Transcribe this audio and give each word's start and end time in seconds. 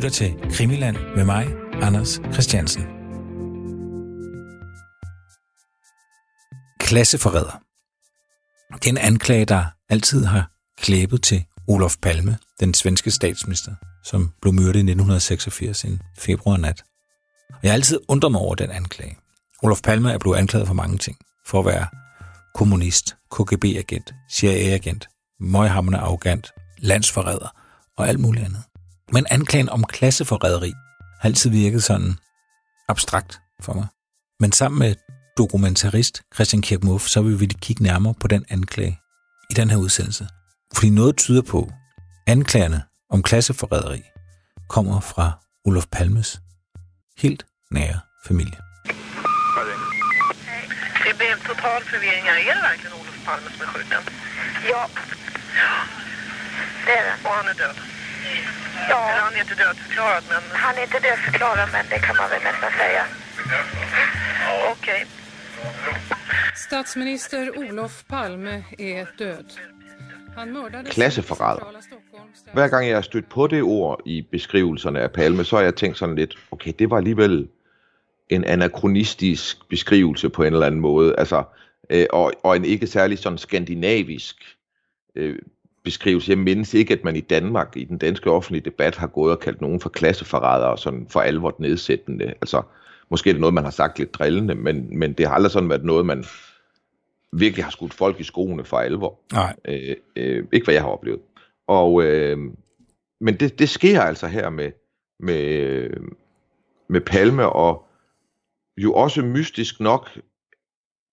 lytter 0.00 0.10
til 0.10 0.50
Krimiland 0.52 0.96
med 1.16 1.24
mig, 1.24 1.46
Anders 1.72 2.20
Christiansen. 2.32 2.82
Klasseforræder. 6.80 7.60
Den 8.84 8.98
anklage, 8.98 9.44
der 9.44 9.64
altid 9.88 10.24
har 10.24 10.50
klæbet 10.78 11.22
til 11.22 11.44
Olof 11.68 11.96
Palme, 12.02 12.38
den 12.60 12.74
svenske 12.74 13.10
statsminister, 13.10 13.74
som 14.04 14.30
blev 14.42 14.52
myrdet 14.52 14.76
i 14.76 14.86
1986 14.90 15.84
en 15.84 16.02
februarnat. 16.18 16.82
Og 17.50 17.58
jeg 17.62 17.70
har 17.70 17.74
altid 17.74 18.00
undret 18.08 18.32
mig 18.32 18.40
over 18.40 18.54
den 18.54 18.70
anklage. 18.70 19.18
Olof 19.62 19.80
Palme 19.82 20.12
er 20.12 20.18
blevet 20.18 20.36
anklaget 20.36 20.66
for 20.66 20.74
mange 20.74 20.98
ting. 20.98 21.16
For 21.46 21.60
at 21.60 21.66
være 21.66 21.86
kommunist, 22.54 23.16
KGB-agent, 23.34 24.14
CIA-agent, 24.32 25.08
møghamrende 25.40 25.98
arrogant, 25.98 26.52
landsforræder 26.78 27.48
og 27.96 28.08
alt 28.08 28.20
muligt 28.20 28.44
andet. 28.44 28.64
Men 29.12 29.26
anklagen 29.30 29.68
om 29.68 29.84
klasseforræderi 29.84 30.72
har 31.20 31.28
altid 31.28 31.50
virket 31.50 31.82
sådan 31.82 32.18
abstrakt 32.88 33.40
for 33.60 33.72
mig. 33.72 33.86
Men 34.40 34.52
sammen 34.52 34.78
med 34.78 34.94
dokumentarist 35.38 36.22
Christian 36.34 36.62
Kirkmuff, 36.62 37.06
så 37.06 37.22
vil 37.22 37.40
vi 37.40 37.46
kigge 37.46 37.82
nærmere 37.82 38.14
på 38.20 38.28
den 38.28 38.44
anklage 38.48 38.98
i 39.50 39.54
den 39.54 39.70
her 39.70 39.76
udsendelse. 39.76 40.28
Fordi 40.74 40.90
noget 40.90 41.16
tyder 41.16 41.42
på, 41.42 41.72
at 42.26 42.32
anklagerne 42.32 42.82
om 43.10 43.22
klasseforræderi 43.22 44.02
kommer 44.68 45.00
fra 45.00 45.32
Olof 45.64 45.86
Palmes 45.92 46.40
helt 47.18 47.46
nære 47.70 48.00
familie. 48.26 48.58
Det 51.04 51.16
blev 51.18 51.28
total 51.46 51.82
förvirring. 51.84 52.24
här. 52.24 52.36
Är 52.50 52.54
det 52.54 52.62
verkligen 52.62 52.92
Olof 53.00 53.18
Palme 53.26 53.50
som 53.50 53.60
är 53.62 53.66
skjuten? 53.66 54.02
Ja. 54.72 54.82
Det 56.86 56.92
är 56.98 57.04
det. 57.08 57.28
Och 57.28 57.34
han 57.34 57.48
är 57.48 57.54
död? 57.54 57.89
Ja, 58.88 59.10
Eller 59.10 59.22
han 59.22 59.34
är 59.34 59.40
inte 59.40 59.54
dödförklarad, 59.54 60.24
men 60.28 60.42
han 60.52 60.78
är 60.78 60.82
inte 60.82 60.98
dödförklarad 60.98 61.68
men 61.72 61.84
det 61.90 61.98
kan 61.98 62.16
man 62.16 62.30
väl 62.30 62.42
nästan 62.42 62.70
säga. 62.82 63.04
okej. 64.72 65.06
Statsminister 66.54 67.58
Olof 67.58 68.04
Palme 68.08 68.64
är 68.78 69.06
död. 69.18 69.52
Han 70.36 70.52
mördades 70.52 70.94
Klasseforræder. 70.94 71.64
Hver 72.52 72.68
gang 72.68 72.86
jeg 72.86 72.96
har 72.96 73.02
stødt 73.02 73.28
på 73.28 73.46
det 73.46 73.62
ord 73.62 74.00
i 74.06 74.22
beskrivelserne 74.22 75.00
af 75.00 75.12
Palme, 75.12 75.44
så 75.44 75.56
har 75.56 75.62
jeg 75.62 75.74
tænkt 75.74 75.98
sådan 75.98 76.14
lidt, 76.14 76.38
okay, 76.50 76.72
det 76.78 76.90
var 76.90 76.96
alligevel 76.96 77.48
en 78.28 78.44
anachronistisk 78.44 79.68
beskrivelse 79.68 80.28
på 80.28 80.42
en 80.42 80.52
eller 80.52 80.66
anden 80.66 80.80
måde, 80.80 81.14
altså, 81.18 81.44
øh, 81.90 82.06
og, 82.10 82.32
og 82.42 82.56
en 82.56 82.64
ikke 82.64 82.86
særlig 82.86 83.18
sådan 83.18 83.38
skandinavisk 83.38 84.36
øh, 85.14 85.38
beskrivelse. 85.84 86.30
Jeg 86.30 86.38
mindes 86.38 86.74
ikke, 86.74 86.94
at 86.94 87.04
man 87.04 87.16
i 87.16 87.20
Danmark, 87.20 87.76
i 87.76 87.84
den 87.84 87.98
danske 87.98 88.30
offentlige 88.30 88.64
debat, 88.64 88.96
har 88.96 89.06
gået 89.06 89.32
og 89.32 89.40
kaldt 89.40 89.60
nogen 89.60 89.80
for 89.80 89.88
klasseforrædere, 89.88 90.78
sådan 90.78 91.06
for 91.08 91.20
alvor 91.20 91.56
nedsættende. 91.58 92.26
Altså, 92.26 92.62
måske 93.10 93.30
er 93.30 93.34
det 93.34 93.40
noget, 93.40 93.54
man 93.54 93.64
har 93.64 93.70
sagt 93.70 93.98
lidt 93.98 94.14
drillende, 94.14 94.54
men, 94.54 94.98
men 94.98 95.12
det 95.12 95.26
har 95.26 95.34
aldrig 95.34 95.50
sådan 95.50 95.68
været 95.68 95.84
noget, 95.84 96.06
man 96.06 96.24
virkelig 97.32 97.64
har 97.64 97.70
skudt 97.70 97.94
folk 97.94 98.20
i 98.20 98.24
skoene 98.24 98.64
for 98.64 98.78
alvor. 98.78 99.20
Nej, 99.32 99.56
Øh, 99.64 99.96
øh, 100.16 100.44
ikke 100.52 100.64
hvad 100.64 100.74
jeg 100.74 100.82
har 100.82 100.90
oplevet. 100.90 101.20
Og, 101.68 102.02
øh, 102.02 102.38
men 103.20 103.40
det, 103.40 103.58
det 103.58 103.68
sker 103.68 104.00
altså 104.00 104.26
her 104.26 104.50
med, 104.50 104.72
med, 105.20 105.88
med 106.88 107.00
Palme, 107.00 107.48
og 107.48 107.86
jo 108.76 108.94
også 108.94 109.22
mystisk 109.22 109.80
nok 109.80 110.18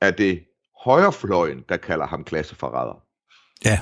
er 0.01 0.11
det 0.11 0.43
højrefløjen, 0.83 1.63
der 1.69 1.77
kalder 1.77 2.07
ham 2.07 2.23
klasseforræder. 2.23 3.03
ja, 3.65 3.79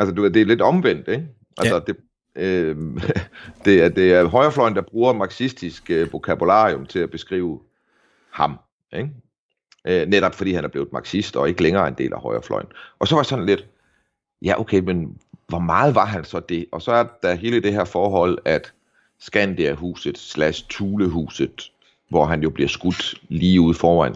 Altså 0.00 0.14
du, 0.14 0.28
det 0.28 0.36
er 0.42 0.46
lidt 0.46 0.60
omvendt, 0.62 1.08
ikke? 1.08 1.26
Altså, 1.58 1.74
Ja. 1.74 1.80
det, 1.80 1.96
øh, 2.36 2.76
det, 3.64 3.84
er, 3.84 3.88
det 3.88 4.12
er 4.12 4.24
højrefløjen, 4.24 4.74
der 4.76 4.82
bruger 4.82 5.12
marxistisk 5.12 5.90
øh, 5.90 6.12
vokabularium 6.12 6.86
til 6.86 6.98
at 6.98 7.10
beskrive 7.10 7.60
ham, 8.30 8.58
ikke? 8.92 9.10
Øh, 9.84 10.06
netop 10.08 10.34
fordi 10.34 10.52
han 10.52 10.64
er 10.64 10.68
blevet 10.68 10.92
marxist 10.92 11.36
og 11.36 11.48
ikke 11.48 11.62
længere 11.62 11.88
en 11.88 11.94
del 11.94 12.12
af 12.12 12.20
højrefløjen. 12.20 12.66
Og 12.98 13.08
så 13.08 13.14
var 13.16 13.22
sådan 13.22 13.46
lidt, 13.46 13.66
ja 14.42 14.60
okay, 14.60 14.80
men 14.80 15.18
hvor 15.46 15.58
meget 15.58 15.94
var 15.94 16.04
han 16.06 16.24
så 16.24 16.40
det? 16.40 16.66
Og 16.72 16.82
så 16.82 16.92
er 16.92 17.04
der 17.22 17.34
hele 17.34 17.60
det 17.62 17.72
her 17.72 17.84
forhold, 17.84 18.38
at 18.44 18.72
Skandia-huset 19.18 20.18
slash 20.18 20.64
Thule-huset, 20.68 21.72
hvor 22.08 22.24
han 22.24 22.42
jo 22.42 22.50
bliver 22.50 22.68
skudt 22.68 23.14
lige 23.28 23.60
ude 23.60 23.74
foran, 23.74 24.14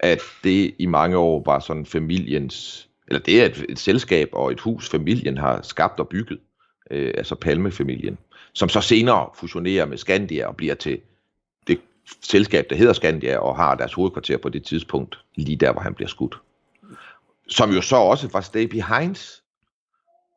at 0.00 0.20
det 0.44 0.74
i 0.78 0.86
mange 0.86 1.16
år 1.16 1.42
var 1.46 1.58
sådan 1.58 1.86
familiens, 1.86 2.87
eller 3.08 3.20
det 3.20 3.42
er 3.42 3.46
et, 3.46 3.66
et 3.68 3.78
selskab 3.78 4.28
og 4.32 4.52
et 4.52 4.60
hus, 4.60 4.88
familien 4.88 5.38
har 5.38 5.62
skabt 5.62 6.00
og 6.00 6.08
bygget, 6.08 6.38
øh, 6.90 7.14
altså 7.16 7.34
Palme-familien, 7.34 8.18
som 8.52 8.68
så 8.68 8.80
senere 8.80 9.28
fusionerer 9.34 9.86
med 9.86 9.98
Skandia 9.98 10.46
og 10.46 10.56
bliver 10.56 10.74
til 10.74 11.00
det 11.66 11.80
selskab, 12.22 12.70
der 12.70 12.76
hedder 12.76 12.92
Skandia 12.92 13.38
og 13.38 13.56
har 13.56 13.74
deres 13.74 13.92
hovedkvarter 13.92 14.36
på 14.36 14.48
det 14.48 14.64
tidspunkt, 14.64 15.18
lige 15.34 15.56
der, 15.56 15.72
hvor 15.72 15.80
han 15.80 15.94
bliver 15.94 16.08
skudt. 16.08 16.38
Som 17.48 17.70
jo 17.70 17.80
så 17.82 17.96
også 17.96 18.28
var 18.32 18.40
Stay 18.40 18.64
Behinds 18.64 19.42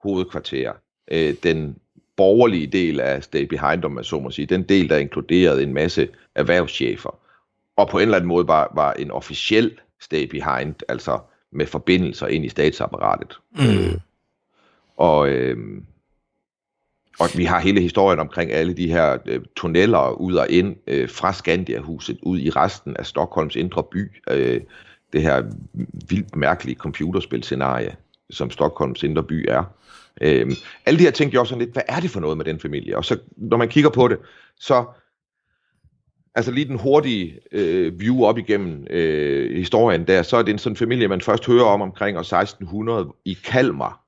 hovedkvarter, 0.03 0.73
øh, 1.11 1.35
den 1.43 1.77
borgerlige 2.15 2.67
del 2.67 2.99
af 2.99 3.23
Stay 3.23 3.43
Behind, 3.43 3.85
om 3.85 3.91
man 3.91 4.03
så 4.03 4.19
må 4.19 4.31
sige, 4.31 4.45
den 4.45 4.63
del, 4.63 4.89
der 4.89 4.97
inkluderede 4.97 5.63
en 5.63 5.73
masse 5.73 6.09
erhvervschefer, 6.35 7.19
og 7.75 7.89
på 7.89 7.97
en 7.97 8.01
eller 8.01 8.15
anden 8.15 8.27
måde 8.27 8.47
var, 8.47 8.71
var 8.75 8.93
en 8.93 9.11
officiel 9.11 9.79
Stay 9.99 10.23
Behind, 10.25 10.75
altså 10.89 11.19
med 11.51 11.65
forbindelser 11.65 12.27
ind 12.27 12.45
i 12.45 12.49
statsapparatet. 12.49 13.39
mm. 13.51 13.99
Og, 14.97 15.29
øh, 15.29 15.57
og 17.19 17.29
vi 17.35 17.43
har 17.43 17.59
hele 17.59 17.81
historien 17.81 18.19
omkring 18.19 18.51
alle 18.51 18.73
de 18.73 18.87
her 18.87 19.17
øh, 19.25 19.41
tunneller 19.55 20.09
ud 20.09 20.35
og 20.35 20.49
ind 20.49 20.75
øh, 20.87 21.09
fra 21.09 21.33
Skandia-huset 21.33 22.19
ud 22.21 22.39
i 22.39 22.49
resten 22.49 22.97
af 22.97 23.05
Stockholms 23.05 23.55
indre 23.55 23.83
by. 23.83 24.11
Øh, 24.29 24.61
det 25.13 25.21
her 25.21 25.43
vildt 26.09 26.35
mærkelige 26.35 26.75
computerspilscenarie, 26.75 27.95
som 28.29 28.51
Stockholms 28.51 29.03
indre 29.03 29.23
by 29.23 29.45
er. 29.49 29.63
Øh, 30.21 30.51
alle 30.85 30.99
de 30.99 31.03
her 31.03 31.11
ting 31.11 31.31
gjorde 31.31 31.49
sådan 31.49 31.59
lidt, 31.59 31.73
hvad 31.73 31.83
er 31.87 31.99
det 31.99 32.09
for 32.09 32.19
noget 32.19 32.37
med 32.37 32.45
den 32.45 32.59
familie? 32.59 32.97
Og 32.97 33.05
så 33.05 33.17
når 33.37 33.57
man 33.57 33.69
kigger 33.69 33.89
på 33.89 34.07
det, 34.07 34.17
så 34.59 34.85
altså 36.35 36.51
lige 36.51 36.67
den 36.67 36.79
hurtige 36.79 37.39
øh, 37.51 37.99
view 37.99 38.23
op 38.23 38.37
igennem 38.37 38.87
øh, 38.89 39.55
historien 39.55 40.07
der, 40.07 40.21
så 40.21 40.37
er 40.37 40.41
det 40.41 40.51
en 40.51 40.57
sådan 40.57 40.75
familie, 40.75 41.07
man 41.07 41.21
først 41.21 41.45
hører 41.45 41.65
om 41.65 41.81
omkring 41.81 42.17
år 42.17 42.21
1600 42.21 43.13
i 43.25 43.33
Kalmar. 43.33 44.05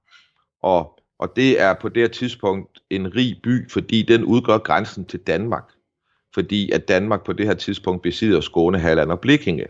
Og, 0.62 1.00
og 1.20 1.36
det 1.36 1.62
er 1.62 1.74
på 1.74 1.90
det 1.90 2.02
her 2.04 2.08
tidspunkt 2.08 2.80
en 2.90 3.16
rig 3.16 3.40
by, 3.44 3.70
fordi 3.72 4.02
den 4.02 4.24
udgør 4.24 4.58
grænsen 4.58 5.06
til 5.06 5.20
Danmark. 5.20 5.64
Fordi 6.34 6.72
at 6.72 6.88
Danmark 6.88 7.26
på 7.26 7.34
det 7.34 7.46
her 7.46 7.54
tidspunkt 7.54 8.02
besidder 8.02 8.42
Skåne, 8.42 8.80
Halland 8.80 9.12
og 9.12 9.20
Blikkinge. 9.20 9.66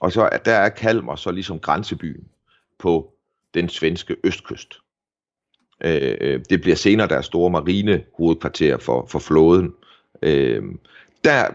Og 0.00 0.12
så 0.12 0.28
at 0.28 0.44
der 0.44 0.52
er 0.54 0.68
Kalmar 0.68 1.16
så 1.16 1.30
ligesom 1.30 1.60
grænsebyen 1.60 2.28
på 2.78 3.14
den 3.54 3.68
svenske 3.68 4.16
østkyst. 4.24 4.74
Øh, 5.84 6.14
øh 6.20 6.40
det 6.50 6.60
bliver 6.60 6.76
senere 6.76 7.08
deres 7.08 7.26
store 7.26 7.50
marine 7.50 8.02
hovedkvarter 8.16 8.78
for, 8.78 9.06
for 9.06 9.18
flåden. 9.18 9.72
Øh, 10.22 10.62
der 11.24 11.48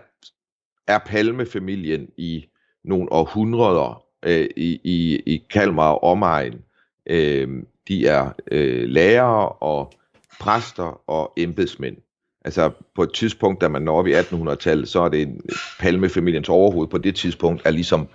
er 0.90 0.98
Palmefamilien 0.98 2.10
i 2.18 2.46
nogle 2.84 3.12
århundreder 3.12 4.04
øh, 4.24 4.50
i, 4.58 4.80
i, 4.84 5.16
i 5.26 5.44
Kalmar 5.50 5.90
og 5.90 6.04
omegn. 6.04 6.62
Øh, 7.06 7.64
de 7.88 8.08
er 8.08 8.30
øh, 8.52 8.90
lærere 8.90 9.50
og 9.50 9.94
præster 10.40 11.02
og 11.10 11.34
embedsmænd. 11.38 11.98
Altså 12.46 12.72
på 12.96 13.04
et 13.04 13.14
tidspunkt, 13.14 13.62
da 13.62 13.68
man 13.68 13.82
når 13.82 13.98
op 13.98 14.08
i 14.08 14.14
1800-tallet, 14.14 14.90
så 14.90 15.02
er 15.02 15.10
det 15.10 15.22
en, 15.22 15.42
Palmefamiliens 15.80 16.50
overhoved 16.50 16.88
på 16.88 16.98
det 16.98 17.16
tidspunkt 17.16 17.62
er 17.66 17.72
ligesom 17.72 18.08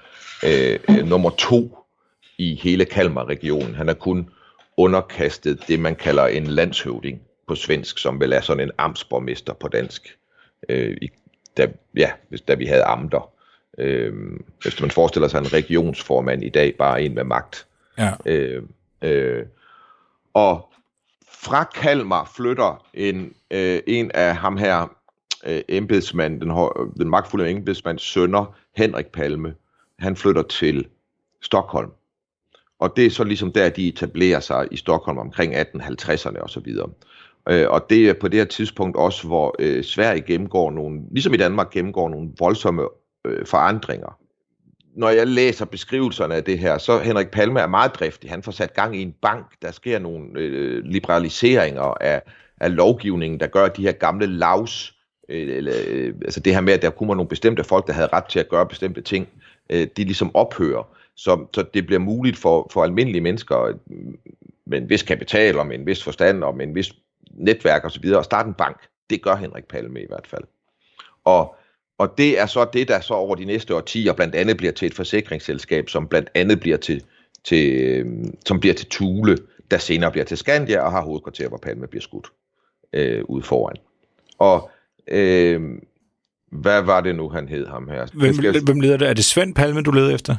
øh, 0.45 0.79
øh, 0.89 1.07
nummer 1.07 1.31
to 1.31 1.79
i 2.39 2.55
hele 2.55 2.85
Kalmar-regionen. 2.85 3.75
Han 3.75 3.89
er 3.89 3.95
kun 3.95 4.29
underkastet 4.77 5.59
det, 5.69 5.81
man 5.81 5.97
kalder 5.97 6.27
en 6.27 6.47
landshøvding 6.47 7.21
på 7.49 7.55
svensk, 7.55 7.99
som 7.99 8.21
vel 8.21 8.33
er 8.33 8.41
sådan 8.41 8.63
en 8.63 8.71
amtsborgmester 8.79 9.53
på 9.53 9.69
dansk. 9.69 10.19
Øh, 10.69 10.97
i, 11.03 11.11
da, 11.57 11.67
ja, 11.97 12.11
hvis, 12.29 12.41
da 12.41 12.55
vi 12.55 12.67
havde 12.67 12.83
amter. 12.83 13.31
Øh, 13.79 14.13
hvis 14.63 14.81
man 14.81 14.91
forestiller 14.91 15.29
sig 15.29 15.39
en 15.39 15.53
regionsformand 15.53 16.45
i 16.45 16.49
dag, 16.49 16.75
bare 16.79 17.03
en 17.03 17.15
med 17.15 17.25
magt. 17.25 17.67
ja. 17.99 18.11
Øh, 18.27 18.63
øh, 19.03 19.47
og 20.35 20.73
fra 21.29 21.65
Kalmar 21.65 22.33
flytter 22.37 22.87
en, 22.95 23.35
øh, 23.51 23.81
en 23.87 24.11
af 24.15 24.37
ham 24.37 24.57
her, 24.57 24.97
øh, 25.47 25.63
embedsmand, 25.69 26.41
den, 26.41 26.51
hø- 26.51 26.91
den 26.99 27.11
magtfulde 27.11 27.51
embedsmands 27.51 28.03
sønner, 28.03 28.57
Henrik 28.77 29.07
Palme, 29.07 29.55
han 29.99 30.17
flytter 30.17 30.43
til 30.43 30.87
Stockholm. 31.43 31.91
Og 32.79 32.97
det 32.97 33.07
er 33.07 33.11
så 33.11 33.25
ligesom 33.25 33.53
der, 33.53 33.69
de 33.69 33.89
etablerer 33.89 34.41
sig 34.41 34.69
i 34.71 34.77
Stockholm 34.77 35.19
omkring 35.19 35.55
1850'erne 35.55 36.41
og 36.41 36.51
så 36.51 36.61
videre. 36.61 36.91
Øh, 37.49 37.67
og 37.69 37.91
det 37.91 38.09
er 38.09 38.15
på 38.15 38.29
det 38.29 38.39
her 38.39 38.45
tidspunkt 38.45 38.97
også, 38.97 39.27
hvor 39.27 39.57
øh, 39.59 39.85
Sverige 39.85 40.23
gennemgår 40.23 40.71
nogle, 40.71 41.01
ligesom 41.11 41.35
i 41.35 41.37
Danmark 41.37 41.71
gennemgår 41.71 42.09
nogle 42.09 42.31
voldsomme 42.39 42.83
øh, 43.25 43.47
forandringer. 43.47 44.19
Når 44.97 45.09
jeg 45.09 45.27
læser 45.27 45.65
beskrivelserne 45.65 46.35
af 46.35 46.45
det 46.45 46.59
her, 46.59 46.79
så 46.79 46.99
Henrik 46.99 47.29
Palme 47.29 47.61
er 47.61 47.67
meget 47.67 47.95
driftig. 47.95 48.31
Han 48.31 48.43
får 48.43 48.53
sat 48.53 48.75
gang 48.75 48.97
i 48.97 49.03
en 49.03 49.15
bank. 49.23 49.47
Der 49.63 49.71
sker 49.71 49.99
nogle 49.99 50.27
øh, 50.37 50.83
liberaliseringer 50.85 51.83
af, 52.01 52.23
af 52.61 52.77
lovgivningen, 52.77 53.41
der 53.41 53.47
gør, 53.47 53.69
de 53.69 53.83
her 53.83 53.93
gamle 53.93 54.27
lavs, 54.27 54.95
øh, 55.29 55.57
eller, 55.57 55.73
øh, 55.89 56.15
altså 56.23 56.41
det 56.41 56.55
her 56.55 56.61
med, 56.61 56.73
at 56.73 56.83
der 56.83 56.91
kunne 56.91 57.09
nogle 57.09 57.29
bestemte 57.29 57.65
folk, 57.65 57.87
der 57.87 57.93
havde 57.93 58.09
ret 58.13 58.25
til 58.25 58.39
at 58.39 58.49
gøre 58.49 58.67
bestemte 58.67 59.01
ting, 59.01 59.29
øh, 59.71 59.87
de 59.97 60.05
ligesom 60.05 60.37
ophører. 60.37 60.89
Så, 61.17 61.47
så 61.55 61.65
det 61.75 61.87
bliver 61.87 62.01
muligt 62.01 62.37
for, 62.37 62.71
for 62.73 62.85
almindelige 62.85 63.21
mennesker 63.21 63.59
øh, 63.65 63.75
med 64.67 64.79
en 64.79 64.89
vis 64.89 65.03
kapital 65.03 65.59
og 65.59 65.67
med 65.67 65.79
en 65.79 65.87
vis 65.87 66.05
forstand 66.05 66.45
og 66.45 66.57
med 66.57 66.67
en 66.67 66.75
vis 66.75 66.93
netværk 67.37 67.85
osv. 67.85 68.07
at 68.07 68.25
starte 68.25 68.49
en 68.49 68.55
bank. 68.55 68.77
Det 69.11 69.23
gør 69.23 69.37
Henrik 69.37 69.65
Palme 69.65 70.03
i 70.03 70.07
hvert 70.09 70.27
fald. 70.27 70.45
Og, 71.25 71.57
og 71.99 72.19
det 72.19 72.41
er 72.41 72.47
så 72.47 72.65
det, 72.73 72.89
der 72.89 73.01
så 73.01 73.15
over 73.15 73.35
de 73.35 73.45
næste 73.45 73.77
årtier 73.77 74.13
blandt 74.13 74.35
andet 74.35 74.57
bliver 74.57 74.73
til 74.73 74.87
et 74.87 74.95
forsikringsselskab, 74.95 75.89
som 75.89 76.09
blandt 76.09 76.31
andet 76.35 76.61
bliver 76.61 76.77
til, 76.77 77.05
til, 77.45 77.83
øh, 77.83 78.07
som 78.47 78.61
bliver 78.61 78.75
til 78.75 78.89
Thule, 78.89 79.39
der 79.71 79.79
senere 79.79 80.11
bliver 80.11 80.25
til 80.25 80.39
Skandia 80.39 80.81
og 80.81 80.91
har 80.91 81.03
hovedkvarter, 81.03 81.49
hvor 81.49 81.59
Palme 81.59 81.87
bliver 81.87 82.03
skudt 82.03 82.27
øh, 82.93 83.25
ude 83.25 83.43
foran. 83.43 83.77
Og 84.39 84.71
øh, 85.09 85.63
hvad 86.53 86.83
var 86.83 87.01
det 87.01 87.15
nu, 87.15 87.29
han 87.29 87.49
hed 87.49 87.67
ham 87.67 87.89
her? 87.89 88.07
Hvem, 88.15 88.35
skal... 88.35 88.65
hvem 88.65 88.81
leder 88.81 88.97
det? 88.97 89.09
Er 89.09 89.15
det 89.15 89.25
Svend 89.25 89.55
Palme, 89.55 89.83
du 89.83 89.91
leder 89.91 90.15
efter? 90.15 90.37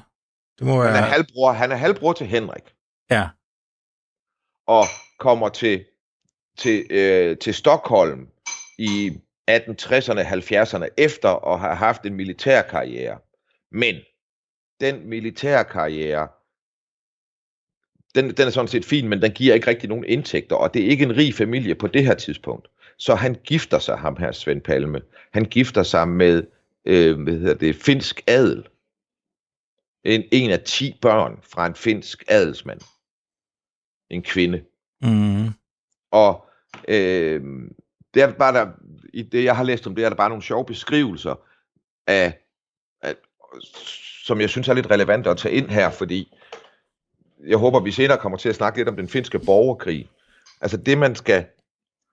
Det 0.59 0.67
må 0.67 0.81
være... 0.81 0.91
han, 0.91 1.03
er 1.03 1.07
halvbror, 1.07 1.51
han 1.51 1.71
er 1.71 1.75
halvbror 1.75 2.13
til 2.13 2.27
Henrik. 2.27 2.63
Ja. 3.11 3.27
Og 4.67 4.83
kommer 5.19 5.49
til, 5.49 5.85
til, 6.57 6.85
øh, 6.89 7.37
til 7.37 7.53
Stockholm 7.53 8.27
i 8.77 9.11
1860'erne, 9.51 10.21
70'erne, 10.21 10.87
efter 10.97 11.53
at 11.53 11.59
have 11.59 11.75
haft 11.75 12.05
en 12.05 12.13
militær 12.13 12.61
karriere. 12.61 13.17
Men 13.71 13.95
den 14.81 15.09
militære 15.09 15.63
karriere, 15.63 16.27
den, 18.15 18.29
den 18.37 18.47
er 18.47 18.51
sådan 18.51 18.67
set 18.67 18.85
fin, 18.85 19.07
men 19.07 19.21
den 19.21 19.31
giver 19.31 19.53
ikke 19.53 19.67
rigtig 19.67 19.89
nogen 19.89 20.05
indtægter, 20.05 20.55
og 20.55 20.73
det 20.73 20.85
er 20.85 20.89
ikke 20.89 21.03
en 21.03 21.17
rig 21.17 21.33
familie 21.33 21.75
på 21.75 21.87
det 21.87 22.05
her 22.05 22.15
tidspunkt. 22.15 22.67
Så 22.97 23.15
han 23.15 23.35
gifter 23.43 23.79
sig, 23.79 23.97
ham 23.97 24.17
her 24.17 24.31
Svend 24.31 24.61
Palme. 24.61 25.01
Han 25.33 25.45
gifter 25.45 25.83
sig 25.83 26.07
med, 26.07 26.43
øh, 26.85 27.21
hvad 27.21 27.33
hedder 27.33 27.53
det, 27.53 27.75
finsk 27.75 28.23
adel. 28.27 28.67
En, 30.03 30.23
en 30.31 30.51
af 30.51 30.59
ti 30.59 30.97
børn 31.01 31.39
fra 31.43 31.67
en 31.67 31.75
finsk 31.75 32.23
adelsmand. 32.27 32.81
En 34.09 34.23
kvinde. 34.23 34.63
Mm. 35.01 35.47
Og 36.11 36.44
øh, 36.87 37.41
det 38.13 38.23
er 38.23 38.31
bare 38.31 38.53
der, 38.53 38.67
i 39.13 39.21
det 39.21 39.43
jeg 39.43 39.55
har 39.55 39.63
læst 39.63 39.87
om 39.87 39.95
det, 39.95 40.05
er 40.05 40.09
der 40.09 40.15
bare 40.15 40.29
nogle 40.29 40.43
sjove 40.43 40.65
beskrivelser 40.65 41.35
af, 42.07 42.39
af 43.01 43.15
som 44.23 44.41
jeg 44.41 44.49
synes 44.49 44.67
er 44.67 44.73
lidt 44.73 44.91
relevant 44.91 45.27
at 45.27 45.37
tage 45.37 45.55
ind 45.55 45.69
her, 45.69 45.89
fordi 45.89 46.33
jeg 47.47 47.57
håber, 47.57 47.79
vi 47.79 47.91
senere 47.91 48.17
kommer 48.17 48.37
til 48.37 48.49
at 48.49 48.55
snakke 48.55 48.79
lidt 48.79 48.89
om 48.89 48.95
den 48.95 49.07
finske 49.07 49.39
borgerkrig. 49.39 50.09
Altså 50.61 50.77
det, 50.77 50.97
man 50.97 51.15
skal 51.15 51.45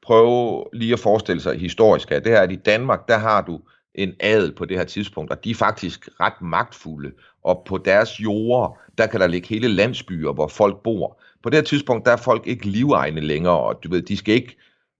prøve 0.02 0.64
lige 0.72 0.92
at 0.92 0.98
forestille 0.98 1.42
sig 1.42 1.60
historisk 1.60 2.10
af, 2.10 2.22
det 2.22 2.32
er, 2.32 2.40
at 2.40 2.52
i 2.52 2.56
Danmark, 2.56 3.08
der 3.08 3.18
har 3.18 3.40
du 3.40 3.60
en 3.94 4.14
adel 4.20 4.54
på 4.54 4.64
det 4.64 4.78
her 4.78 4.84
tidspunkt, 4.84 5.30
og 5.30 5.44
de 5.44 5.50
er 5.50 5.54
faktisk 5.54 6.08
ret 6.20 6.42
magtfulde, 6.42 7.12
og 7.44 7.62
på 7.66 7.78
deres 7.78 8.20
jorder, 8.20 8.78
der 8.98 9.06
kan 9.06 9.20
der 9.20 9.26
ligge 9.26 9.48
hele 9.48 9.68
landsbyer, 9.68 10.32
hvor 10.32 10.48
folk 10.48 10.82
bor. 10.82 11.20
På 11.42 11.50
det 11.50 11.56
her 11.56 11.64
tidspunkt, 11.64 12.06
der 12.06 12.12
er 12.12 12.16
folk 12.16 12.46
ikke 12.46 12.66
livegne 12.66 13.20
længere, 13.20 13.58
og 13.58 13.80
du 13.84 13.90
ved, 13.90 14.02
de 14.02 14.16
skal 14.16 14.34
ikke, 14.34 14.56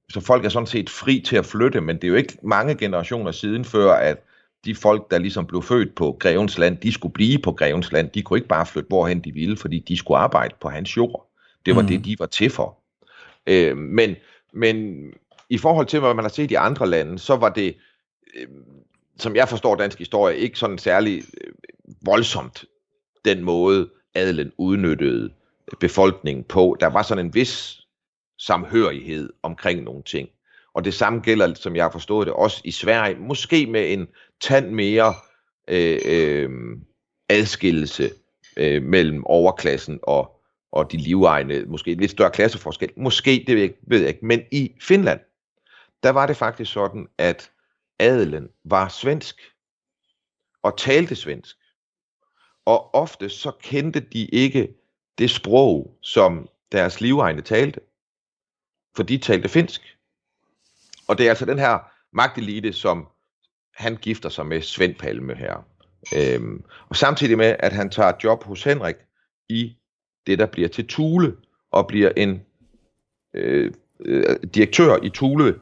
så 0.09 0.21
folk 0.21 0.45
er 0.45 0.49
sådan 0.49 0.67
set 0.67 0.91
fri 0.91 1.21
til 1.21 1.37
at 1.37 1.47
flytte, 1.47 1.81
men 1.81 1.97
det 1.97 2.05
er 2.05 2.09
jo 2.09 2.15
ikke 2.15 2.39
mange 2.43 2.75
generationer 2.75 3.33
siden 3.33 3.65
før, 3.65 3.93
at 3.93 4.25
de 4.65 4.75
folk, 4.75 5.11
der 5.11 5.19
ligesom 5.19 5.47
blev 5.47 5.63
født 5.63 5.95
på 5.95 6.17
Grevens 6.21 6.59
land, 6.59 6.77
de 6.77 6.93
skulle 6.93 7.13
blive 7.13 7.39
på 7.39 7.53
Grevens 7.53 7.93
land. 7.93 8.11
De 8.11 8.23
kunne 8.23 8.39
ikke 8.39 8.49
bare 8.49 8.67
flytte 8.67 8.89
hvorhen 8.89 9.21
de 9.21 9.33
ville, 9.33 9.57
fordi 9.57 9.79
de 9.79 9.97
skulle 9.97 10.19
arbejde 10.19 10.55
på 10.61 10.69
hans 10.69 10.97
jord. 10.97 11.31
Det 11.67 11.77
var 11.77 11.83
mm. 11.83 11.89
det, 11.89 12.05
de 12.05 12.17
var 12.19 12.27
til 12.27 12.51
for. 12.51 12.79
Øh, 13.47 13.77
men, 13.77 14.17
men 14.53 15.05
i 15.51 15.59
forhold 15.59 15.87
til, 15.87 16.01
hvad 16.01 16.15
man 16.15 16.25
har 16.25 16.31
set 16.31 16.51
i 16.51 16.55
andre 16.55 16.87
lande, 16.87 17.19
så 17.19 17.37
var 17.37 17.49
det, 17.49 17.77
øh, 18.37 18.47
som 19.19 19.37
jeg 19.37 19.49
forstår 19.49 19.75
dansk 19.75 19.99
historie, 19.99 20.37
ikke 20.37 20.59
sådan 20.59 20.79
særlig 20.79 21.25
øh, 21.41 21.53
voldsomt 22.07 22.65
den 23.25 23.45
måde, 23.45 23.89
adelen 24.15 24.53
udnyttede 24.59 25.31
befolkningen 25.81 26.45
på. 26.45 26.77
Der 26.81 26.87
var 26.87 27.03
sådan 27.03 27.27
en 27.27 27.35
vis 27.35 27.81
samhørighed 28.39 29.33
omkring 29.43 29.83
nogle 29.83 30.03
ting. 30.03 30.29
Og 30.75 30.85
det 30.85 30.95
samme 30.95 31.21
gælder, 31.21 31.55
som 31.55 31.77
jeg 31.77 31.85
har 31.85 31.91
forstået 31.91 32.27
det, 32.27 32.35
også 32.35 32.61
i 32.65 32.71
Sverige. 32.71 33.17
Måske 33.17 33.67
med 33.67 33.93
en 33.93 34.09
tand 34.41 34.71
mere 34.71 35.15
øh, 35.69 35.99
øh, 36.05 36.51
adskillelse 37.29 38.11
øh, 38.57 38.83
mellem 38.83 39.27
overklassen 39.27 39.99
og, 40.03 40.41
og 40.73 40.93
de 40.93 40.97
livegne. 40.97 41.65
Måske 41.65 41.93
en 41.93 42.01
lidt 42.01 42.11
større 42.11 42.31
klasseforskel. 42.31 42.91
Måske, 42.97 43.45
det 43.47 43.57
ved 43.57 43.63
jeg, 43.63 43.73
ved 43.83 43.99
jeg 43.99 44.09
ikke. 44.09 44.27
Men 44.27 44.43
i 44.53 44.73
Finland, 44.81 45.21
der 46.03 46.11
var 46.11 46.27
det 46.27 46.37
faktisk 46.37 46.73
sådan, 46.73 47.09
at 47.19 47.51
adelen 47.99 48.49
var 48.65 48.89
svensk 48.89 49.41
og 50.63 50.79
talte 50.79 51.17
svensk. 51.17 51.57
Og 52.65 52.95
ofte 52.95 53.29
så 53.29 53.53
kendte 53.63 54.01
de 54.01 54.25
ikke 54.25 54.75
det 55.19 55.31
sprog, 55.31 55.99
som 56.01 56.49
deres 56.73 57.01
livegne 57.01 57.43
talte. 57.43 57.81
For 58.97 59.03
de 59.03 59.19
talte 59.19 59.49
finsk. 59.49 59.99
Og 61.09 61.19
det 61.19 61.27
er 61.27 61.31
altså 61.31 61.45
den 61.45 61.59
her 61.59 61.79
magtelite, 62.13 62.73
som 62.73 63.09
han 63.75 63.97
gifter 63.97 64.29
sig 64.29 64.47
med 64.47 64.63
Svend 64.63 64.95
Palme 64.95 65.35
her. 65.35 65.67
Øhm, 66.17 66.65
og 66.89 66.97
samtidig 66.97 67.37
med, 67.37 67.57
at 67.59 67.73
han 67.73 67.91
tager 67.91 68.13
job 68.25 68.45
hos 68.45 68.65
Henrik 68.65 68.97
i 69.49 69.77
det, 70.27 70.39
der 70.39 70.47
bliver 70.47 70.69
til 70.69 70.87
Tule, 70.87 71.37
og 71.71 71.87
bliver 71.87 72.13
en 72.17 72.43
øh, 73.35 73.73
øh, 74.01 74.37
direktør 74.55 74.97
i 75.03 75.11
Tule 75.11 75.61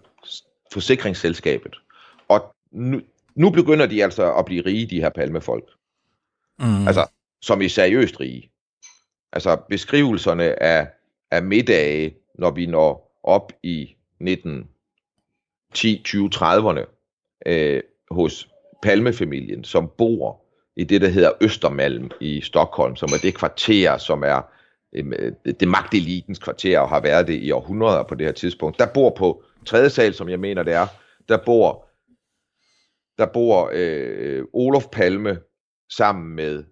forsikringsselskabet. 0.73 1.81
Og 2.29 2.55
nu, 2.71 3.01
nu 3.35 3.51
begynder 3.51 3.87
de 3.87 4.05
altså 4.05 4.35
at 4.35 4.45
blive 4.45 4.65
rige, 4.65 4.87
de 4.87 5.01
her 5.01 5.11
palmefolk. 5.11 5.65
Mm. 6.59 6.87
Altså, 6.87 7.07
som 7.43 7.61
i 7.61 7.69
seriøst 7.69 8.21
rige. 8.21 8.50
Altså, 9.33 9.57
beskrivelserne 9.69 10.63
af, 10.63 10.89
af 11.31 11.43
middage, 11.43 12.17
når 12.39 12.51
vi 12.51 12.67
når 12.67 13.21
op 13.23 13.53
i 13.63 13.97
19 14.21 14.69
10, 15.75 16.03
20, 16.05 16.31
30'erne 16.35 16.87
øh, 17.47 17.83
hos 18.11 18.49
Palmefamilien, 18.83 19.65
som 19.65 19.91
bor 19.99 20.45
i 20.77 20.85
det, 20.85 21.01
der 21.01 21.09
hedder 21.09 21.33
Østermalm 21.41 22.11
i 22.21 22.41
Stockholm, 22.41 22.97
som 22.97 23.09
er 23.13 23.19
det 23.23 23.35
kvarter, 23.35 23.99
som 23.99 24.23
er 24.23 24.43
øh, 24.93 25.33
det 25.61 25.69
magtelitens 25.69 26.39
kvarter, 26.39 26.79
og 26.79 26.89
har 26.89 27.01
været 27.01 27.27
det 27.27 27.43
i 27.43 27.51
århundreder 27.51 28.03
på 28.03 28.15
det 28.15 28.27
her 28.27 28.33
tidspunkt. 28.33 28.79
Der 28.79 28.87
bor 28.95 29.11
på 29.11 29.43
tredje 29.67 29.91
sal, 29.91 30.15
som 30.15 30.29
jeg 30.29 30.41
mener 30.41 30.63
det 30.63 30.75
er, 30.75 30.87
der 31.29 31.39
bor, 31.47 31.87
der 33.19 33.27
bor 33.27 33.71
øh, 33.73 34.45
Olof 34.53 34.87
Palme 34.93 35.41
sammen 35.91 36.35
med 36.35 36.65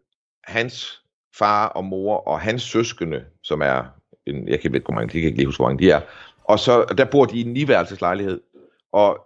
hans 0.44 1.02
far 1.38 1.66
og 1.66 1.84
mor 1.84 2.16
og 2.16 2.40
hans 2.40 2.62
søskende, 2.62 3.24
som 3.42 3.60
er, 3.60 3.84
en, 4.26 4.48
jeg 4.48 4.60
kan 4.60 4.74
ikke, 4.74 4.84
hvor 4.84 4.94
mange, 4.94 5.10
jeg 5.14 5.22
kan 5.22 5.28
ikke 5.28 5.36
lige 5.36 5.46
huske, 5.46 5.58
hvor 5.58 5.68
mange 5.68 5.84
de 5.84 5.90
er, 5.90 6.00
og 6.44 6.58
så 6.58 6.94
der 6.98 7.04
bor 7.04 7.24
de 7.24 7.38
i 7.38 7.40
en 7.40 7.52
niværelseslejlighed, 7.52 8.40
og 8.92 9.18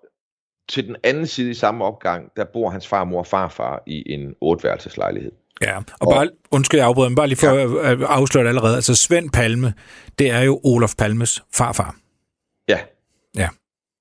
til 0.69 0.87
den 0.87 0.97
anden 1.04 1.26
side 1.26 1.50
i 1.50 1.54
samme 1.54 1.85
opgang, 1.85 2.31
der 2.37 2.45
bor 2.45 2.71
hans 2.71 2.88
far, 2.88 3.04
mor 3.04 3.19
og 3.19 3.26
farfar 3.26 3.83
i 3.87 4.12
en 4.12 4.35
otværelseslejlighed. 4.40 5.33
Ja, 5.62 5.76
og, 5.76 5.85
og 6.00 6.14
bare, 6.14 6.31
undskyld 6.50 6.81
jeg 6.81 6.87
afbryder, 6.87 7.09
men 7.09 7.16
bare 7.16 7.26
lige 7.26 7.38
for 7.38 7.47
ja. 7.47 7.92
at 7.92 8.02
afsløre 8.02 8.45
det 8.45 8.49
allerede. 8.49 8.75
Altså 8.76 8.95
Svend 8.95 9.31
Palme, 9.31 9.75
det 10.19 10.31
er 10.31 10.40
jo 10.40 10.61
Olof 10.64 10.95
Palmes 10.99 11.42
farfar. 11.54 11.97
Ja. 12.69 12.78
Ja. 13.37 13.49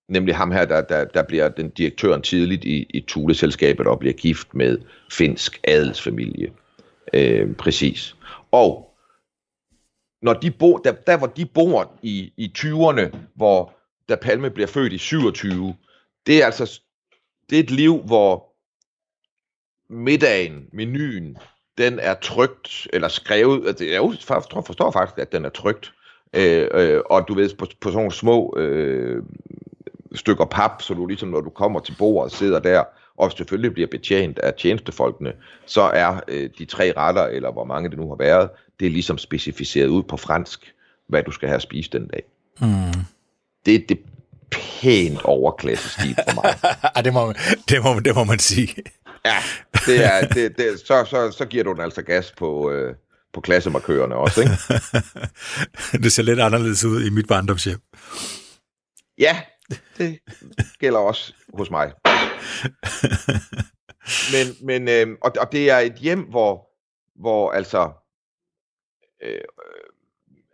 Nemlig 0.09 0.35
ham 0.35 0.51
her, 0.51 0.65
der, 0.65 0.81
der, 0.81 1.05
der 1.05 1.23
bliver 1.23 1.49
den 1.49 1.69
direktøren 1.69 2.21
tidligt 2.21 2.63
i, 2.63 2.85
i 2.89 3.05
Thule-selskabet 3.07 3.87
og 3.87 3.99
bliver 3.99 4.13
gift 4.13 4.53
med 4.53 4.77
finsk 5.11 5.59
adelsfamilie. 5.63 6.51
Øh, 7.13 7.55
præcis. 7.55 8.15
Og 8.51 8.97
når 10.21 10.33
de 10.33 10.51
bo, 10.51 10.77
der, 10.77 10.91
der 10.91 11.17
hvor 11.17 11.27
de 11.27 11.45
bor 11.45 11.91
i, 12.01 12.33
i 12.37 12.53
20'erne, 12.57 13.17
hvor 13.35 13.73
da 14.09 14.15
Palme 14.15 14.49
bliver 14.49 14.67
født 14.67 14.93
i 14.93 14.97
27, 14.97 15.75
det 16.27 16.41
er 16.41 16.45
altså 16.45 16.81
det 17.49 17.59
er 17.59 17.63
et 17.63 17.71
liv, 17.71 17.97
hvor 17.97 18.53
middagen, 19.89 20.67
menuen, 20.73 21.37
den 21.77 21.99
er 21.99 22.13
trygt, 22.13 22.87
eller 22.93 23.07
skrevet, 23.07 23.67
altså, 23.67 23.85
jeg 23.85 24.01
forstår, 24.23 24.61
forstår 24.61 24.91
faktisk, 24.91 25.17
at 25.19 25.31
den 25.31 25.45
er 25.45 25.49
trygt, 25.49 25.93
øh, 26.33 26.67
øh, 26.73 27.01
og 27.05 27.27
du 27.27 27.33
ved, 27.33 27.55
på, 27.55 27.65
på 27.81 27.89
sådan 27.89 27.97
nogle 27.97 28.11
små 28.11 28.53
øh, 28.57 29.23
stykker 30.15 30.45
pap, 30.45 30.81
så 30.81 30.93
du 30.93 31.05
ligesom, 31.05 31.29
når 31.29 31.41
du 31.41 31.49
kommer 31.49 31.79
til 31.79 31.95
bordet, 31.99 32.31
sidder 32.31 32.59
der, 32.59 32.83
og 33.21 33.31
selvfølgelig 33.31 33.73
bliver 33.73 33.87
betjent 33.87 34.39
af 34.39 34.53
tjenestefolkene, 34.53 35.33
så 35.65 35.81
er 35.81 36.19
øh, 36.27 36.49
de 36.57 36.65
tre 36.65 36.93
retter, 36.97 37.23
eller 37.23 37.51
hvor 37.51 37.65
mange 37.65 37.89
det 37.89 37.97
nu 37.97 38.09
har 38.09 38.15
været, 38.15 38.49
det 38.79 38.85
er 38.85 38.91
ligesom 38.91 39.17
specificeret 39.17 39.87
ud 39.87 40.03
på 40.03 40.17
fransk, 40.17 40.73
hvad 41.07 41.23
du 41.23 41.31
skal 41.31 41.47
have 41.47 41.55
at 41.55 41.61
spise 41.61 41.89
den 41.89 42.07
dag. 42.07 42.23
Mm 42.61 43.05
det 43.65 43.75
er 43.75 43.79
det 43.89 43.99
pænt 44.51 45.21
overklassestil 45.21 46.15
for 46.15 46.35
mig. 46.35 46.59
det, 47.05 47.13
må, 47.13 47.33
det, 47.69 47.83
må, 47.83 47.99
det 47.99 48.15
må 48.15 48.23
man 48.23 48.39
sige. 48.39 48.75
ja, 49.25 49.37
det 49.85 50.05
er, 50.05 50.27
det, 50.27 50.57
det, 50.57 50.79
så, 50.79 51.05
så, 51.09 51.31
så 51.37 51.45
giver 51.45 51.63
du 51.63 51.73
den 51.73 51.81
altså 51.81 52.01
gas 52.01 52.33
på, 52.37 52.71
øh, 52.71 52.95
på 53.33 53.41
klassemarkørerne 53.41 54.15
også, 54.15 54.41
ikke? 54.41 54.53
det 56.03 56.11
ser 56.11 56.23
lidt 56.23 56.39
anderledes 56.39 56.83
ud 56.83 57.03
i 57.03 57.09
mit 57.09 57.27
barndomshjem. 57.27 57.79
Ja, 59.17 59.41
det 59.97 60.19
gælder 60.79 60.99
også 60.99 61.33
hos 61.53 61.71
mig. 61.71 61.91
Men, 64.33 64.67
men 64.67 64.87
øh, 64.89 65.17
og, 65.21 65.31
og 65.39 65.51
det 65.51 65.69
er 65.69 65.77
et 65.77 65.95
hjem, 65.95 66.19
hvor, 66.19 66.69
hvor 67.15 67.51
altså, 67.51 67.91
øh, 69.23 69.33
øh, 69.33 69.41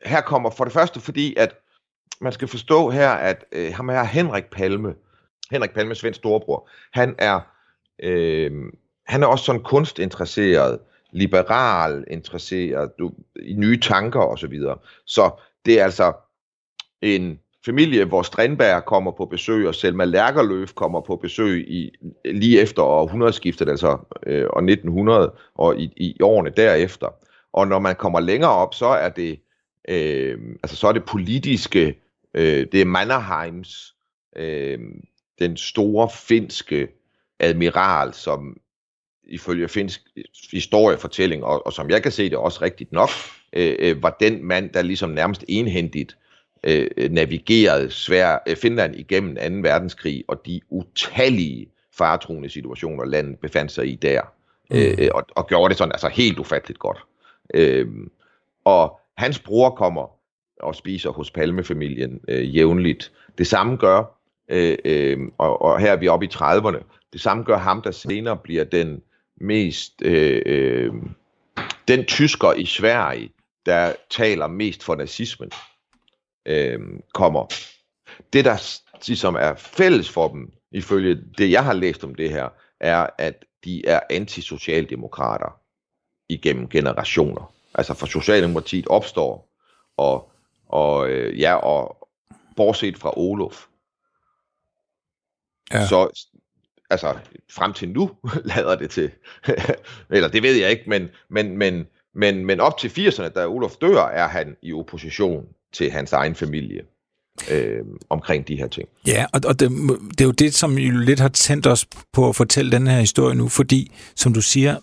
her 0.05 0.21
kommer 0.21 0.49
for 0.49 0.63
det 0.63 0.73
første, 0.73 0.99
fordi 0.99 1.35
at 1.37 1.55
man 2.21 2.33
skal 2.33 2.47
forstå 2.47 2.89
her, 2.89 3.09
at 3.09 3.45
øh, 3.51 3.73
ham 3.73 3.89
her 3.89 4.03
Henrik 4.03 4.45
Palme, 4.45 4.95
Henrik 5.51 5.73
Palme, 5.73 5.95
Svends 5.95 6.17
storebror, 6.17 6.69
han 6.93 7.15
er, 7.17 7.39
øh, 8.03 8.51
han 9.07 9.23
er 9.23 9.27
også 9.27 9.45
sådan 9.45 9.63
kunstinteresseret, 9.63 10.79
liberal 11.11 12.03
interesseret, 12.09 12.91
du, 12.99 13.13
i 13.41 13.53
nye 13.53 13.79
tanker 13.79 14.19
og 14.19 14.39
så 14.39 14.47
videre. 14.47 14.77
Så 15.05 15.31
det 15.65 15.79
er 15.79 15.83
altså 15.83 16.13
en 17.01 17.39
familie, 17.67 18.05
hvor 18.05 18.21
Strindberg 18.21 18.85
kommer 18.85 19.11
på 19.11 19.25
besøg, 19.25 19.67
og 19.67 19.75
Selma 19.75 20.05
Lærkerløf 20.05 20.73
kommer 20.73 21.01
på 21.01 21.15
besøg 21.15 21.69
i, 21.69 21.91
lige 22.25 22.61
efter 22.61 22.83
århundredeskiftet, 22.83 23.69
altså 23.69 23.97
øh, 24.25 24.47
og 24.49 24.63
1900, 24.63 25.33
og 25.55 25.79
i, 25.79 25.93
i 25.97 26.21
årene 26.21 26.49
derefter. 26.49 27.07
Og 27.53 27.67
når 27.67 27.79
man 27.79 27.95
kommer 27.95 28.19
længere 28.19 28.51
op, 28.51 28.73
så 28.73 28.85
er 28.85 29.09
det, 29.09 29.39
øh, 29.89 30.37
altså 30.63 30.75
så 30.77 30.87
er 30.87 30.91
det 30.91 31.03
politiske, 31.05 31.99
øh, 32.33 32.67
det 32.71 32.81
er 32.81 32.85
Mannerheims, 32.85 33.95
øh, 34.35 34.79
den 35.39 35.57
store 35.57 36.09
finske 36.09 36.87
admiral, 37.39 38.13
som 38.13 38.57
ifølge 39.23 39.67
finsk 39.67 40.01
historiefortælling, 40.51 41.43
og, 41.43 41.65
og 41.65 41.73
som 41.73 41.89
jeg 41.89 42.03
kan 42.03 42.11
se 42.11 42.29
det 42.29 42.37
også 42.37 42.61
rigtigt 42.61 42.91
nok, 42.91 43.09
øh, 43.53 43.75
øh 43.79 44.03
var 44.03 44.17
den 44.19 44.45
mand, 44.45 44.69
der 44.69 44.81
ligesom 44.81 45.09
nærmest 45.09 45.45
enhændigt 45.47 46.17
øh, 46.63 47.11
navigerede 47.11 47.91
Svær, 47.91 48.37
øh, 48.47 48.55
Finland 48.55 48.95
igennem 48.95 49.35
2. 49.63 49.69
verdenskrig, 49.69 50.23
og 50.27 50.45
de 50.45 50.61
utallige 50.69 51.71
faretruende 51.97 52.49
situationer, 52.49 53.05
landet 53.05 53.39
befandt 53.39 53.71
sig 53.71 53.87
i 53.87 53.95
der, 53.95 54.21
mm. 54.71 54.77
øh, 54.77 55.09
og, 55.13 55.23
og 55.35 55.47
gjorde 55.47 55.69
det 55.69 55.77
sådan 55.77 55.91
altså 55.91 56.07
helt 56.07 56.39
ufatteligt 56.39 56.79
godt. 56.79 56.97
Øh, 57.53 57.87
og 58.65 58.99
hans 59.17 59.39
bror 59.39 59.69
kommer 59.69 60.17
og 60.59 60.75
spiser 60.75 61.09
hos 61.09 61.31
Palmefamilien 61.31 62.19
øh, 62.27 62.55
jævnligt. 62.55 63.11
Det 63.37 63.47
samme 63.47 63.77
gør, 63.77 64.19
øh, 64.49 64.77
øh, 64.85 65.19
og, 65.37 65.61
og 65.61 65.79
her 65.79 65.91
er 65.91 65.97
vi 65.97 66.07
oppe 66.07 66.25
i 66.25 66.29
30'erne, 66.33 66.83
det 67.13 67.21
samme 67.21 67.43
gør 67.43 67.57
ham, 67.57 67.81
der 67.81 67.91
senere 67.91 68.37
bliver 68.37 68.63
den 68.63 69.01
mest, 69.41 70.01
øh, 70.01 70.41
øh, 70.45 70.93
den 71.87 72.05
tysker 72.05 72.53
i 72.53 72.65
Sverige, 72.65 73.31
der 73.65 73.93
taler 74.09 74.47
mest 74.47 74.83
for 74.83 74.95
nazismen, 74.95 75.51
øh, 76.47 76.79
kommer. 77.13 77.53
Det, 78.33 78.45
der 78.45 78.79
ligesom 79.07 79.35
er 79.35 79.55
fælles 79.55 80.09
for 80.09 80.27
dem, 80.27 80.51
ifølge 80.71 81.23
det, 81.37 81.51
jeg 81.51 81.65
har 81.65 81.73
læst 81.73 82.03
om 82.03 82.15
det 82.15 82.29
her, 82.29 82.49
er, 82.79 83.07
at 83.17 83.45
de 83.63 83.87
er 83.87 83.99
antisocialdemokrater 84.09 85.59
igennem 86.29 86.69
generationer. 86.69 87.53
Altså 87.73 87.93
for 87.93 88.05
Socialdemokratiet 88.05 88.87
opstår, 88.87 89.53
og, 89.97 90.31
og 90.67 91.09
øh, 91.09 91.39
ja, 91.39 91.53
og 91.53 92.09
bortset 92.55 92.97
fra 92.97 93.17
Olof, 93.17 93.65
ja. 95.73 95.87
så 95.87 96.27
altså 96.89 97.17
frem 97.51 97.73
til 97.73 97.89
nu 97.89 98.11
lader 98.55 98.75
det 98.75 98.89
til, 98.89 99.11
eller 100.09 100.29
det 100.29 100.43
ved 100.43 100.55
jeg 100.55 100.71
ikke, 100.71 100.89
men, 100.89 101.09
men, 101.29 101.57
men, 101.57 101.87
men, 102.13 102.45
men 102.45 102.59
op 102.59 102.77
til 102.77 102.89
80'erne, 102.89 103.27
da 103.27 103.47
Olof 103.47 103.75
dør, 103.75 104.03
er 104.03 104.27
han 104.27 104.57
i 104.61 104.73
opposition 104.73 105.47
til 105.73 105.91
hans 105.91 106.13
egen 106.13 106.35
familie 106.35 106.81
øh, 107.51 107.79
omkring 108.09 108.47
de 108.47 108.55
her 108.55 108.67
ting. 108.67 108.87
Ja, 109.07 109.25
og, 109.33 109.41
og 109.45 109.59
det, 109.59 109.71
det 110.11 110.21
er 110.21 110.25
jo 110.25 110.31
det, 110.31 110.53
som 110.53 110.77
jo 110.77 110.97
lidt 110.97 111.19
har 111.19 111.27
tændt 111.27 111.67
os 111.67 111.85
på 112.13 112.29
at 112.29 112.35
fortælle 112.35 112.71
den 112.71 112.87
her 112.87 112.99
historie 112.99 113.35
nu, 113.35 113.47
fordi, 113.47 113.91
som 114.15 114.33
du 114.33 114.41
siger, 114.41 114.75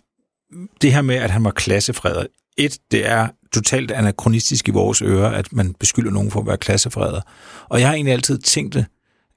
det 0.83 0.93
her 0.93 1.03
med, 1.03 1.17
at 1.17 1.31
han 1.31 1.45
var 1.45 1.51
klassefredet, 1.51 2.27
et, 2.57 2.79
det 2.91 3.11
er 3.11 3.29
totalt 3.55 3.91
anachronistisk 3.91 4.69
i 4.69 4.71
vores 4.71 5.03
ører, 5.03 5.31
at 5.31 5.53
man 5.53 5.75
beskylder 5.75 6.11
nogen 6.11 6.31
for 6.31 6.41
at 6.41 6.47
være 6.47 6.57
klassefredet. 6.57 7.23
Og 7.69 7.81
jeg 7.81 7.89
har 7.89 7.95
egentlig 7.95 8.13
altid 8.13 8.39
tænkt 8.39 8.75
det, 8.75 8.87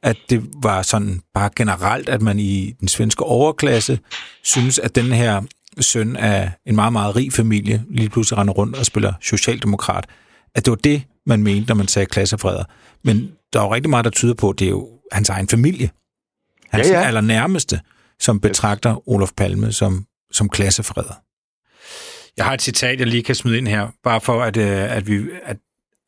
at 0.04 0.18
det 0.30 0.44
var 0.64 0.82
sådan 0.82 1.22
bare 1.34 1.50
generelt, 1.56 2.10
at 2.10 2.22
man 2.22 2.40
i 2.40 2.74
den 2.80 2.88
svenske 2.88 3.24
overklasse 3.24 4.00
synes, 4.44 4.80
at 4.80 4.96
den 4.96 5.06
her 5.06 5.42
søn 5.80 6.16
af 6.16 6.52
en 6.66 6.76
meget, 6.76 6.94
meget 6.94 7.16
rig 7.16 7.34
familie 7.34 7.84
lige 7.90 8.10
pludselig 8.10 8.38
render 8.38 8.54
rundt 8.54 8.76
og 8.76 8.86
spiller 8.86 9.14
socialdemokrat, 9.22 10.06
at 10.58 10.66
det 10.66 10.72
var 10.72 10.78
det, 10.78 11.04
man 11.26 11.44
mente, 11.44 11.68
når 11.68 11.76
man 11.76 11.88
sagde 11.88 12.06
klassefreder. 12.06 12.64
Men 13.04 13.32
der 13.54 13.60
er 13.60 13.64
jo 13.64 13.74
rigtig 13.74 13.90
meget, 13.90 14.06
der 14.06 14.12
tyder 14.12 14.34
på, 14.34 14.50
at 14.50 14.60
det 14.60 14.66
er 14.66 14.70
jo 14.70 14.90
hans 15.12 15.30
egen 15.30 15.48
familie. 15.48 15.90
Hans 16.70 16.88
ja, 16.88 17.00
ja. 17.00 17.08
allernærmeste, 17.08 17.80
som 18.20 18.40
betragter 18.40 19.10
Olof 19.10 19.32
Palme 19.38 19.72
som, 19.72 20.06
som 20.32 20.50
klassefreder. 20.50 21.14
Jeg 22.38 22.46
har 22.46 22.54
et 22.54 22.62
citat, 22.62 23.00
jeg 23.00 23.08
lige 23.08 23.24
kan 23.24 23.36
smide 23.36 23.58
ind 23.58 23.68
her, 23.68 23.88
bare 24.04 24.22
for 24.22 24.44
at, 24.44 24.58
øh, 24.58 24.96
at, 24.96 25.08
vi, 25.08 25.30
at, 25.44 25.58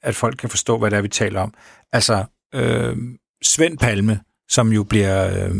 at 0.03 0.15
folk 0.15 0.37
kan 0.37 0.49
forstå, 0.49 0.77
hvad 0.77 0.91
det 0.91 0.97
er, 0.97 1.01
vi 1.01 1.07
taler 1.07 1.41
om. 1.41 1.53
Altså, 1.93 2.25
øh, 2.55 2.97
Svend 3.43 3.77
Palme, 3.77 4.19
som 4.49 4.73
jo 4.73 4.83
bliver, 4.83 5.45
øh, 5.47 5.55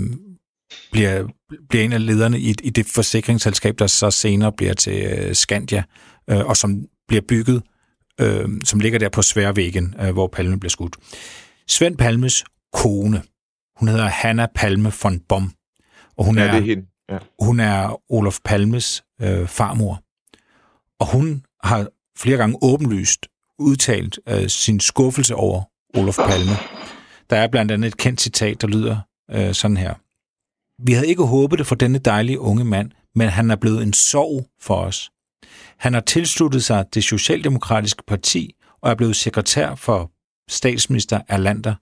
bliver, 0.92 1.28
bliver 1.70 1.86
en 1.86 1.94
af 1.94 2.06
lederne 2.06 2.40
i, 2.40 2.56
i 2.64 2.70
det 2.70 2.86
forsikringsselskab, 2.86 3.80
der 3.80 3.88
så 3.88 4.12
senere 4.12 4.52
bliver 4.52 4.74
til 4.74 5.04
øh, 5.04 5.36
Skandia, 5.36 5.84
øh, 6.30 6.46
og 6.46 6.58
som 6.58 6.86
bliver 7.08 7.22
bygget, 7.30 7.64
øh, 8.20 8.50
som 8.64 8.80
ligger 8.80 9.00
der 9.00 9.10
på 9.10 9.22
Sværvæggen, 9.22 9.96
øh, 10.02 10.14
hvor 10.14 10.28
Palme 10.28 10.60
bliver 10.60 10.70
skudt. 10.70 10.96
Svend 11.68 11.98
Palmes 11.98 12.44
kone, 12.74 13.24
hun 13.80 13.88
hedder 13.88 14.08
Hanna 14.08 14.48
Palme 14.56 14.92
von 15.04 15.20
Bom, 15.20 15.52
og 16.18 16.26
hun, 16.26 16.38
ja, 16.38 16.44
er, 16.44 16.52
det 16.52 16.62
er, 16.62 16.66
hende. 16.66 16.86
Ja. 17.10 17.18
hun 17.42 17.60
er 17.60 18.02
Olof 18.12 18.40
Palmes 18.46 19.04
øh, 19.22 19.48
farmor. 19.48 20.02
Og 21.00 21.12
hun 21.12 21.46
har 21.64 21.88
flere 22.18 22.38
gange 22.38 22.58
åbenlyst 22.62 23.28
udtalt 23.60 24.20
øh, 24.30 24.50
sin 24.50 24.80
skuffelse 24.80 25.36
over 25.36 25.64
Olof 25.98 26.18
Palme. 26.18 26.52
Der 27.30 27.38
er 27.38 27.48
blandt 27.48 27.72
andet 27.72 27.88
et 27.88 27.98
kendt 27.98 28.22
citat, 28.22 28.62
der 28.62 28.68
lyder 28.68 28.98
øh, 29.32 29.54
sådan 29.54 29.78
her. 29.78 29.94
Vi 30.86 30.94
havde 30.94 31.08
ikke 31.08 31.24
håbet 31.24 31.60
det 31.60 31.68
for 31.68 31.76
denne 31.76 31.98
dejlige 32.00 32.40
unge 32.40 32.66
mand, 32.66 32.92
men 33.16 33.30
han 33.30 33.52
er 33.52 33.56
blevet 33.56 33.84
en 33.84 33.94
sorg 33.94 34.46
for 34.62 34.76
os. 34.76 35.12
Han 35.80 35.94
har 35.94 36.02
tilsluttet 36.02 36.64
sig 36.64 36.86
det 36.94 37.04
Socialdemokratiske 37.04 38.04
Parti 38.08 38.56
og 38.82 38.92
er 38.92 38.96
blevet 38.96 39.16
sekretær 39.16 39.76
for 39.76 40.12
statsminister 40.50 41.22
Erlander. 41.28 41.76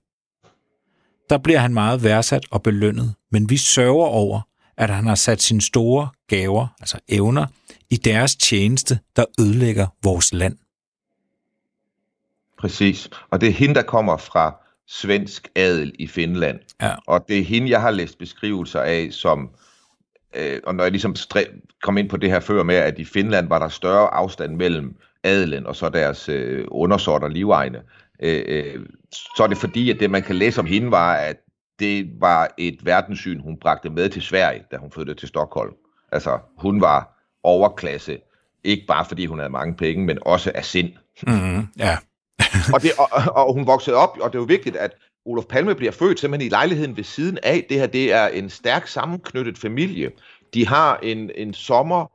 Der 1.30 1.38
bliver 1.38 1.60
han 1.60 1.74
meget 1.74 2.04
værdsat 2.04 2.46
og 2.52 2.64
belønnet, 2.64 3.16
men 3.32 3.50
vi 3.50 3.58
sørger 3.58 4.06
over, 4.06 4.42
at 4.78 4.90
han 4.90 5.08
har 5.08 5.16
sat 5.16 5.42
sine 5.42 5.62
store 5.62 6.10
gaver, 6.28 6.68
altså 6.80 7.00
evner, 7.08 7.46
i 7.90 7.96
deres 7.96 8.36
tjeneste, 8.36 9.00
der 9.16 9.26
ødelægger 9.40 9.88
vores 10.04 10.34
land. 10.34 10.58
Præcis. 12.60 13.10
Og 13.30 13.42
det 13.42 13.50
er 13.50 13.54
hende, 13.54 13.76
der 13.76 13.82
kommer 13.82 14.18
fra 14.18 14.56
svensk 14.88 15.50
adel 15.56 15.96
i 16.00 16.08
Finland. 16.08 16.60
Ja. 16.82 16.96
Og 17.08 17.26
det 17.28 17.40
er 17.40 17.44
hende, 17.44 17.70
jeg 17.70 17.82
har 17.82 17.92
læst 17.92 18.18
beskrivelser 18.18 18.82
af, 18.82 19.08
som, 19.12 19.50
øh, 20.36 20.60
og 20.64 20.76
når 20.76 20.84
jeg 20.84 20.92
ligesom 20.92 21.16
kom 21.84 21.98
ind 21.98 22.10
på 22.10 22.18
det 22.18 22.30
her 22.30 22.40
før 22.40 22.64
med, 22.64 22.76
at 22.76 23.00
i 23.00 23.06
Finland 23.06 23.48
var 23.48 23.60
der 23.60 23.68
større 23.68 24.14
afstand 24.14 24.56
mellem 24.56 24.96
adelen 25.24 25.66
og 25.68 25.76
så 25.76 25.90
deres 25.90 26.30
øh, 26.30 26.66
undersorter 26.68 27.28
livegne, 27.28 27.82
øh, 28.20 28.44
øh, 28.48 28.86
så 29.36 29.44
er 29.44 29.48
det 29.48 29.58
fordi, 29.58 29.92
at 29.92 30.00
det 30.00 30.12
man 30.12 30.24
kan 30.24 30.36
læse 30.36 30.60
om 30.60 30.66
hende 30.66 30.92
var, 30.92 31.14
at 31.14 31.38
det 31.80 32.10
var 32.20 32.54
et 32.58 32.86
verdenssyn, 32.86 33.40
hun 33.40 33.58
bragte 33.58 33.90
med 33.90 34.10
til 34.10 34.22
Sverige, 34.22 34.64
da 34.72 34.78
hun 34.78 34.92
flyttede 34.92 35.20
til 35.20 35.28
Stockholm. 35.28 35.74
Altså, 36.12 36.40
hun 36.58 36.82
var 36.82 37.24
overklasse, 37.44 38.20
ikke 38.64 38.86
bare 38.88 39.06
fordi 39.06 39.26
hun 39.26 39.40
havde 39.40 39.52
mange 39.52 39.76
penge, 39.76 40.06
men 40.06 40.20
også 40.22 40.52
af 40.56 40.66
sind. 40.66 40.90
Mm, 41.28 41.68
ja. 41.80 41.98
og, 42.74 42.82
det, 42.82 42.92
og, 43.00 43.36
og 43.46 43.54
hun 43.54 43.68
voksede 43.68 43.96
op, 43.96 44.18
og 44.22 44.32
det 44.32 44.38
er 44.38 44.42
jo 44.42 44.46
vigtigt, 44.46 44.76
at 44.76 44.92
Olof 45.28 45.46
Palme 45.46 45.76
bliver 45.76 45.92
født 45.92 46.20
simpelthen 46.20 46.48
i 46.48 46.50
lejligheden 46.50 46.98
ved 46.98 47.04
siden 47.04 47.38
af. 47.44 47.66
Det 47.70 47.80
her, 47.80 47.88
det 47.88 48.14
er 48.14 48.28
en 48.28 48.50
stærk 48.50 48.88
sammenknyttet 48.88 49.58
familie. 49.58 50.12
De 50.54 50.68
har 50.68 50.98
en, 50.98 51.32
en 51.36 51.54
sommer, 51.54 52.06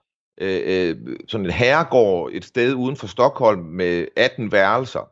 øh, 0.41 0.61
øh 0.67 0.97
sådan 1.29 1.47
en 1.47 1.53
herregård 1.53 2.31
et 2.33 2.45
sted 2.45 2.75
uden 2.75 2.97
for 2.97 3.07
Stockholm 3.07 3.61
med 3.61 4.07
18 4.17 4.53
værelser, 4.53 5.11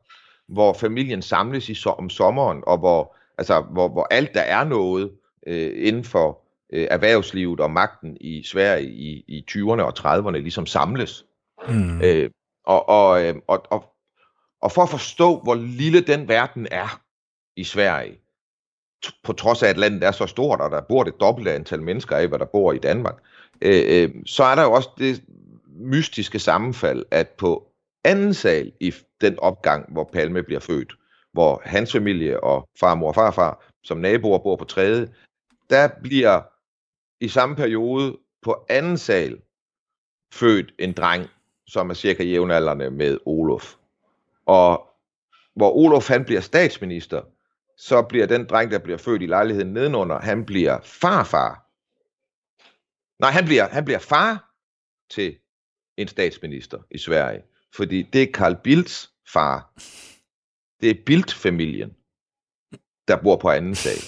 hvor 0.52 0.73
familien 0.73 1.23
samles 1.23 1.69
i, 1.69 1.76
om 1.87 2.11
sommeren, 2.11 2.62
og 2.66 2.78
hvor, 2.78 3.16
altså, 3.38 3.61
hvor, 3.61 3.88
hvor 3.88 4.07
alt, 4.11 4.35
der 4.35 4.40
er 4.40 4.64
noget 4.64 5.11
øh, 5.47 5.87
inden 5.87 6.04
for 6.04 6.40
øh, 6.73 6.87
erhvervslivet 6.90 7.61
og 7.61 7.71
magten 7.71 8.16
i 8.21 8.42
Sverige 8.42 8.90
i, 8.90 9.25
i 9.28 9.45
20'erne 9.50 9.83
og 9.83 9.92
30'erne 9.99 10.37
ligesom 10.37 10.66
samles. 10.66 11.25
Mm. 11.69 12.02
Øh, 12.02 12.30
og, 12.66 12.88
og, 12.88 13.25
øh, 13.25 13.35
og, 13.47 13.62
og, 13.71 13.85
og 14.62 14.73
for 14.73 14.83
at 14.83 14.88
forstå, 14.88 15.40
hvor 15.40 15.54
lille 15.54 16.00
den 16.00 16.28
verden 16.28 16.66
er 16.71 17.00
i 17.57 17.64
Sverige, 17.64 18.19
på 19.25 19.33
trods 19.33 19.62
af, 19.62 19.69
at 19.69 19.78
landet 19.78 20.02
er 20.04 20.11
så 20.11 20.26
stort, 20.26 20.61
og 20.61 20.71
der 20.71 20.80
bor 20.80 21.02
det 21.02 21.21
dobbelte 21.21 21.52
antal 21.52 21.83
mennesker 21.83 22.16
af, 22.16 22.28
hvad 22.28 22.38
der 22.38 22.45
bor 22.45 22.73
i 22.73 22.78
Danmark, 22.78 23.16
øh, 23.62 23.83
øh, 23.87 24.11
så 24.26 24.45
er 24.45 24.54
der 24.54 24.62
jo 24.62 24.73
også 24.73 24.90
det 24.99 25.23
mystiske 25.66 26.38
sammenfald, 26.38 27.04
at 27.11 27.28
på 27.28 27.71
anden 28.04 28.35
sal 28.35 28.73
i 28.80 28.95
den 29.21 29.38
opgang, 29.38 29.92
hvor 29.92 30.11
Palme 30.12 30.42
bliver 30.42 30.61
født, 30.61 30.92
hvor 31.33 31.62
hans 31.64 31.92
familie 31.92 32.45
og 32.45 32.69
farmor 32.80 33.09
og 33.09 33.14
farfar 33.14 33.64
som 33.83 33.99
naboer 33.99 34.38
bor 34.38 34.57
på 34.57 34.64
tredje, 34.64 35.09
der 35.71 35.88
bliver 36.02 36.42
i 37.21 37.28
samme 37.28 37.57
periode 37.57 38.16
på 38.42 38.66
anden 38.69 38.99
sal 38.99 39.40
født 40.33 40.75
en 40.78 40.92
dreng, 40.92 41.26
som 41.66 41.90
er 41.90 41.95
cirka 41.95 42.25
jævnaldrende 42.25 42.90
med 42.90 43.19
Olof. 43.26 43.75
Og 44.47 44.87
hvor 45.54 45.73
Olof 45.73 46.09
han 46.09 46.25
bliver 46.25 46.40
statsminister, 46.40 47.23
så 47.80 48.02
bliver 48.02 48.26
den 48.26 48.46
dreng, 48.46 48.70
der 48.70 48.78
bliver 48.78 48.99
født 48.99 49.22
i 49.22 49.26
lejligheden 49.26 49.72
nedenunder, 49.72 50.20
han 50.20 50.46
bliver 50.46 50.80
farfar. 50.82 51.66
Nej, 53.18 53.30
han 53.30 53.44
bliver, 53.44 53.68
han 53.68 53.84
bliver 53.84 53.99
far 53.99 54.54
til 55.10 55.38
en 55.96 56.08
statsminister 56.08 56.78
i 56.90 56.99
Sverige. 56.99 57.42
Fordi 57.75 58.02
det 58.02 58.22
er 58.22 58.32
Carl 58.32 58.56
Bildts 58.64 59.10
far. 59.32 59.72
Det 60.80 60.90
er 60.90 61.04
Bildt-familien, 61.06 61.90
der 63.08 63.22
bor 63.22 63.37
på 63.37 63.50
anden 63.50 63.75
sal. 63.75 64.02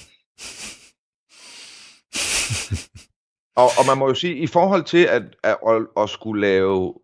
og, 3.63 3.69
og 3.79 3.87
man 3.87 3.99
må 3.99 4.09
jo 4.09 4.15
sige, 4.15 4.37
i 4.37 4.47
forhold 4.47 4.85
til 4.85 5.05
at, 5.05 5.23
at, 5.43 5.59
at, 5.69 5.87
at 5.97 6.11
skulle 6.11 6.41
lave 6.41 6.95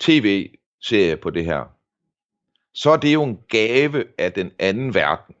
tv-serie 0.00 1.16
på 1.16 1.30
det 1.30 1.44
her, 1.44 1.64
så 2.74 2.90
er 2.90 2.96
det 2.96 3.14
jo 3.14 3.24
en 3.24 3.38
gave 3.48 4.04
af 4.18 4.32
den 4.32 4.50
anden 4.58 4.94
verden. 4.94 5.34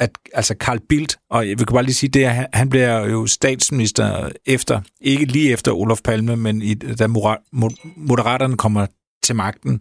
At, 0.00 0.10
altså 0.32 0.54
Carl 0.58 0.80
Bildt, 0.88 1.16
og 1.30 1.48
jeg 1.48 1.58
vil 1.58 1.66
bare 1.66 1.82
lige 1.82 1.94
sige 1.94 2.10
det, 2.10 2.24
at 2.24 2.48
han 2.52 2.68
bliver 2.68 3.06
jo 3.06 3.26
statsminister 3.26 4.28
efter, 4.46 4.80
ikke 5.00 5.24
lige 5.24 5.52
efter 5.52 5.72
Olof 5.72 6.00
Palme, 6.04 6.36
men 6.36 6.62
i, 6.62 6.74
da 6.74 7.06
Moderaterne 7.96 8.56
kommer 8.56 8.86
til 9.22 9.36
magten, 9.36 9.80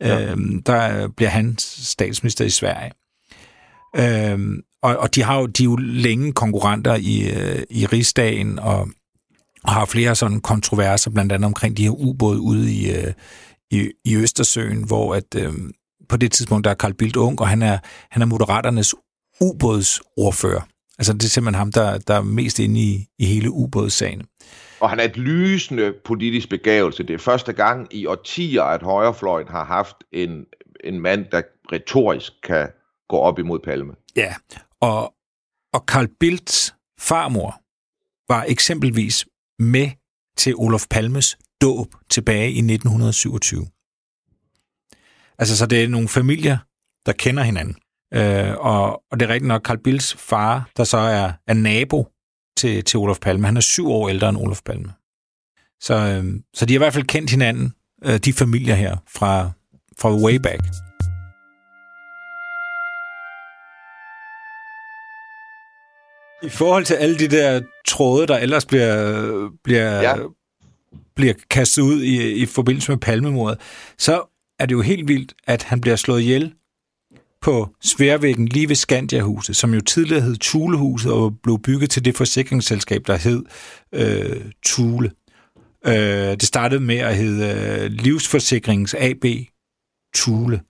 ja. 0.00 0.30
øhm, 0.30 0.62
der 0.62 1.08
bliver 1.08 1.30
han 1.30 1.58
statsminister 1.58 2.44
i 2.44 2.50
Sverige. 2.50 2.92
Øhm, 3.96 4.62
og, 4.82 4.96
og 4.96 5.14
de 5.14 5.22
har 5.22 5.38
jo, 5.38 5.46
de 5.46 5.62
er 5.62 5.64
jo 5.64 5.76
længe 5.76 6.32
konkurrenter 6.32 6.94
i, 6.94 7.30
øh, 7.30 7.62
i 7.70 7.86
rigsdagen, 7.86 8.58
og, 8.58 8.88
og 9.64 9.72
har 9.72 9.84
flere 9.84 10.14
sådan 10.14 10.40
kontroverser, 10.40 11.10
blandt 11.10 11.32
andet 11.32 11.46
omkring 11.46 11.76
de 11.76 11.82
her 11.82 11.90
ubåde 11.90 12.40
ude 12.40 12.72
i, 12.72 12.90
øh, 12.90 13.12
i, 13.70 13.90
i 14.04 14.16
Østersøen, 14.16 14.82
hvor 14.82 15.14
at, 15.14 15.34
øh, 15.36 15.52
på 16.08 16.16
det 16.16 16.32
tidspunkt 16.32 16.64
der 16.64 16.70
er 16.70 16.74
Carl 16.74 16.94
Bildt 16.94 17.16
ung, 17.16 17.40
og 17.40 17.48
han 17.48 17.62
er, 17.62 17.78
han 18.10 18.22
er 18.22 18.26
moderaternes 18.26 18.94
ubådsordfører. 19.40 20.60
Altså 20.98 21.12
det 21.12 21.24
er 21.24 21.28
simpelthen 21.28 21.58
ham, 21.58 21.72
der, 21.72 21.98
der 21.98 22.14
er 22.14 22.22
mest 22.22 22.58
inde 22.58 22.80
i, 22.80 23.06
i 23.18 23.26
hele 23.26 23.50
ubådssagen. 23.50 24.22
Og 24.80 24.90
han 24.90 25.00
er 25.00 25.04
et 25.04 25.16
lysende 25.16 25.94
politisk 26.04 26.48
begævelse. 26.48 27.02
Det 27.02 27.14
er 27.14 27.18
første 27.18 27.52
gang 27.52 27.94
i 27.94 28.06
årtier, 28.06 28.62
at 28.62 28.82
højrefløjen 28.82 29.48
har 29.48 29.64
haft 29.64 29.96
en, 30.12 30.44
en 30.84 31.00
mand, 31.00 31.26
der 31.32 31.42
retorisk 31.72 32.32
kan 32.42 32.68
gå 33.08 33.16
op 33.16 33.38
imod 33.38 33.58
Palme. 33.58 33.94
Ja, 34.16 34.34
og, 34.80 35.14
og 35.72 35.84
Carl 35.86 36.08
Bildts 36.20 36.74
farmor 37.00 37.60
var 38.32 38.44
eksempelvis 38.48 39.26
med 39.58 39.90
til 40.36 40.54
Olof 40.56 40.86
Palmes 40.90 41.38
dåb 41.60 41.94
tilbage 42.10 42.50
i 42.50 42.58
1927. 42.58 43.66
Altså, 45.38 45.56
så 45.56 45.66
det 45.66 45.84
er 45.84 45.88
nogle 45.88 46.08
familier, 46.08 46.58
der 47.06 47.12
kender 47.12 47.42
hinanden. 47.42 47.76
Øh, 48.14 48.56
og, 48.58 49.02
og 49.10 49.20
det 49.20 49.22
er 49.22 49.32
rigtigt 49.32 49.48
nok 49.48 49.62
Carl 49.66 49.78
Bildts 49.78 50.14
far, 50.14 50.70
der 50.76 50.84
så 50.84 50.96
er, 50.96 51.32
er 51.46 51.54
nabo 51.54 52.08
til, 52.56 52.84
til 52.84 52.98
Olof 52.98 53.18
Palme. 53.18 53.46
Han 53.46 53.56
er 53.56 53.60
syv 53.60 53.90
år 53.90 54.08
ældre 54.08 54.28
end 54.28 54.38
Olof 54.38 54.60
Palme. 54.66 54.92
Så, 55.80 55.94
øh, 55.94 56.40
så 56.54 56.66
de 56.66 56.72
har 56.72 56.78
i 56.78 56.84
hvert 56.84 56.94
fald 56.94 57.04
kendt 57.04 57.30
hinanden, 57.30 57.74
øh, 58.04 58.18
de 58.18 58.32
familier 58.32 58.74
her, 58.74 58.96
fra, 59.08 59.50
fra 59.98 60.14
way 60.14 60.34
back. 60.34 60.62
I 66.42 66.48
forhold 66.48 66.84
til 66.84 66.94
alle 66.94 67.18
de 67.18 67.28
der 67.28 67.60
tråde, 67.86 68.26
der 68.26 68.38
ellers 68.38 68.66
bliver, 68.66 69.50
bliver, 69.64 70.02
ja. 70.02 70.14
bliver 71.16 71.34
kastet 71.50 71.82
ud 71.82 72.02
i, 72.02 72.32
i 72.32 72.46
forbindelse 72.46 72.92
med 72.92 72.98
palmemordet, 72.98 73.60
så 73.98 74.22
er 74.58 74.66
det 74.66 74.72
jo 74.72 74.80
helt 74.80 75.08
vildt, 75.08 75.34
at 75.46 75.62
han 75.62 75.80
bliver 75.80 75.96
slået 75.96 76.20
ihjel 76.20 76.54
på 77.44 77.68
Sværvæggen 77.82 78.48
lige 78.48 78.68
ved 78.68 78.76
Skandiahuset, 78.76 79.56
som 79.56 79.74
jo 79.74 79.80
tidligere 79.80 80.22
hed 80.22 80.36
Tulehuset 80.36 81.12
og 81.12 81.38
blev 81.42 81.58
bygget 81.62 81.90
til 81.90 82.04
det 82.04 82.16
forsikringsselskab, 82.16 83.06
der 83.06 83.16
hed 83.16 83.44
øh, 83.92 84.52
Tule. 84.62 85.12
Øh, 85.86 85.94
det 86.30 86.42
startede 86.42 86.80
med 86.80 86.96
at 86.96 87.16
hedde 87.16 87.80
øh, 87.84 87.90
Livsforsikrings 87.90 88.94
AB 88.94 89.24
Tule. 90.14 90.60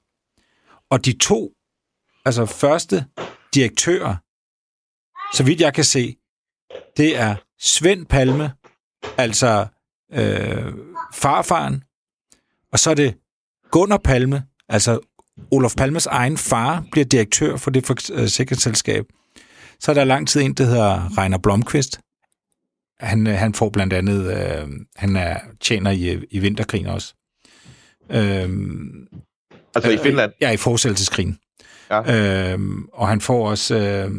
Og 0.90 1.04
de 1.04 1.12
to, 1.12 1.52
altså 2.24 2.46
første 2.46 3.04
direktører, 3.54 4.16
så 5.37 5.42
vidt 5.44 5.60
jeg 5.60 5.74
kan 5.74 5.84
se, 5.84 6.16
det 6.96 7.16
er 7.16 7.37
Svend 7.60 8.06
Palme, 8.06 8.52
altså 9.18 9.66
øh, 10.12 10.72
farfaren, 11.14 11.82
og 12.72 12.78
så 12.78 12.90
er 12.90 12.94
det 12.94 13.14
Gunnar 13.70 14.00
Palme, 14.04 14.42
altså 14.68 15.13
Olof 15.50 15.74
Palmes 15.76 16.06
egen 16.06 16.36
far, 16.36 16.84
bliver 16.92 17.04
direktør 17.04 17.56
for 17.56 17.70
det 17.70 17.86
forsikringsselskab. 17.86 19.04
Så 19.80 19.90
er 19.90 19.94
der 19.94 20.04
lang 20.04 20.28
tid 20.28 20.42
en, 20.42 20.54
der 20.54 20.64
hedder 20.64 21.18
Reiner 21.18 21.38
Blomqvist. 21.38 22.00
Han, 23.00 23.26
øh, 23.26 23.34
han 23.34 23.54
får 23.54 23.70
blandt 23.70 23.92
andet, 23.92 24.36
øh, 24.36 24.68
han 24.96 25.16
er 25.16 25.40
tjener 25.60 25.90
i, 25.90 26.24
i 26.30 26.38
vinterkrigen 26.38 26.86
også. 26.86 27.14
Øhm, 28.10 29.06
altså 29.74 29.90
i 29.90 29.98
Finland? 29.98 30.32
Øh, 30.32 30.36
ja, 30.40 30.50
i 30.50 30.56
fortsættelseskrigen. 30.56 31.38
Ja. 31.90 32.52
Øhm, 32.52 32.84
og 32.92 33.08
han 33.08 33.20
får 33.20 33.50
også... 33.50 33.76
Øh, 33.76 34.10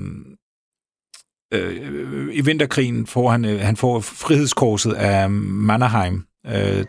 øh, 1.54 2.36
i 2.36 2.42
vinterkrigen 2.42 3.08
får 3.08 3.32
han, 3.32 3.46
øh, 3.46 3.60
han 3.60 3.78
får 3.78 4.00
frihedskorset 4.00 4.94
af 4.94 5.30
Mannerheim, 5.30 6.26
øh. 6.46 6.54
Ja. 6.54 6.84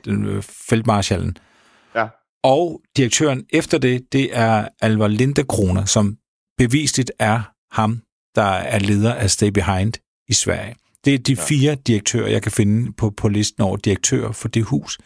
Og 2.46 2.82
direktøren 2.96 3.46
efter 3.50 3.78
det, 3.78 4.12
det 4.12 4.37
er 4.37 4.68
Alvar 4.80 5.09
Lindekrone, 5.09 5.87
som 5.87 6.16
bevisligt 6.59 7.12
er 7.18 7.42
ham, 7.70 8.02
der 8.35 8.42
er 8.42 8.78
leder 8.78 9.14
af 9.14 9.30
Stay 9.30 9.48
Behind 9.48 9.92
i 10.28 10.32
Sverige. 10.32 10.74
Det 11.04 11.14
er 11.14 11.18
de 11.18 11.32
ja. 11.32 11.42
fire 11.42 11.74
direktører, 11.74 12.28
jeg 12.28 12.42
kan 12.42 12.52
finde 12.52 12.92
på, 12.92 13.11
på 13.11 13.28
listen 13.28 13.62
over 13.62 13.76
direktører 13.76 14.32
for 14.32 14.48
det 14.48 14.64
hus. 14.64 14.98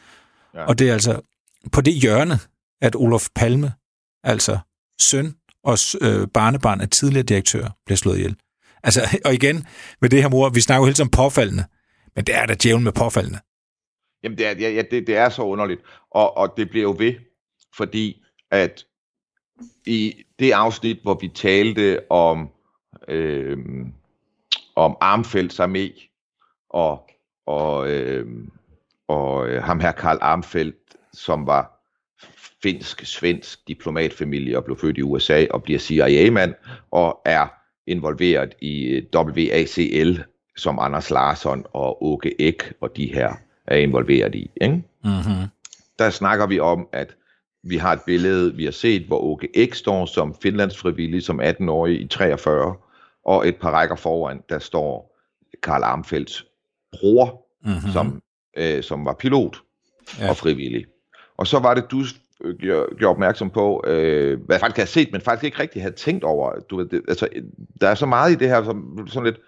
Ja. 0.55 0.64
Og 0.64 0.79
det 0.79 0.88
er 0.88 0.92
altså 0.92 1.20
på 1.72 1.81
det 1.81 1.94
hjørne, 1.94 2.38
at 2.83 2.96
Olof 2.96 3.29
Palme, 3.35 3.72
altså 4.24 4.59
søn 5.00 5.35
og 5.64 5.79
øh, 6.00 6.29
barnebarn 6.35 6.81
af 6.81 6.88
tidligere 6.88 7.26
direktør, 7.26 7.68
bliver 7.87 7.96
slået 7.96 8.16
ihjel. 8.16 8.37
Altså, 8.83 9.00
og 9.26 9.35
igen, 9.35 9.66
med 10.00 10.11
det 10.11 10.22
her 10.22 10.29
mor, 10.29 10.48
vi 10.48 10.61
snakker 10.61 10.81
jo 10.81 10.85
hele 10.85 10.94
tiden 10.94 11.09
om 11.09 11.11
påfaldende, 11.11 11.64
men 12.16 12.24
det 12.24 12.35
er 12.35 12.46
da 12.46 12.55
djævlen 12.62 12.85
med 12.85 12.92
påfaldende. 12.92 13.38
Jamen, 14.22 14.38
det 14.38 14.46
er, 14.46 14.70
ja, 14.70 14.83
det, 14.90 15.07
det 15.07 15.16
er 15.16 15.29
så 15.29 15.42
underligt, 15.42 15.81
og, 16.11 16.37
og 16.37 16.53
det 16.57 16.70
bliver 16.70 16.83
jo 16.83 16.96
ved, 16.98 17.14
fordi 17.76 18.22
at 18.50 18.85
i 19.87 20.24
det 20.38 20.52
afsnit, 20.52 20.98
hvor 21.02 21.18
vi 21.20 21.28
talte 21.28 22.11
om, 22.11 22.48
øh, 23.09 23.59
om 24.76 24.96
Armfeldts 25.00 25.61
armé, 25.61 26.06
og, 26.70 27.11
og, 27.46 27.90
øh, 27.90 28.26
og 29.09 29.48
øh, 29.48 29.62
ham 29.62 29.80
her 29.80 29.92
Karl 29.92 30.18
Armfeldt, 30.20 30.96
som 31.12 31.46
var 31.46 31.80
finsk-svensk 32.62 33.68
diplomatfamilie 33.68 34.56
og 34.56 34.64
blev 34.64 34.78
født 34.78 34.98
i 34.98 35.02
USA 35.02 35.46
og 35.50 35.62
bliver 35.62 35.78
CIA-mand 35.78 36.54
og 36.90 37.20
er 37.24 37.46
involveret 37.87 38.54
i 38.61 38.83
øh, 38.83 39.02
WACL, 39.14 40.22
som 40.56 40.78
Anders 40.78 41.11
Larsson 41.11 41.64
og 41.72 42.04
Åke 42.04 42.40
Ek 42.40 42.72
og 42.80 42.96
de 42.96 43.14
her 43.14 43.35
er 43.66 43.76
involveret 43.76 44.35
i. 44.35 44.50
Ikke? 44.61 44.74
Mm-hmm. 45.04 45.48
Der 45.98 46.11
snakker 46.11 46.46
vi 46.46 46.61
om, 46.61 46.88
at 46.92 47.16
vi 47.62 47.77
har 47.77 47.92
et 47.92 48.01
billede, 48.07 48.55
vi 48.55 48.64
har 48.64 48.73
set, 48.73 49.07
hvor 49.07 49.18
Åke 49.18 49.49
Ek 49.55 49.75
står 49.75 50.07
som 50.07 50.35
finlandsfrivillig 50.42 51.23
som 51.23 51.40
18-årig 51.40 52.01
i 52.01 52.07
43, 52.07 52.75
og 53.25 53.49
et 53.49 53.57
par 53.57 53.70
rækker 53.70 53.96
foran, 53.96 54.40
der 54.49 54.59
står 54.59 55.16
Karl 55.62 55.83
Armfeldts 55.83 56.46
bror, 56.92 57.46
mm-hmm. 57.64 57.92
som, 57.92 58.23
øh, 58.57 58.83
som 58.83 59.05
var 59.05 59.14
pilot 59.14 59.57
ja. 60.20 60.31
og 60.31 60.37
frivillig. 60.37 60.87
Og 61.37 61.46
så 61.46 61.59
var 61.59 61.75
det, 61.75 61.90
du 61.90 62.05
gjorde 62.68 63.07
opmærksom 63.07 63.51
på, 63.51 63.85
øh, 63.87 64.40
hvad 64.46 64.57
jeg 64.57 64.61
faktisk 64.61 64.77
havde 64.77 64.90
set, 64.90 65.12
men 65.12 65.20
faktisk 65.20 65.44
ikke 65.44 65.59
rigtig 65.59 65.83
havde 65.83 65.94
tænkt 65.94 66.25
over. 66.25 66.53
Du 66.70 66.77
ved, 66.77 66.87
det, 66.88 67.03
altså, 67.09 67.29
der 67.81 67.88
er 67.88 67.94
så 67.94 68.07
meget 68.07 68.33
i 68.33 68.35
det 68.35 68.49
her, 68.49 68.64
som 68.64 69.07
sådan 69.09 69.25
lidt, 69.25 69.40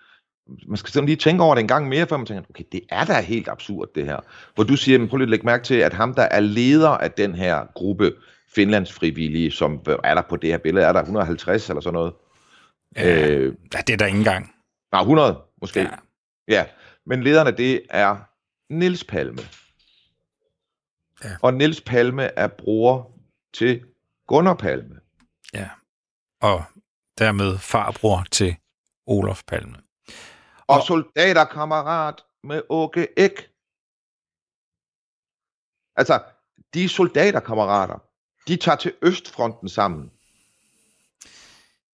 man 0.67 0.77
skal 0.77 0.93
sådan 0.93 1.07
lige 1.07 1.17
tænke 1.17 1.43
over 1.43 1.55
det 1.55 1.62
en 1.62 1.69
gang 1.69 1.88
mere, 1.88 2.07
før 2.07 2.17
man 2.17 2.27
tænker, 2.27 2.43
okay, 2.51 2.65
det 2.73 2.81
er 2.88 3.05
da 3.05 3.21
helt 3.21 3.49
absurd 3.49 3.88
det 3.95 4.05
her. 4.05 4.21
Hvor 4.55 4.65
du 4.65 4.77
siger, 4.77 5.07
prøv 5.07 5.17
lige 5.17 5.25
at 5.25 5.31
lægge 5.31 5.47
mærke 5.47 5.65
til, 5.65 5.75
at 5.75 5.93
ham, 5.93 6.15
der 6.15 6.23
er 6.23 6.41
leder 6.41 6.88
af 6.88 7.11
den 7.11 7.35
her 7.35 7.67
gruppe 7.75 8.12
Finlands 8.55 8.93
frivillige, 8.93 9.51
som 9.51 9.81
er 10.05 10.15
der 10.15 10.23
på 10.23 10.37
det 10.37 10.51
her 10.51 10.59
billede, 10.59 10.87
er 10.87 10.93
der 10.93 11.01
150 11.01 11.69
eller 11.69 11.81
sådan 11.81 11.95
noget? 11.95 12.12
Ja, 12.97 13.29
øh, 13.29 13.55
det 13.73 13.91
er 13.91 13.97
der 13.97 14.07
ikke 14.07 14.19
engang. 14.19 14.55
Nej, 14.93 15.01
100 15.01 15.41
måske. 15.61 15.81
Ja. 15.81 15.88
ja. 16.49 16.65
Men 17.07 17.23
lederen 17.23 17.47
af 17.47 17.55
det 17.55 17.83
er 17.91 18.17
Nils 18.71 19.05
Palme. 19.05 19.38
Og 21.43 21.55
Nils 21.55 21.81
Palme 21.81 22.23
er 22.23 22.47
bror 22.47 23.11
til 23.55 23.83
Gunnar 24.27 24.55
Palme. 24.55 24.95
Ja. 25.55 25.69
og 26.41 26.65
dermed 27.19 27.59
farbror 27.59 28.25
til 28.31 28.57
Olof 29.07 29.43
Palme. 29.47 29.77
Og 30.72 30.82
soldaterkammerat 30.87 32.24
med 32.44 32.62
Åke 32.68 33.08
Ek. 33.16 33.48
Altså, 35.96 36.22
de 36.74 36.88
soldaterkammerater, 36.88 38.02
de 38.48 38.56
tager 38.56 38.76
til 38.76 38.92
Østfronten 39.02 39.68
sammen. 39.68 40.11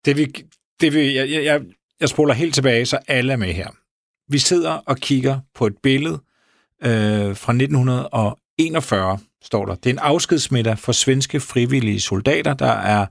Det 0.05 0.17
vil, 0.17 0.47
det 0.81 1.15
jeg, 1.15 1.29
jeg, 1.29 1.43
jeg, 1.43 1.61
jeg 1.99 2.09
spoler 2.09 2.33
helt 2.33 2.53
tilbage, 2.53 2.85
så 2.85 2.99
alle 3.07 3.33
er 3.33 3.37
med 3.37 3.53
her. 3.53 3.69
Vi 4.27 4.37
sidder 4.37 4.71
og 4.71 4.97
kigger 4.97 5.39
på 5.53 5.67
et 5.67 5.77
billede 5.83 6.19
øh, 6.83 7.35
fra 7.35 7.53
1941, 7.53 9.19
står 9.41 9.65
der. 9.65 9.75
Det 9.75 9.89
er 9.89 9.93
en 9.93 9.99
afskedsmiddag 9.99 10.79
for 10.79 10.91
svenske 10.91 11.39
frivillige 11.39 12.01
soldater, 12.01 12.53
der 12.53 12.71
er 12.71 13.05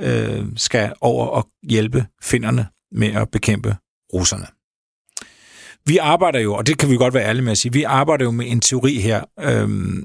øh, 0.00 0.46
skal 0.56 0.94
over 1.00 1.26
og 1.26 1.48
hjælpe 1.62 2.06
finderne 2.22 2.68
med 2.92 3.14
at 3.14 3.30
bekæmpe 3.30 3.76
russerne. 4.14 4.46
Vi 5.86 5.96
arbejder 5.96 6.40
jo, 6.40 6.54
og 6.54 6.66
det 6.66 6.78
kan 6.78 6.90
vi 6.90 6.96
godt 6.96 7.14
være 7.14 7.24
ærlige 7.24 7.42
med 7.42 7.52
at 7.52 7.58
sige, 7.58 7.72
vi 7.72 7.82
arbejder 7.82 8.24
jo 8.24 8.30
med 8.30 8.46
en 8.48 8.60
teori 8.60 8.94
her 9.00 9.24
øhm, 9.40 10.04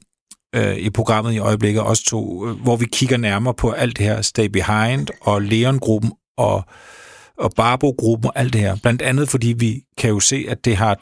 øh, 0.56 0.78
i 0.78 0.90
programmet 0.90 1.34
i 1.34 1.38
øjeblikket, 1.38 1.82
også 1.82 2.06
to, 2.06 2.48
øh, 2.48 2.62
hvor 2.62 2.76
vi 2.76 2.86
kigger 2.86 3.18
nærmere 3.18 3.54
på 3.54 3.72
alt 3.72 3.98
det 3.98 4.06
her 4.06 4.22
Stay 4.22 4.46
Behind 4.46 5.08
og 5.22 5.42
Leon-gruppen 5.42 6.12
og, 6.38 6.64
og 7.38 7.52
Barbo-gruppen 7.56 8.28
og 8.28 8.40
alt 8.40 8.54
det 8.54 8.62
her. 8.62 8.78
Blandt 8.82 9.02
andet 9.02 9.30
fordi 9.30 9.54
vi 9.58 9.82
kan 9.98 10.10
jo 10.10 10.20
se, 10.20 10.46
at 10.50 10.66
det 10.66 10.76
har 10.76 11.00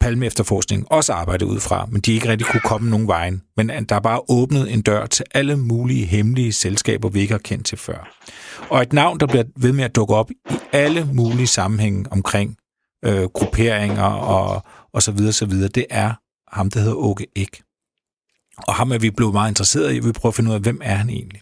Palme 0.00 0.26
efterforskning 0.26 0.92
også 0.92 1.12
arbejdet 1.12 1.46
ud 1.46 1.60
fra, 1.60 1.86
men 1.90 2.00
de 2.00 2.12
ikke 2.12 2.28
rigtig 2.28 2.46
kunne 2.46 2.60
komme 2.60 2.90
nogen 2.90 3.06
vejen. 3.06 3.42
Men 3.56 3.68
der 3.68 3.96
er 3.96 4.00
bare 4.00 4.20
åbnet 4.28 4.72
en 4.72 4.82
dør 4.82 5.06
til 5.06 5.24
alle 5.34 5.56
mulige 5.56 6.04
hemmelige 6.04 6.52
selskaber, 6.52 7.08
vi 7.08 7.20
ikke 7.20 7.32
har 7.32 7.38
kendt 7.38 7.66
til 7.66 7.78
før. 7.78 8.16
Og 8.68 8.82
et 8.82 8.92
navn, 8.92 9.20
der 9.20 9.26
bliver 9.26 9.44
ved 9.56 9.72
med 9.72 9.84
at 9.84 9.96
dukke 9.96 10.14
op 10.14 10.30
i 10.30 10.34
alle 10.72 11.08
mulige 11.12 11.46
sammenhænge 11.46 12.04
omkring 12.10 12.56
øh, 13.04 13.24
grupperinger 13.24 14.04
og, 14.04 14.62
og 14.92 15.02
så 15.02 15.12
videre, 15.12 15.32
så 15.32 15.46
videre, 15.46 15.68
det 15.68 15.86
er 15.90 16.14
ham, 16.56 16.70
der 16.70 16.80
hedder 16.80 16.94
Åke 16.94 17.26
Ek. 17.36 17.62
Og 18.56 18.74
ham 18.74 18.92
er 18.92 18.98
vi 18.98 19.10
blevet 19.10 19.32
meget 19.32 19.50
interesseret 19.50 19.94
i, 19.94 19.98
vi 19.98 20.12
prøver 20.12 20.30
at 20.30 20.34
finde 20.34 20.50
ud 20.50 20.54
af, 20.54 20.60
hvem 20.60 20.80
er 20.82 20.94
han 20.94 21.10
egentlig. 21.10 21.40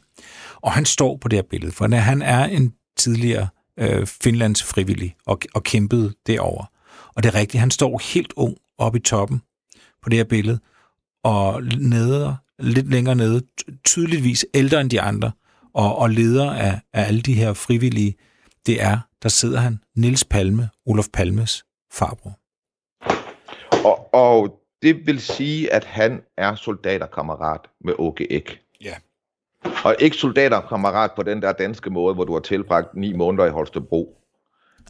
Og 0.57 0.73
han 0.73 0.85
står 0.85 1.16
på 1.16 1.29
det 1.29 1.37
her 1.37 1.42
billede, 1.51 1.73
for 1.73 1.96
han 1.96 2.23
er 2.23 2.44
en 2.44 2.75
tidligere 2.96 3.49
øh, 3.79 4.07
Finlands 4.07 4.62
frivillig 4.62 5.16
og, 5.27 5.40
og 5.55 5.62
kæmpede 5.62 6.14
derover. 6.27 6.64
Og 7.14 7.23
det 7.23 7.29
er 7.29 7.35
rigtigt, 7.35 7.61
han 7.61 7.70
står 7.70 8.01
helt 8.14 8.33
ung 8.37 8.57
oppe 8.79 8.99
i 8.99 9.03
toppen 9.03 9.42
på 10.03 10.09
det 10.09 10.16
her 10.16 10.25
billede, 10.25 10.61
og 11.25 11.62
nede, 11.79 12.37
lidt 12.59 12.90
længere 12.90 13.14
nede, 13.14 13.42
tydeligvis 13.85 14.46
ældre 14.55 14.81
end 14.81 14.90
de 14.90 15.01
andre, 15.01 15.33
og, 15.75 15.99
og 15.99 16.11
leder 16.11 16.51
af, 16.51 16.81
af 16.92 17.07
alle 17.07 17.23
de 17.23 17.35
her 17.35 17.53
frivillige, 17.53 18.14
det 18.66 18.83
er, 18.83 18.99
der 19.23 19.29
sidder 19.29 19.61
han, 19.61 19.79
Nils 19.96 20.25
Palme, 20.25 20.68
Olof 20.87 21.07
Palmes 21.12 21.64
farbror. 21.92 22.38
Og, 23.85 24.14
og 24.14 24.61
det 24.83 25.07
vil 25.07 25.20
sige, 25.20 25.73
at 25.73 25.85
han 25.85 26.23
er 26.37 26.55
soldaterkammerat 26.55 27.61
med 27.81 27.94
Åke 27.99 28.33
Ek. 28.33 28.61
Ja. 28.85 28.94
Og 29.85 29.96
ikke 29.99 30.16
soldaterkammerat 30.16 31.11
på 31.16 31.23
den 31.23 31.42
der 31.42 31.53
danske 31.53 31.90
måde, 31.90 32.14
hvor 32.14 32.25
du 32.25 32.33
har 32.33 32.40
tilbragt 32.40 32.96
ni 32.96 33.12
måneder 33.12 33.46
i 33.46 33.51
Holstebro. 33.51 34.16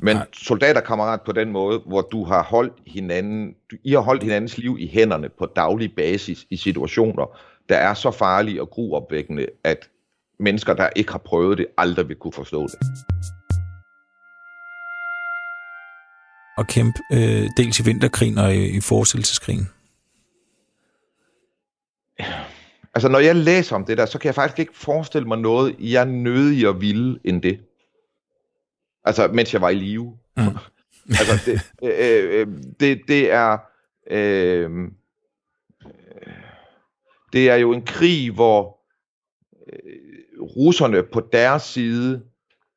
Men 0.02 0.16
Nej. 0.16 0.26
soldaterkammerat 0.32 1.20
på 1.22 1.32
den 1.32 1.52
måde, 1.52 1.78
hvor 1.86 2.00
du 2.00 2.24
har 2.24 2.42
holdt 2.42 2.74
hinanden, 2.86 3.54
du, 3.70 3.76
I 3.84 3.92
har 3.92 4.00
holdt 4.00 4.22
hinandens 4.22 4.58
liv 4.58 4.76
i 4.80 4.88
hænderne 4.88 5.28
på 5.28 5.46
daglig 5.46 5.94
basis 5.96 6.46
i 6.50 6.56
situationer, 6.56 7.38
der 7.68 7.76
er 7.76 7.94
så 7.94 8.10
farlige 8.10 8.62
og 8.62 8.70
gruopvækkende, 8.70 9.46
at 9.64 9.88
mennesker, 10.38 10.74
der 10.74 10.88
ikke 10.96 11.12
har 11.12 11.18
prøvet 11.18 11.58
det, 11.58 11.66
aldrig 11.78 12.08
vil 12.08 12.16
kunne 12.16 12.32
forstå 12.32 12.62
det. 12.62 12.78
Og 16.60 16.66
kæmpe 16.66 16.98
øh, 17.12 17.48
dels 17.56 17.80
i 17.80 17.84
vinterkrigen 17.84 18.38
og 18.38 18.54
i, 18.54 18.76
i 18.76 18.80
forestillelseskrigen. 18.80 19.68
Altså, 22.94 23.08
når 23.08 23.18
jeg 23.18 23.36
læser 23.36 23.76
om 23.76 23.84
det 23.84 23.98
der, 23.98 24.06
så 24.06 24.18
kan 24.18 24.26
jeg 24.26 24.34
faktisk 24.34 24.58
ikke 24.58 24.76
forestille 24.76 25.28
mig 25.28 25.38
noget, 25.38 25.76
jeg 25.78 26.06
nødig 26.06 26.68
og 26.68 26.80
ville 26.80 27.18
end 27.24 27.42
det. 27.42 27.60
Altså, 29.04 29.28
mens 29.28 29.52
jeg 29.52 29.60
var 29.60 29.68
i 29.68 29.74
live. 29.74 30.18
Mm. 30.36 30.42
altså, 31.20 31.50
det, 31.50 31.60
øh, 31.82 32.40
øh, 32.40 32.46
det, 32.80 33.00
det 33.08 33.32
er... 33.32 33.58
Øh, 34.10 34.70
det 37.32 37.50
er 37.50 37.56
jo 37.56 37.72
en 37.72 37.82
krig, 37.82 38.30
hvor 38.30 38.78
øh, 39.72 40.42
russerne 40.42 41.02
på 41.02 41.20
deres 41.32 41.62
side 41.62 42.22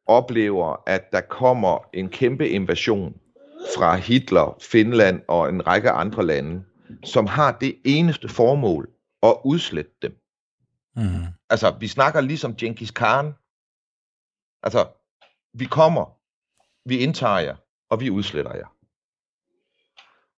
oplever, 0.06 0.84
at 0.88 1.12
der 1.12 1.22
kommer 1.22 1.90
en 1.94 2.10
kæmpe 2.10 2.50
invasion 2.50 3.14
fra 3.78 3.96
Hitler, 3.96 4.58
Finland 4.62 5.22
og 5.28 5.50
en 5.50 5.68
række 5.68 5.90
andre 5.90 6.26
lande, 6.26 6.64
som 7.04 7.28
har 7.28 7.58
det 7.62 7.76
eneste 7.86 8.30
formål 8.30 8.90
at 9.24 9.38
udslette 9.46 9.92
dem. 10.02 10.18
Mm. 10.96 11.26
Altså, 11.50 11.76
vi 11.80 11.88
snakker 11.88 12.22
ligesom 12.22 12.56
Genghis 12.56 12.92
Khan. 12.92 13.34
Altså, 14.64 14.88
vi 15.54 15.66
kommer, 15.66 16.18
vi 16.90 16.98
indtager 16.98 17.40
jer, 17.40 17.56
og 17.90 18.00
vi 18.00 18.10
udsletter 18.10 18.56
jer. 18.56 18.68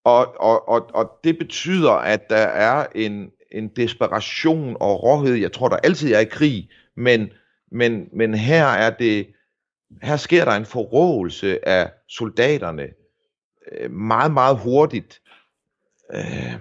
Og, 0.04 0.40
og, 0.40 0.68
og, 0.68 0.90
og 0.94 1.20
det 1.24 1.38
betyder, 1.38 1.92
at 1.92 2.30
der 2.30 2.46
er 2.46 2.86
en, 2.94 3.30
en 3.52 3.68
desperation 3.68 4.76
og 4.80 5.02
råhed. 5.02 5.34
Jeg 5.34 5.52
tror, 5.52 5.68
der 5.68 5.76
altid 5.76 6.12
er 6.12 6.20
i 6.20 6.24
krig, 6.24 6.70
men, 6.96 7.30
men, 7.72 8.08
men 8.12 8.34
her 8.34 8.66
er 8.66 8.90
det, 8.90 9.34
her 10.02 10.16
sker 10.16 10.44
der 10.44 10.52
en 10.52 10.66
forrådelse 10.66 11.68
af 11.68 11.92
soldaterne 12.08 12.88
Øh, 13.72 13.90
meget, 13.90 14.32
meget 14.32 14.58
hurtigt. 14.58 15.22
Øh, 16.14 16.60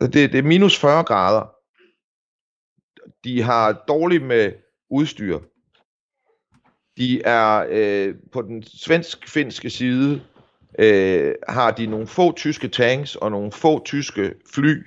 det, 0.00 0.12
det 0.12 0.34
er 0.34 0.42
minus 0.42 0.78
40 0.78 1.04
grader. 1.04 1.52
De 3.24 3.42
har 3.42 3.84
dårligt 3.88 4.22
med 4.22 4.52
udstyr. 4.90 5.40
De 6.96 7.22
er 7.22 7.66
øh, 7.70 8.14
på 8.32 8.42
den 8.42 8.62
svensk-finske 8.62 9.70
side, 9.70 10.22
øh, 10.78 11.34
har 11.48 11.70
de 11.70 11.86
nogle 11.86 12.06
få 12.06 12.32
tyske 12.32 12.68
tanks 12.68 13.16
og 13.16 13.30
nogle 13.30 13.52
få 13.52 13.84
tyske 13.84 14.34
fly, 14.54 14.86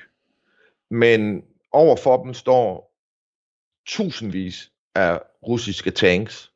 men 0.89 1.43
overfor 1.71 2.23
dem 2.23 2.33
står 2.33 2.95
tusindvis 3.85 4.71
af 4.95 5.21
russiske 5.47 5.91
tanks 5.91 6.51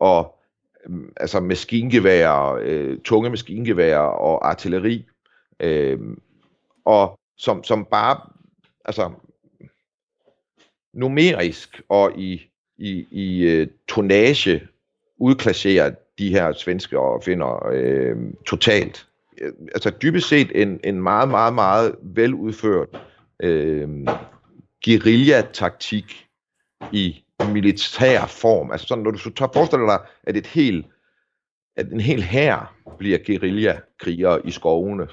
og 0.00 0.37
Øhm, 0.86 1.12
altså 1.16 1.40
maskingeværer, 1.40 2.58
øh, 2.60 2.98
tunge 3.04 3.30
maskingeværer 3.30 3.98
og 3.98 4.50
artilleri, 4.50 5.06
øh, 5.60 5.98
og 6.84 7.18
som, 7.36 7.64
som 7.64 7.84
bare 7.84 8.20
altså 8.84 9.10
numerisk 10.94 11.82
og 11.88 12.12
i, 12.18 12.50
i, 12.78 13.06
i 13.10 13.42
øh, 13.42 13.68
tonage 13.88 14.68
udklasserer 15.18 15.94
de 16.18 16.30
her 16.30 16.52
svenske 16.52 16.98
og 16.98 17.22
finder 17.24 17.66
øhm, 17.66 18.26
øh, 18.26 18.34
totalt. 18.46 19.06
Altså 19.74 19.90
dybest 20.02 20.28
set 20.28 20.62
en, 20.62 20.80
en 20.84 21.02
meget, 21.02 21.28
meget, 21.28 21.54
meget 21.54 21.94
veludført 22.02 22.88
øh, 23.42 23.88
guerillataktik 24.84 26.26
i 26.92 27.24
militær 27.46 28.26
form. 28.26 28.70
Altså 28.70 28.86
sådan, 28.86 29.04
når 29.04 29.10
du 29.10 29.18
så 29.18 29.48
forestiller 29.54 29.86
dig, 29.86 29.98
at 30.24 30.36
et 30.36 30.46
helt 30.46 30.86
at 31.78 31.92
en 31.92 32.00
hel 32.00 32.22
hær 32.22 32.74
bliver 32.98 33.18
guerillakrigere 33.26 34.46
i 34.46 34.50
skovene, 34.50 35.06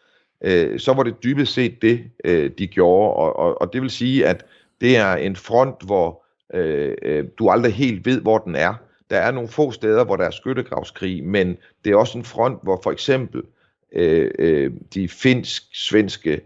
øh, 0.44 0.80
så 0.80 0.92
var 0.92 1.02
det 1.02 1.22
dybest 1.24 1.52
set 1.52 1.82
det, 1.82 2.10
øh, 2.24 2.50
de 2.58 2.66
gjorde. 2.66 3.14
Og, 3.14 3.36
og, 3.36 3.60
og 3.60 3.72
det 3.72 3.82
vil 3.82 3.90
sige, 3.90 4.26
at 4.26 4.46
det 4.80 4.96
er 4.96 5.14
en 5.14 5.36
front, 5.36 5.86
hvor 5.86 6.24
øh, 6.54 6.94
øh, 7.02 7.24
du 7.38 7.48
aldrig 7.48 7.72
helt 7.74 8.06
ved, 8.06 8.20
hvor 8.20 8.38
den 8.38 8.54
er. 8.54 8.74
Der 9.10 9.18
er 9.18 9.30
nogle 9.30 9.48
få 9.48 9.70
steder, 9.70 10.04
hvor 10.04 10.16
der 10.16 10.24
er 10.24 10.30
skyttegravskrig, 10.30 11.24
men 11.24 11.56
det 11.84 11.92
er 11.92 11.96
også 11.96 12.18
en 12.18 12.24
front, 12.24 12.58
hvor 12.62 12.80
for 12.82 12.92
eksempel 12.92 13.42
øh, 13.92 14.30
øh, 14.38 14.72
de 14.94 15.08
finsk-svenske 15.08 16.40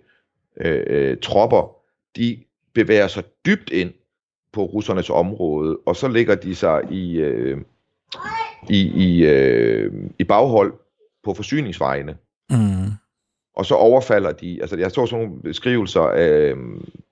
øh, 0.60 0.82
øh, 0.86 1.16
tropper, 1.16 1.76
de 2.16 2.44
bevæger 2.74 3.08
sig 3.08 3.24
dybt 3.46 3.70
ind 3.70 3.92
på 4.56 4.64
russernes 4.64 5.10
område, 5.10 5.78
og 5.86 5.96
så 5.96 6.08
ligger 6.08 6.34
de 6.34 6.54
sig 6.54 6.82
i, 6.90 7.16
øh, 7.16 7.58
i, 8.68 8.80
i, 9.06 9.24
øh, 9.24 9.92
i 10.18 10.24
baghold 10.24 10.72
på 11.24 11.34
forsyningsvejene. 11.34 12.16
Mm. 12.50 12.90
Og 13.56 13.66
så 13.66 13.74
overfalder 13.74 14.32
de, 14.32 14.58
altså 14.60 14.76
jeg 14.76 14.90
så 14.90 15.06
sådan 15.06 15.24
nogle 15.24 15.42
beskrivelser, 15.42 16.12
øh, 16.16 16.56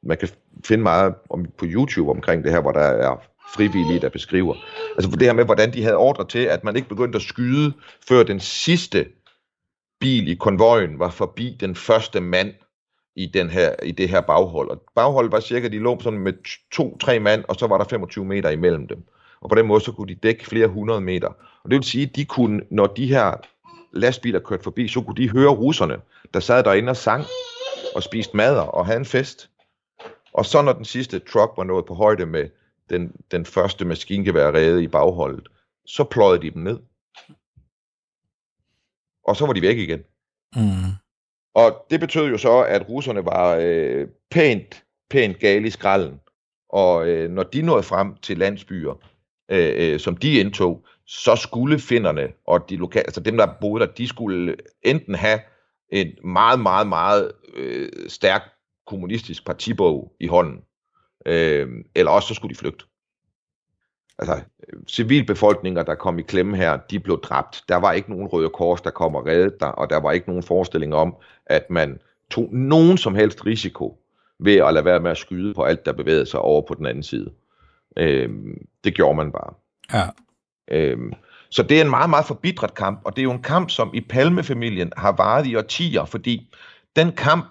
man 0.02 0.16
kan 0.16 0.28
finde 0.64 0.82
meget 0.82 1.14
om, 1.30 1.46
på 1.58 1.64
YouTube 1.68 2.10
omkring 2.10 2.44
det 2.44 2.52
her, 2.52 2.60
hvor 2.60 2.72
der 2.72 2.80
er 2.80 3.16
frivillige, 3.54 4.00
der 4.00 4.08
beskriver. 4.08 4.54
Altså 4.96 5.10
for 5.10 5.16
det 5.16 5.26
her 5.26 5.34
med, 5.34 5.44
hvordan 5.44 5.72
de 5.72 5.82
havde 5.82 5.96
ordre 5.96 6.26
til, 6.26 6.38
at 6.38 6.64
man 6.64 6.76
ikke 6.76 6.88
begyndte 6.88 7.16
at 7.16 7.22
skyde, 7.22 7.72
før 8.08 8.22
den 8.22 8.40
sidste 8.40 9.06
bil 10.00 10.28
i 10.28 10.34
konvojen 10.34 10.98
var 10.98 11.10
forbi 11.10 11.56
den 11.60 11.74
første 11.74 12.20
mand 12.20 12.54
i, 13.16 13.26
den 13.26 13.50
her, 13.50 13.74
i 13.82 13.90
det 13.90 14.08
her 14.08 14.20
baghold. 14.20 14.70
Og 14.70 14.82
bagholdet 14.94 15.32
var 15.32 15.40
cirka, 15.40 15.68
de 15.68 15.78
lå 15.78 16.00
sådan 16.00 16.18
med 16.18 16.32
to-tre 16.72 17.20
mand, 17.20 17.44
og 17.48 17.56
så 17.56 17.66
var 17.66 17.78
der 17.78 17.84
25 17.84 18.24
meter 18.24 18.50
imellem 18.50 18.88
dem. 18.88 19.04
og 19.40 19.48
på 19.48 19.54
den 19.54 19.66
måde 19.66 19.80
så 19.80 19.92
kunne 19.92 20.14
de 20.14 20.14
dække 20.14 20.46
flere 20.46 20.68
hundrede 20.68 21.00
meter. 21.00 21.28
Og 21.64 21.70
det 21.70 21.76
vil 21.76 21.84
sige, 21.84 22.06
at 22.06 22.16
de 22.16 22.24
kunne, 22.24 22.60
når 22.70 22.86
de 22.86 23.06
her 23.06 23.32
lastbiler 23.92 24.40
kørte 24.40 24.62
forbi, 24.62 24.88
så 24.88 25.02
kunne 25.02 25.16
de 25.16 25.30
høre 25.30 25.50
russerne, 25.50 25.96
der 26.34 26.40
sad 26.40 26.64
derinde 26.64 26.90
og 26.90 26.96
sang 26.96 27.24
og 27.94 28.02
spiste 28.02 28.36
mad 28.36 28.56
og 28.56 28.86
havde 28.86 28.98
en 28.98 29.04
fest. 29.04 29.50
Og 30.32 30.46
så 30.46 30.62
når 30.62 30.72
den 30.72 30.84
sidste 30.84 31.18
truck 31.18 31.52
var 31.56 31.64
nået 31.64 31.84
på 31.86 31.94
højde 31.94 32.26
med 32.26 32.48
den, 32.90 33.12
den 33.30 33.46
første 33.46 33.84
maskingeværrede 33.84 34.82
i 34.82 34.88
bagholdet, 34.88 35.48
så 35.86 36.04
pløjede 36.04 36.42
de 36.42 36.50
dem 36.50 36.62
ned. 36.62 36.78
Og 39.24 39.36
så 39.36 39.46
var 39.46 39.52
de 39.52 39.62
væk 39.62 39.78
igen. 39.78 40.00
Mm. 40.56 41.03
Og 41.54 41.86
det 41.90 42.00
betød 42.00 42.28
jo 42.28 42.38
så, 42.38 42.58
at 42.58 42.88
russerne 42.88 43.24
var 43.24 43.58
øh, 43.60 44.08
pænt, 44.30 44.84
pænt 45.10 45.38
gale 45.38 45.66
i 45.66 45.70
skralden. 45.70 46.20
Og 46.68 47.08
øh, 47.08 47.30
når 47.30 47.42
de 47.42 47.62
nåede 47.62 47.82
frem 47.82 48.16
til 48.16 48.38
landsbyer, 48.38 48.94
øh, 49.50 49.92
øh, 49.92 50.00
som 50.00 50.16
de 50.16 50.40
indtog, 50.40 50.86
så 51.06 51.36
skulle 51.36 51.78
finderne 51.78 52.28
og 52.46 52.70
de 52.70 52.76
lokale, 52.76 53.06
altså 53.06 53.20
dem, 53.20 53.36
der 53.36 53.46
boede 53.60 53.86
der, 53.86 53.92
de 53.92 54.08
skulle 54.08 54.56
enten 54.82 55.14
have 55.14 55.40
en 55.92 56.08
meget, 56.24 56.60
meget, 56.60 56.86
meget 56.86 57.32
øh, 57.54 57.88
stærk 58.08 58.42
kommunistisk 58.86 59.46
partibog 59.46 60.12
i 60.20 60.26
hånden, 60.26 60.60
øh, 61.26 61.68
eller 61.94 62.12
også 62.12 62.28
så 62.28 62.34
skulle 62.34 62.54
de 62.54 62.58
flygte. 62.58 62.84
Altså, 64.18 64.40
civilbefolkninger, 64.88 65.82
der 65.82 65.94
kom 65.94 66.18
i 66.18 66.22
klemme 66.22 66.56
her, 66.56 66.76
de 66.76 67.00
blev 67.00 67.20
dræbt. 67.20 67.64
Der 67.68 67.76
var 67.76 67.92
ikke 67.92 68.10
nogen 68.10 68.26
røde 68.26 68.48
kors, 68.48 68.80
der 68.80 68.90
kom 68.90 69.14
og 69.14 69.26
reddede 69.26 69.56
der, 69.60 69.66
og 69.66 69.90
der 69.90 69.96
var 69.96 70.12
ikke 70.12 70.28
nogen 70.28 70.42
forestilling 70.42 70.94
om, 70.94 71.16
at 71.46 71.70
man 71.70 71.98
tog 72.30 72.48
nogen 72.52 72.98
som 72.98 73.14
helst 73.14 73.46
risiko 73.46 73.98
ved 74.38 74.56
at 74.56 74.74
lade 74.74 74.84
være 74.84 75.00
med 75.00 75.10
at 75.10 75.16
skyde 75.16 75.54
på 75.54 75.62
alt, 75.62 75.86
der 75.86 75.92
bevægede 75.92 76.26
sig 76.26 76.40
over 76.40 76.62
på 76.68 76.74
den 76.74 76.86
anden 76.86 77.02
side. 77.02 77.30
Øh, 77.96 78.30
det 78.84 78.94
gjorde 78.94 79.16
man 79.16 79.32
bare. 79.32 79.54
Ja. 79.92 80.06
Øhm, 80.68 81.12
så 81.50 81.62
det 81.62 81.78
er 81.78 81.84
en 81.84 81.90
meget, 81.90 82.10
meget 82.10 82.26
forbitret 82.26 82.74
kamp, 82.74 83.00
og 83.04 83.16
det 83.16 83.22
er 83.22 83.24
jo 83.24 83.32
en 83.32 83.42
kamp, 83.42 83.70
som 83.70 83.90
i 83.94 84.00
Palmefamilien 84.00 84.92
har 84.96 85.12
varet 85.12 85.46
i 85.46 85.56
årtier, 85.56 86.04
fordi 86.04 86.54
den 86.96 87.12
kamp 87.12 87.44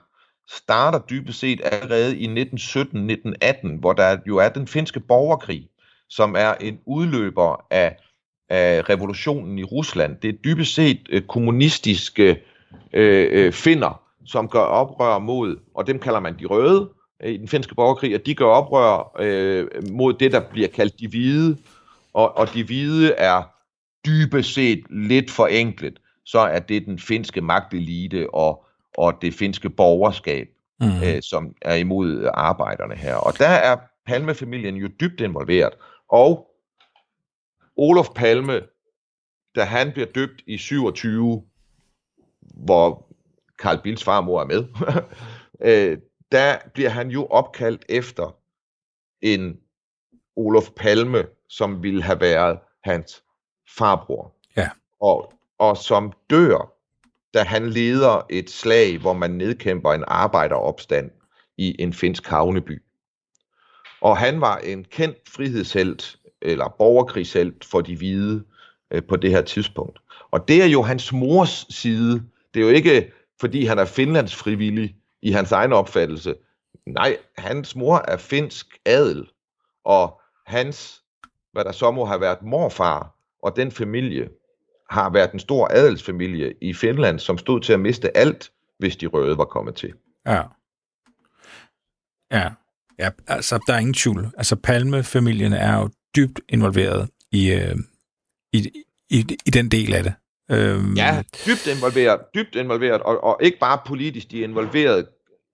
starter 0.49 0.99
dybest 0.99 1.39
set 1.39 1.61
allerede 1.63 2.17
i 2.17 2.43
1917-1918, 2.43 3.79
hvor 3.79 3.93
der 3.93 4.17
jo 4.27 4.37
er 4.37 4.49
den 4.49 4.67
finske 4.67 4.99
borgerkrig, 4.99 5.69
som 6.15 6.35
er 6.37 6.53
en 6.61 6.79
udløber 6.85 7.65
af, 7.69 7.97
af 8.49 8.89
revolutionen 8.89 9.59
i 9.59 9.63
Rusland. 9.63 10.17
Det 10.21 10.27
er 10.27 10.33
dybest 10.33 10.73
set 10.73 10.99
øh, 11.09 11.21
kommunistiske 11.21 12.41
øh, 12.93 13.27
øh, 13.31 13.53
finder, 13.53 14.01
som 14.25 14.49
gør 14.49 14.59
oprør 14.59 15.19
mod, 15.19 15.57
og 15.75 15.87
dem 15.87 15.99
kalder 15.99 16.19
man 16.19 16.39
de 16.39 16.45
røde 16.45 16.89
øh, 17.23 17.33
i 17.33 17.37
den 17.37 17.47
finske 17.47 17.75
borgerkrig, 17.75 18.15
og 18.15 18.25
de 18.25 18.35
gør 18.35 18.45
oprør 18.45 19.11
øh, 19.19 19.67
mod 19.91 20.13
det, 20.13 20.31
der 20.31 20.39
bliver 20.39 20.67
kaldt 20.67 20.99
de 20.99 21.07
hvide, 21.07 21.57
og, 22.13 22.37
og 22.37 22.53
de 22.53 22.63
hvide 22.63 23.13
er 23.13 23.43
dybest 24.05 24.53
set 24.53 24.83
lidt 24.89 25.31
forenklet, 25.31 25.99
så 26.25 26.39
er 26.39 26.59
det 26.59 26.85
den 26.85 26.99
finske 26.99 27.41
magtelite 27.41 28.33
og, 28.33 28.65
og 28.97 29.13
det 29.21 29.33
finske 29.33 29.69
borgerskab, 29.69 30.47
mm. 30.79 30.87
øh, 30.87 31.21
som 31.21 31.55
er 31.61 31.75
imod 31.75 32.29
arbejderne 32.33 32.95
her. 32.95 33.15
Og 33.15 33.37
der 33.37 33.47
er 33.47 33.77
Palme-familien 34.05 34.75
jo 34.75 34.87
dybt 34.99 35.21
involveret. 35.21 35.73
Og 36.09 36.49
Olof 37.75 38.07
Palme, 38.15 38.61
da 39.55 39.63
han 39.63 39.91
bliver 39.91 40.07
døbt 40.07 40.43
i 40.47 40.57
27, 40.57 41.43
hvor 42.41 43.07
Karl 43.59 43.81
Bills 43.83 44.03
farmor 44.03 44.41
er 44.41 44.45
med, 44.45 44.65
øh, 45.69 45.97
der 46.31 46.57
bliver 46.73 46.89
han 46.89 47.09
jo 47.09 47.25
opkaldt 47.25 47.85
efter 47.89 48.37
en 49.21 49.59
Olof 50.35 50.69
Palme, 50.75 51.25
som 51.49 51.83
ville 51.83 52.03
have 52.03 52.19
været 52.19 52.59
hans 52.83 53.23
farbror. 53.77 54.35
Ja. 54.57 54.69
Og, 54.99 55.33
og 55.57 55.77
som 55.77 56.13
dør, 56.29 56.73
da 57.33 57.43
han 57.43 57.69
leder 57.69 58.25
et 58.29 58.49
slag, 58.49 58.97
hvor 58.97 59.13
man 59.13 59.31
nedkæmper 59.31 59.93
en 59.93 60.03
arbejderopstand 60.07 61.11
i 61.57 61.81
en 61.81 61.93
finsk 61.93 62.27
havneby. 62.27 62.83
Og 64.03 64.17
han 64.17 64.41
var 64.41 64.57
en 64.57 64.83
kendt 64.83 65.17
frihedshelt, 65.29 66.19
eller 66.41 66.75
borgerkrigshelt 66.77 67.65
for 67.65 67.81
de 67.81 67.97
hvide 67.97 68.43
øh, 68.91 69.03
på 69.03 69.15
det 69.15 69.31
her 69.31 69.41
tidspunkt. 69.41 69.99
Og 70.31 70.47
det 70.47 70.63
er 70.63 70.65
jo 70.65 70.81
hans 70.81 71.13
mors 71.13 71.65
side. 71.69 72.23
Det 72.53 72.59
er 72.59 72.63
jo 72.63 72.69
ikke, 72.69 73.11
fordi 73.39 73.65
han 73.65 73.79
er 73.79 73.85
Finlands 73.85 74.35
frivillig 74.35 74.95
i 75.21 75.31
hans 75.31 75.51
egen 75.51 75.73
opfattelse. 75.73 76.35
Nej, 76.85 77.17
hans 77.37 77.75
mor 77.75 78.03
er 78.07 78.17
finsk 78.17 78.79
adel, 78.85 79.27
og 79.83 80.21
hans, 80.45 81.01
hvad 81.51 81.63
der 81.63 81.71
så 81.71 81.91
må 81.91 82.05
have 82.05 82.21
været 82.21 82.41
morfar, 82.41 83.15
og 83.43 83.55
den 83.55 83.71
familie 83.71 84.29
har 84.89 85.09
været 85.09 85.31
en 85.31 85.39
stor 85.39 85.67
adelsfamilie 85.71 86.53
i 86.61 86.73
Finland, 86.73 87.19
som 87.19 87.37
stod 87.37 87.61
til 87.61 87.73
at 87.73 87.79
miste 87.79 88.17
alt, 88.17 88.51
hvis 88.77 88.95
de 88.95 89.07
røde 89.07 89.37
var 89.37 89.45
kommet 89.45 89.75
til. 89.75 89.93
Ja. 90.25 90.41
Ja. 92.31 92.51
Ja, 92.99 93.09
altså, 93.27 93.59
der 93.67 93.73
er 93.73 93.77
ingen 93.79 93.93
tvivl. 93.93 94.31
Altså, 94.37 94.55
Palme-familien 94.55 95.53
er 95.53 95.79
jo 95.79 95.89
dybt 96.15 96.39
involveret 96.49 97.09
i, 97.31 97.51
øh, 97.51 97.75
i, 98.53 98.69
i, 99.09 99.25
i 99.45 99.49
den 99.49 99.69
del 99.71 99.93
af 99.93 100.03
det. 100.03 100.13
Øhm, 100.51 100.93
Ja, 100.93 101.23
dybt 101.45 101.67
involveret, 101.77 102.19
dybt 102.35 102.55
involveret, 102.55 103.01
og, 103.01 103.23
og 103.23 103.37
ikke 103.41 103.59
bare 103.59 103.79
politisk, 103.87 104.31
de 104.31 104.39
er 104.39 104.43
involveret 104.43 105.05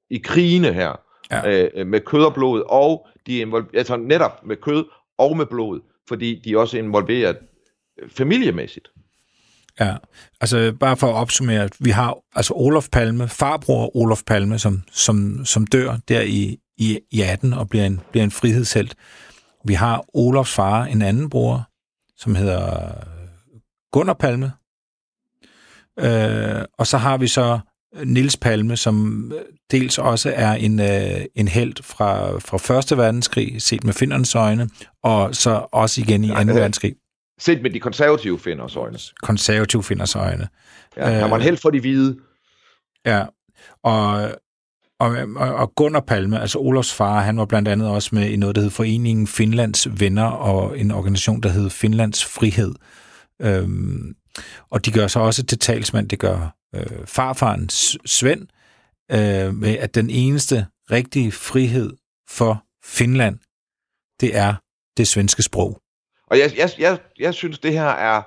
i 0.10 0.17
krigene 0.17 0.73
her, 0.73 0.99
Ja. 1.32 1.69
øh, 1.75 1.88
med 1.88 1.99
kød 2.02 2.23
og 2.23 2.34
blod, 2.34 2.63
og 2.69 3.08
de 3.28 3.38
er 3.38 3.41
involveret, 3.41 3.78
altså 3.78 3.95
netop 3.97 4.45
med 4.45 4.56
kød 4.56 4.86
og 5.17 5.38
med 5.38 5.45
blod, 5.45 5.80
fordi 6.08 6.41
de 6.45 6.52
er 6.54 6.58
også 6.58 6.78
involveret 6.78 7.38
øh, 8.02 8.10
familiemæssigt. 8.10 8.88
Ja, 9.79 9.95
altså 10.41 10.73
bare 10.79 10.97
for 10.97 11.08
at 11.08 11.13
opsummere, 11.15 11.69
vi 11.79 11.89
har 11.89 12.17
altså 12.36 12.53
Olof 12.53 12.88
Palme, 12.91 13.27
farbror 13.27 13.95
Olof 13.95 14.21
Palme, 14.27 14.60
som, 14.60 14.84
som, 14.91 15.45
som 15.45 15.67
dør 15.67 15.97
der 16.08 16.21
i, 16.21 16.58
i, 16.77 16.99
i 17.12 17.21
18 17.21 17.53
og 17.53 17.69
bliver 17.69 17.86
en, 17.86 18.01
bliver 18.12 18.23
en 18.23 18.32
frihedshelt. 18.32 18.95
Vi 19.65 19.73
har 19.73 20.05
Olofs 20.13 20.53
far, 20.53 20.86
en 20.86 21.01
anden 21.01 21.29
bror, 21.29 21.69
som 22.17 22.36
hedder 22.36 22.91
Gunnar 23.91 24.13
Palme. 24.13 24.51
Øh, 25.99 26.65
og 26.77 26.88
så 26.88 26.97
har 26.97 27.17
vi 27.17 27.27
så 27.27 27.60
Nils 28.03 28.38
Palme, 28.38 28.77
som 28.77 29.32
dels 29.71 29.97
også 29.97 30.34
er 30.36 30.53
en, 30.53 30.79
øh, 30.79 31.25
en 31.36 31.47
held 31.47 31.84
fra, 31.84 32.39
fra 32.39 32.58
Første 32.58 32.97
Verdenskrig, 32.97 33.62
set 33.62 33.84
med 33.84 33.93
finnernes 33.93 34.36
øjne, 34.36 34.69
og 35.03 35.36
så 35.36 35.65
også 35.71 36.01
igen 36.01 36.23
i 36.23 36.29
Anden 36.29 36.49
øh, 36.49 36.55
Verdenskrig, 36.55 36.95
Set 37.39 37.62
med 37.62 37.71
de 37.71 37.80
konservative 37.80 38.39
finders 38.39 38.75
øjne. 38.75 38.97
konservativ 39.23 39.84
finders 39.84 40.15
øjne. 40.15 40.47
Ja, 40.97 41.06
han 41.10 41.30
var 41.30 41.36
en 41.36 41.41
held 41.41 41.58
for 41.58 41.69
de 41.69 41.80
hvide. 41.80 42.17
Ja, 43.06 43.25
og, 43.84 44.32
og, 44.99 45.10
og- 45.36 45.75
Gunnar 45.75 45.99
Palme, 45.99 46.39
altså 46.41 46.60
Olofs 46.60 46.93
far, 46.93 47.21
han 47.21 47.38
var 47.38 47.45
blandt 47.45 47.67
andet 47.67 47.88
også 47.89 48.10
med 48.15 48.30
i 48.30 48.36
noget, 48.36 48.56
der 48.56 48.62
hed 48.62 48.69
Foreningen 48.69 49.28
Finlands 49.28 49.99
Venner, 49.99 50.25
og 50.25 50.80
en 50.80 50.91
organisation, 50.91 51.41
der 51.43 51.49
hed 51.49 51.69
Finlands 51.69 52.25
Frihed. 52.25 52.75
Øhm, 53.41 54.15
og 54.69 54.86
de 54.86 54.91
gør 54.91 55.08
så 55.08 55.19
også 55.19 55.45
til 55.45 55.60
talsmand, 55.60 56.10
det 56.10 56.19
gør 56.19 56.56
øh, 56.75 57.06
farfaren 57.06 57.69
Svend, 58.06 58.47
øh, 59.12 59.54
med 59.56 59.78
at 59.78 59.95
den 59.95 60.10
eneste 60.10 60.65
rigtige 60.91 61.32
frihed 61.32 61.93
for 62.30 62.63
Finland, 62.86 63.39
det 64.21 64.38
er 64.38 64.56
det 64.97 65.08
svenske 65.08 65.43
sprog. 65.43 65.82
Og 66.29 66.39
jeg, 66.39 66.51
jeg, 66.57 66.69
jeg, 66.79 66.99
jeg 67.19 67.33
synes, 67.33 67.59
det 67.59 67.73
her 67.73 67.87
er 67.87 68.21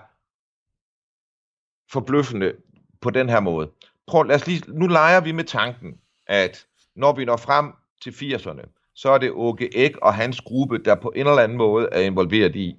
forbløffende 1.93 2.57
på 3.01 3.11
den 3.11 3.29
her 3.29 3.41
måde. 3.41 3.71
Prøv, 4.07 4.23
lad 4.23 4.37
os 4.37 4.47
lige, 4.47 4.63
nu 4.69 4.87
leger 4.87 5.21
vi 5.21 5.33
med 5.33 5.45
tanken, 5.45 5.99
at 6.27 6.67
når 6.97 7.13
vi 7.13 7.25
når 7.25 7.37
frem 7.37 7.73
til 8.03 8.11
80'erne, 8.11 8.93
så 8.95 9.11
er 9.11 9.19
det 9.19 9.31
Åke 9.31 9.71
Æg 9.75 10.03
og 10.03 10.15
hans 10.15 10.41
gruppe, 10.41 10.79
der 10.79 10.95
på 10.95 11.13
en 11.17 11.27
eller 11.27 11.43
anden 11.43 11.59
måde 11.59 11.89
er 11.93 12.01
involveret 12.01 12.57
i 12.57 12.77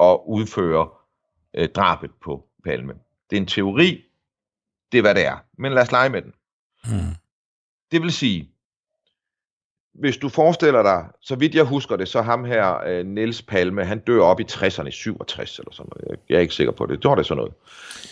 at 0.00 0.18
udføre 0.26 0.88
øh, 1.54 1.68
drabet 1.68 2.10
på 2.24 2.48
Palme. 2.64 2.94
Det 3.30 3.36
er 3.36 3.40
en 3.40 3.46
teori, 3.46 4.04
det 4.92 4.98
er 4.98 5.02
hvad 5.02 5.14
det 5.14 5.26
er, 5.26 5.36
men 5.58 5.72
lad 5.72 5.82
os 5.82 5.92
lege 5.92 6.08
med 6.08 6.22
den. 6.22 6.34
Hmm. 6.84 7.14
Det 7.90 8.02
vil 8.02 8.12
sige, 8.12 8.53
hvis 9.94 10.16
du 10.16 10.28
forestiller 10.28 10.82
dig, 10.82 11.04
så 11.20 11.34
vidt 11.34 11.54
jeg 11.54 11.64
husker 11.64 11.96
det, 11.96 12.08
så 12.08 12.22
ham 12.22 12.44
her, 12.44 12.84
øh, 12.86 13.06
Niels 13.06 13.42
Palme, 13.42 13.84
han 13.84 13.98
dør 13.98 14.22
op 14.22 14.40
i 14.40 14.44
60'erne, 14.50 14.90
67 14.90 15.58
eller 15.58 15.72
sådan 15.72 15.90
noget. 15.96 16.20
Jeg 16.28 16.36
er 16.36 16.40
ikke 16.40 16.54
sikker 16.54 16.72
på 16.72 16.86
det. 16.86 17.02
Det 17.02 17.08
var 17.08 17.14
det 17.14 17.26
sådan 17.26 17.36
noget. 17.36 17.54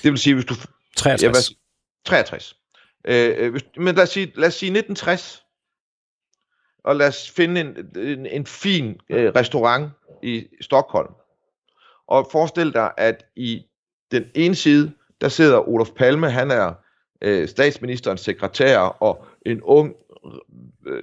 Det 0.02 0.10
vil 0.10 0.18
sige, 0.18 0.34
hvis 0.34 0.44
du... 0.44 0.54
63. 0.96 1.22
Ja, 1.22 1.28
hvad, 1.28 1.56
63. 2.04 2.56
Øh, 3.04 3.34
øh, 3.38 3.50
hvis, 3.50 3.64
men 3.76 3.94
lad 3.94 4.02
os, 4.02 4.10
sige, 4.10 4.32
lad 4.34 4.48
os 4.48 4.54
sige 4.54 4.70
1960. 4.70 5.44
Og 6.84 6.96
lad 6.96 7.08
os 7.08 7.30
finde 7.30 7.60
en, 7.60 7.76
en, 7.96 8.26
en 8.26 8.46
fin 8.46 9.00
øh, 9.10 9.32
restaurant 9.36 9.90
i 10.22 10.46
Stockholm. 10.60 11.12
Og 12.06 12.28
forestil 12.32 12.72
dig, 12.72 12.90
at 12.96 13.24
i 13.36 13.62
den 14.10 14.24
ene 14.34 14.54
side, 14.54 14.92
der 15.20 15.28
sidder 15.28 15.68
Olof 15.68 15.90
Palme, 15.90 16.30
han 16.30 16.50
er 16.50 16.72
øh, 17.22 17.48
statsministerens 17.48 18.20
sekretær 18.20 18.78
og 18.78 19.26
en 19.46 19.62
ung, 19.62 19.94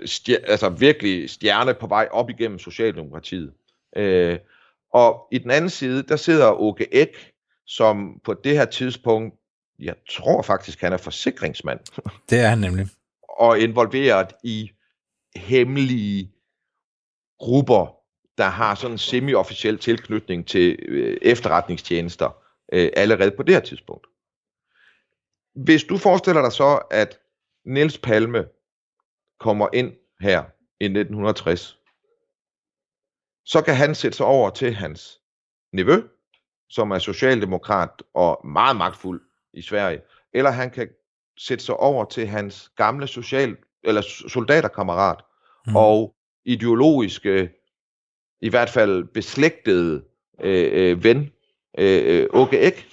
stjer, 0.06 0.38
altså 0.44 0.70
virkelig 0.70 1.30
stjerne 1.30 1.74
på 1.74 1.88
vej 1.88 2.08
op 2.12 2.30
igennem 2.30 2.60
Socialdemokratiet. 2.60 3.54
Øh, 3.96 4.40
Og 4.94 5.28
i 5.32 5.38
den 5.38 5.52
anden 5.52 5.70
side, 5.70 6.04
der 6.04 6.16
sidder 6.16 6.52
Åke 6.62 6.96
Ek, 6.96 7.32
som 7.66 8.22
på 8.24 8.34
det 8.34 8.54
her 8.58 8.66
tidspunkt, 8.66 9.36
jeg 9.80 9.96
tror 10.10 10.42
faktisk, 10.42 10.82
han 10.82 10.94
er 10.94 10.98
forsikringsmand, 10.98 11.80
Det 12.30 12.40
er 12.40 12.48
han 12.48 12.58
nemlig. 12.58 12.88
og 13.40 13.60
involveret 13.60 14.34
i 14.44 14.72
hemmelige 15.36 16.32
grupper, 17.40 17.96
der 18.38 18.46
har 18.46 18.76
sådan 18.76 18.92
en 18.92 18.98
semi-officiel 18.98 19.78
tilknytning 19.78 20.48
til 20.48 20.80
øh, 20.88 21.18
efterretningstjenester 21.22 22.38
øh, 22.74 22.90
allerede 22.96 23.32
på 23.32 23.44
det 23.44 23.56
her 23.56 23.62
tidspunkt. 23.62 24.08
Hvis 25.56 25.84
du 25.84 25.98
forestiller 25.98 26.42
dig 26.42 26.52
så, 26.52 26.80
at 26.92 27.20
Niels 27.66 27.98
Palme 27.98 28.46
kommer 29.40 29.68
ind 29.74 29.94
her 30.20 30.44
i 30.80 30.86
1960, 30.86 31.78
så 33.46 33.62
kan 33.62 33.76
han 33.76 33.96
sætte 33.96 34.18
sig 34.18 34.26
over 34.26 34.50
til 34.50 34.74
hans 34.74 35.20
nevø, 35.74 36.02
som 36.70 36.92
er 36.92 37.00
socialdemokrat 37.00 38.04
og 38.14 38.48
meget 38.48 38.76
magtfuld 38.76 39.22
i 39.54 39.62
Sverige, 39.62 40.02
eller 40.34 40.52
han 40.52 40.72
kan 40.72 40.90
sætte 41.38 41.66
sig 41.66 41.76
over 41.76 42.06
til 42.06 42.28
hans 42.28 42.70
gamle 42.76 43.08
social 43.08 43.58
eller 43.84 44.02
soldaterkammerat 44.28 45.22
mm. 45.68 45.76
og 45.76 46.16
ideologiske, 46.46 47.52
i 48.42 48.50
hvert 48.50 48.70
fald 48.70 49.04
beslægtede 49.04 50.04
øh, 50.42 50.70
øh, 50.72 51.04
ven, 51.04 51.32
øh, 51.78 52.22
øh, 52.22 52.28
Åke 52.34 52.60
Ek. 52.60 52.88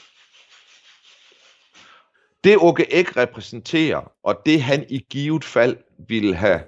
Det 2.46 2.56
Åke 2.56 2.94
Ek 2.94 3.16
repræsenterer, 3.16 4.12
og 4.22 4.42
det 4.46 4.62
han 4.62 4.86
i 4.88 4.98
givet 5.10 5.44
fald 5.44 5.76
ville 6.08 6.34
have 6.34 6.60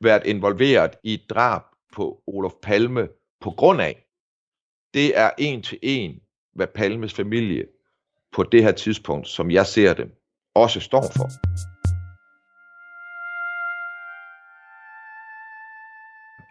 været 0.00 0.26
involveret 0.26 0.90
i 1.04 1.14
et 1.14 1.30
drab 1.30 1.62
på 1.92 2.22
Olof 2.26 2.52
Palme 2.62 3.08
på 3.40 3.50
grund 3.50 3.80
af, 3.80 4.04
det 4.94 5.18
er 5.18 5.30
en 5.38 5.62
til 5.62 5.78
en, 5.82 6.20
hvad 6.54 6.66
Palmes 6.66 7.14
familie 7.14 7.66
på 8.32 8.42
det 8.42 8.62
her 8.62 8.72
tidspunkt, 8.72 9.28
som 9.28 9.50
jeg 9.50 9.66
ser 9.66 9.94
det, 9.94 10.10
også 10.54 10.80
står 10.80 11.02
for. 11.02 11.28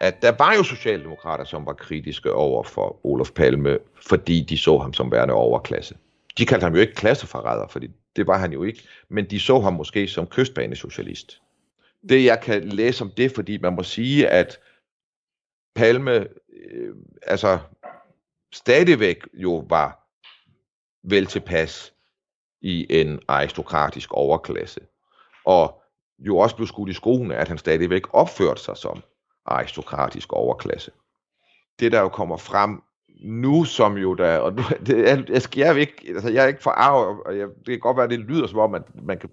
At 0.00 0.22
der 0.22 0.32
var 0.38 0.54
jo 0.56 0.62
socialdemokrater, 0.62 1.44
som 1.44 1.66
var 1.66 1.72
kritiske 1.72 2.32
over 2.32 2.62
for 2.62 3.06
Olof 3.06 3.30
Palme, 3.30 3.78
fordi 4.08 4.40
de 4.40 4.58
så 4.58 4.78
ham 4.78 4.92
som 4.92 5.12
værende 5.12 5.34
overklasse. 5.34 5.96
De 6.38 6.46
kaldte 6.46 6.64
ham 6.64 6.74
jo 6.74 6.80
ikke 6.80 6.94
klasseforræder, 6.94 7.68
fordi 7.68 7.88
det 8.16 8.26
var 8.26 8.38
han 8.38 8.52
jo 8.52 8.62
ikke, 8.62 8.88
men 9.08 9.30
de 9.30 9.40
så 9.40 9.60
ham 9.60 9.72
måske 9.72 10.08
som 10.08 10.26
kystbanesocialist. 10.26 11.42
Det 12.08 12.24
jeg 12.24 12.40
kan 12.40 12.68
læse 12.68 13.04
om 13.04 13.10
det, 13.16 13.32
fordi 13.34 13.58
man 13.58 13.72
må 13.72 13.82
sige, 13.82 14.28
at 14.28 14.58
Palme 15.74 16.28
øh, 16.52 16.94
altså 17.22 17.58
stadigvæk 18.52 19.22
jo 19.34 19.66
var 19.68 20.08
vel 21.02 21.26
tilpas 21.26 21.94
i 22.60 23.00
en 23.00 23.20
aristokratisk 23.28 24.12
overklasse. 24.12 24.80
Og 25.44 25.82
jo 26.18 26.38
også 26.38 26.56
blev 26.56 26.66
skudt 26.66 26.90
i 26.90 26.92
skoene, 26.92 27.36
at 27.36 27.48
han 27.48 27.58
stadigvæk 27.58 28.14
opførte 28.14 28.60
sig 28.60 28.76
som 28.76 29.02
aristokratisk 29.46 30.32
overklasse. 30.32 30.90
Det 31.80 31.92
der 31.92 32.00
jo 32.00 32.08
kommer 32.08 32.36
frem 32.36 32.82
nu, 33.20 33.64
som 33.64 33.96
jo 33.96 34.14
der, 34.14 34.38
og 34.38 34.52
nu, 34.52 34.62
det, 34.86 34.98
jeg, 34.98 35.24
jeg, 35.28 35.56
jeg, 35.56 35.68
er 35.68 35.74
ikke, 35.74 36.04
altså 36.08 36.28
jeg 36.28 36.44
er 36.44 36.48
ikke 36.48 36.62
forarvet, 36.62 37.22
og 37.26 37.38
jeg, 37.38 37.48
det 37.48 37.66
kan 37.66 37.80
godt 37.80 37.96
være, 37.96 38.04
at 38.04 38.10
det 38.10 38.18
lyder 38.18 38.46
som 38.46 38.58
om, 38.58 38.74
at 38.74 38.82
man 39.02 39.18
kan 39.18 39.30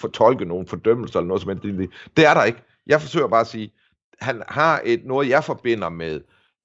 fortolke 0.00 0.44
nogle 0.44 0.66
fordømmelser 0.66 1.18
eller 1.18 1.28
noget 1.28 1.42
som 1.42 1.50
helst. 1.50 1.92
Det 2.16 2.26
er 2.26 2.34
der 2.34 2.44
ikke. 2.44 2.62
Jeg 2.86 3.00
forsøger 3.00 3.28
bare 3.28 3.40
at 3.40 3.46
sige, 3.46 3.72
han 4.20 4.42
har 4.48 4.80
et, 4.84 5.04
noget, 5.04 5.28
jeg 5.28 5.44
forbinder 5.44 5.88
med 5.88 6.20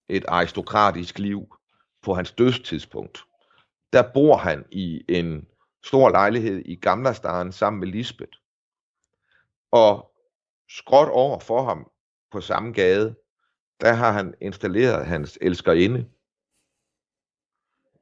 et 0.09 0.25
aristokratisk 0.27 1.19
liv 1.19 1.55
på 2.03 2.13
hans 2.13 2.31
dødstidspunkt. 2.31 3.23
Der 3.93 4.03
bor 4.13 4.37
han 4.37 4.65
i 4.71 5.01
en 5.09 5.45
stor 5.83 6.09
lejlighed 6.09 6.61
i 6.65 6.75
Gamlastaden 6.75 7.51
sammen 7.51 7.79
med 7.79 7.87
Lisbeth. 7.87 8.37
Og 9.71 10.11
skråt 10.69 11.09
over 11.09 11.39
for 11.39 11.63
ham 11.63 11.87
på 12.31 12.41
samme 12.41 12.71
gade, 12.71 13.15
der 13.81 13.93
har 13.93 14.11
han 14.11 14.33
installeret 14.41 15.05
hans 15.05 15.37
elskerinde, 15.41 16.05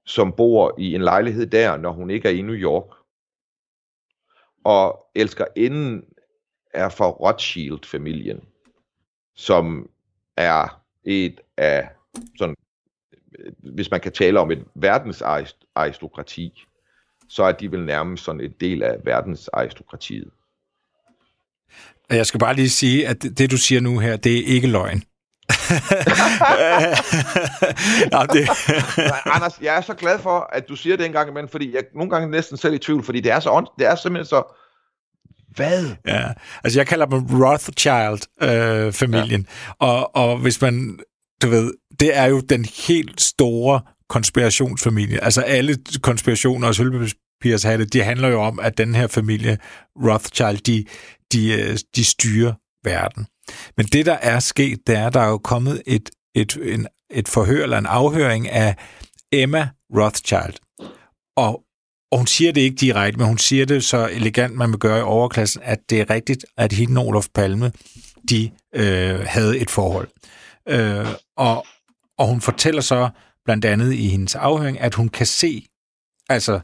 som 0.05 0.33
bor 0.37 0.75
i 0.77 0.95
en 0.95 1.01
lejlighed 1.01 1.45
der, 1.45 1.77
når 1.77 1.91
hun 1.91 2.09
ikke 2.09 2.27
er 2.29 2.33
i 2.33 2.41
New 2.41 2.55
York. 2.55 2.97
Og 4.63 5.05
elskerinden 5.15 6.03
er 6.73 6.89
fra 6.89 7.09
Rothschild-familien, 7.09 8.43
som 9.35 9.89
er 10.37 10.83
et 11.03 11.41
af, 11.57 11.89
sådan, 12.37 12.55
hvis 13.57 13.91
man 13.91 14.01
kan 14.01 14.11
tale 14.11 14.39
om 14.39 14.51
et 14.51 14.65
verdensaristokrati, 14.75 16.63
så 17.29 17.43
er 17.43 17.51
de 17.51 17.71
vel 17.71 17.85
nærmest 17.85 18.23
sådan 18.23 18.41
en 18.41 18.51
del 18.59 18.83
af 18.83 19.05
verdensaristokratiet. 19.05 20.31
Jeg 22.09 22.25
skal 22.25 22.39
bare 22.39 22.55
lige 22.55 22.69
sige, 22.69 23.07
at 23.07 23.23
det, 23.37 23.51
du 23.51 23.57
siger 23.57 23.81
nu 23.81 23.99
her, 23.99 24.17
det 24.17 24.39
er 24.39 24.45
ikke 24.45 24.67
løgn 24.67 25.03
ja, 28.11 28.25
det... 28.33 28.49
Anders, 29.25 29.59
jeg 29.61 29.77
er 29.77 29.81
så 29.81 29.93
glad 29.93 30.19
for, 30.19 30.49
at 30.53 30.69
du 30.69 30.75
siger 30.75 30.97
det 30.97 31.05
en 31.05 31.11
gang 31.11 31.29
imellem, 31.29 31.49
fordi 31.49 31.75
jeg 31.75 31.83
nogle 31.95 32.09
gange 32.11 32.25
er 32.25 32.29
næsten 32.31 32.57
selv 32.57 32.73
i 32.73 32.77
tvivl, 32.77 33.03
fordi 33.03 33.19
det 33.19 33.31
er, 33.31 33.39
så, 33.39 33.71
det 33.79 33.87
er 33.87 33.95
simpelthen 33.95 34.25
så... 34.25 34.59
Hvad? 35.55 35.85
Ja, 36.07 36.27
altså 36.63 36.79
jeg 36.79 36.87
kalder 36.87 37.05
dem 37.05 37.43
Rothschild-familien, 37.43 39.41
øh, 39.41 39.47
ja. 39.81 39.85
og, 39.87 40.15
og 40.15 40.37
hvis 40.37 40.61
man, 40.61 40.99
du 41.41 41.49
ved, 41.49 41.73
det 41.99 42.17
er 42.17 42.25
jo 42.25 42.39
den 42.39 42.65
helt 42.87 43.21
store 43.21 43.81
konspirationsfamilie. 44.09 45.23
Altså 45.23 45.41
alle 45.41 45.77
konspirationer 46.01 46.67
og 46.67 46.75
sølvpapirshatte, 46.75 47.85
de 47.85 48.03
handler 48.03 48.27
jo 48.27 48.41
om, 48.41 48.59
at 48.59 48.77
den 48.77 48.95
her 48.95 49.07
familie, 49.07 49.57
Rothschild, 49.95 50.57
de, 50.57 50.85
de, 51.33 51.61
øh, 51.61 51.77
de 51.95 52.05
styrer 52.05 52.53
verden. 52.83 53.27
Men 53.77 53.85
det, 53.85 54.05
der 54.05 54.13
er 54.13 54.39
sket, 54.39 54.79
det 54.87 54.97
er, 54.97 55.07
at 55.07 55.13
der 55.13 55.19
er 55.19 55.29
jo 55.29 55.37
kommet 55.37 55.81
et, 55.85 56.09
et, 56.35 56.57
en, 56.61 56.87
et 57.11 57.27
forhør 57.27 57.63
eller 57.63 57.77
en 57.77 57.85
afhøring 57.85 58.49
af 58.49 58.75
Emma 59.31 59.69
Rothschild. 59.95 60.53
Og, 61.37 61.63
og 62.11 62.17
hun 62.17 62.27
siger 62.27 62.51
det 62.51 62.61
ikke 62.61 62.75
direkte, 62.75 63.17
men 63.17 63.27
hun 63.27 63.37
siger 63.37 63.65
det 63.65 63.83
så 63.83 64.09
elegant, 64.11 64.55
man 64.55 64.69
vil 64.69 64.79
gøre 64.79 64.99
i 64.99 65.01
overklassen, 65.01 65.61
at 65.63 65.79
det 65.89 66.01
er 66.01 66.09
rigtigt, 66.09 66.45
at 66.57 66.73
hende 66.73 67.01
og 67.01 67.07
Olof 67.07 67.27
Palme, 67.35 67.71
de 68.29 68.51
øh, 68.75 69.19
havde 69.19 69.59
et 69.59 69.69
forhold. 69.69 70.07
Øh, 70.67 71.07
og, 71.37 71.65
og 72.17 72.27
hun 72.27 72.41
fortæller 72.41 72.81
så 72.81 73.09
blandt 73.45 73.65
andet 73.65 73.93
i 73.93 74.07
hendes 74.07 74.35
afhøring, 74.35 74.79
at 74.79 74.95
hun 74.95 75.09
kan 75.09 75.25
se, 75.25 75.67
altså 76.29 76.59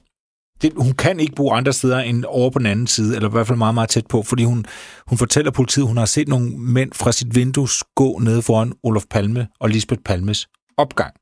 det, 0.61 0.73
hun 0.77 0.91
kan 0.93 1.19
ikke 1.19 1.35
bo 1.35 1.51
andre 1.51 1.73
steder 1.73 1.99
end 1.99 2.23
over 2.27 2.49
på 2.49 2.59
den 2.59 2.67
anden 2.67 2.87
side, 2.87 3.15
eller 3.15 3.29
i 3.29 3.31
hvert 3.31 3.47
fald 3.47 3.57
meget, 3.57 3.73
meget 3.73 3.89
tæt 3.89 4.07
på, 4.07 4.23
fordi 4.23 4.43
hun, 4.43 4.65
hun 5.07 5.17
fortæller 5.17 5.51
politiet, 5.51 5.87
hun 5.87 5.97
har 5.97 6.05
set 6.05 6.27
nogle 6.27 6.49
mænd 6.57 6.91
fra 6.93 7.11
sit 7.11 7.35
vindue 7.35 7.67
gå 7.95 8.19
ned 8.19 8.41
foran 8.41 8.73
Olof 8.83 9.03
Palme 9.09 9.47
og 9.59 9.69
Lisbeth 9.69 10.01
Palmes 10.05 10.47
opgang. 10.77 11.13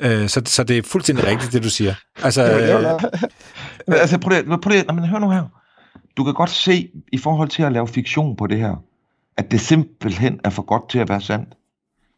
Øh, 0.00 0.28
så, 0.28 0.42
så 0.44 0.64
det 0.64 0.78
er 0.78 0.82
fuldstændig 0.82 1.26
rigtigt, 1.26 1.52
det 1.52 1.62
du 1.62 1.70
siger. 1.70 1.94
Altså, 2.22 2.42
øh, 2.42 3.98
altså 4.00 4.18
prøv 4.18 4.30
lige, 4.30 4.58
prøv 4.58 4.70
lige, 4.70 4.84
men 4.94 5.04
hør 5.04 5.18
nu 5.18 5.30
her. 5.30 5.44
Du 6.16 6.24
kan 6.24 6.34
godt 6.34 6.50
se, 6.50 6.88
i 7.12 7.18
forhold 7.18 7.48
til 7.48 7.62
at 7.62 7.72
lave 7.72 7.88
fiktion 7.88 8.36
på 8.36 8.46
det 8.46 8.58
her, 8.58 8.82
at 9.36 9.50
det 9.50 9.60
simpelthen 9.60 10.40
er 10.44 10.50
for 10.50 10.62
godt 10.62 10.90
til 10.90 10.98
at 10.98 11.08
være 11.08 11.20
sandt. 11.20 11.48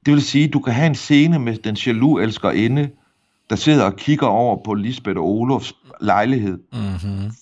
Det 0.07 0.15
vil 0.15 0.23
sige, 0.23 0.49
du 0.49 0.61
kan 0.61 0.73
have 0.73 0.87
en 0.87 0.95
scene 0.95 1.39
med 1.39 1.57
den 1.57 1.75
jaloux 1.75 2.23
elskerinde, 2.23 2.91
der 3.51 3.57
sidder 3.57 3.85
og 3.85 3.97
kigger 3.97 4.27
over 4.27 4.65
på 4.65 4.75
Lisbeth 4.75 5.19
og 5.19 5.27
Olofs 5.27 5.75
lejlighed. 6.01 6.59
Mm-hmm. 6.73 7.33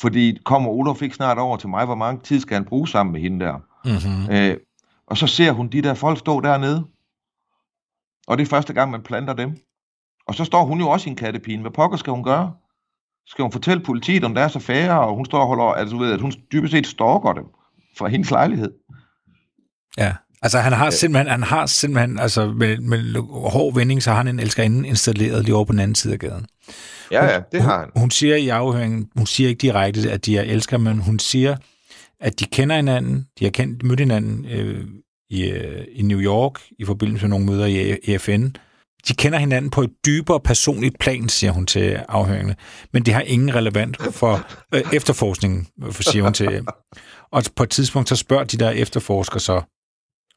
Fordi 0.00 0.38
kommer 0.44 0.70
Olof 0.70 1.02
ikke 1.02 1.16
snart 1.16 1.38
over 1.38 1.56
til 1.56 1.68
mig, 1.68 1.84
hvor 1.84 1.94
mange 1.94 2.20
tid 2.24 2.40
skal 2.40 2.54
han 2.54 2.64
bruge 2.64 2.88
sammen 2.88 3.12
med 3.12 3.20
hende 3.20 3.44
der? 3.44 3.54
Mm-hmm. 3.84 4.34
Øh, 4.34 4.56
og 5.06 5.16
så 5.16 5.26
ser 5.26 5.52
hun 5.52 5.68
de 5.68 5.82
der 5.82 5.94
folk 5.94 6.18
stå 6.18 6.40
dernede. 6.40 6.84
Og 8.26 8.38
det 8.38 8.44
er 8.44 8.48
første 8.48 8.72
gang, 8.72 8.90
man 8.90 9.02
planter 9.02 9.34
dem. 9.34 9.56
Og 10.26 10.34
så 10.34 10.44
står 10.44 10.64
hun 10.64 10.80
jo 10.80 10.88
også 10.88 11.08
i 11.08 11.10
en 11.10 11.16
kattepine. 11.16 11.60
Hvad 11.60 11.70
pokker 11.70 11.96
skal 11.96 12.12
hun 12.12 12.24
gøre? 12.24 12.54
Skal 13.26 13.42
hun 13.42 13.52
fortælle 13.52 13.82
politiet 13.82 14.24
om 14.24 14.34
deres 14.34 14.56
affære, 14.56 15.00
og 15.00 15.16
hun 15.16 15.24
står 15.24 15.40
og 15.40 15.46
holder, 15.46 15.64
altså 15.64 15.96
ved, 15.96 16.12
at 16.12 16.20
hun 16.20 16.32
dybest 16.52 16.70
set 16.70 16.86
stalker 16.86 17.32
dem 17.32 17.44
fra 17.98 18.08
hendes 18.08 18.30
lejlighed. 18.30 18.72
Ja. 19.98 20.14
Altså, 20.46 20.58
han 20.58 20.72
har 20.72 20.90
simpelthen, 20.90 21.30
han 21.30 21.42
har 21.42 21.66
simpelthen 21.66 22.18
altså, 22.18 22.46
med, 22.46 22.78
med 22.78 23.14
hård 23.50 23.74
vending, 23.74 24.02
så 24.02 24.10
har 24.10 24.16
han 24.16 24.28
en 24.28 24.40
elskerinde 24.40 24.88
installeret 24.88 25.44
lige 25.44 25.54
over 25.54 25.64
på 25.64 25.72
den 25.72 25.80
anden 25.80 25.94
side 25.94 26.12
af 26.12 26.18
gaden. 26.18 26.46
Ja, 27.10 27.24
ja, 27.24 27.40
det 27.52 27.62
har 27.62 27.78
han. 27.78 27.88
Hun, 27.94 28.00
hun 28.00 28.10
siger 28.10 28.36
i 28.36 28.48
afhøringen, 28.48 29.08
hun 29.16 29.26
siger 29.26 29.48
ikke 29.48 29.58
direkte, 29.58 30.10
at 30.10 30.26
de 30.26 30.38
er 30.38 30.42
elsker, 30.42 30.78
men 30.78 30.98
hun 30.98 31.18
siger, 31.18 31.56
at 32.20 32.40
de 32.40 32.44
kender 32.44 32.76
hinanden, 32.76 33.26
de 33.38 33.44
har 33.44 33.50
kendt, 33.50 33.82
mødt 33.82 34.00
hinanden 34.00 34.44
øh, 34.44 34.84
i, 35.30 35.50
øh, 35.50 35.84
i 35.92 36.02
New 36.02 36.20
York 36.20 36.60
i 36.78 36.84
forbindelse 36.84 37.24
med 37.24 37.30
nogle 37.30 37.46
møder 37.46 37.66
i 37.66 37.98
EFN. 38.04 38.46
De 39.08 39.14
kender 39.14 39.38
hinanden 39.38 39.70
på 39.70 39.82
et 39.82 39.90
dybere 40.06 40.40
personligt 40.40 40.98
plan, 40.98 41.28
siger 41.28 41.52
hun 41.52 41.66
til 41.66 42.00
afhøringene, 42.08 42.56
men 42.92 43.02
det 43.02 43.14
har 43.14 43.20
ingen 43.20 43.54
relevant 43.54 43.96
for 44.12 44.46
øh, 44.74 44.82
efterforskningen, 44.92 45.66
siger 46.00 46.22
hun 46.22 46.32
til. 46.32 46.66
Og 47.32 47.42
på 47.56 47.62
et 47.62 47.70
tidspunkt, 47.70 48.08
så 48.08 48.16
spørger 48.16 48.44
de 48.44 48.56
der 48.56 48.70
efterforskere 48.70 49.40
så, 49.40 49.62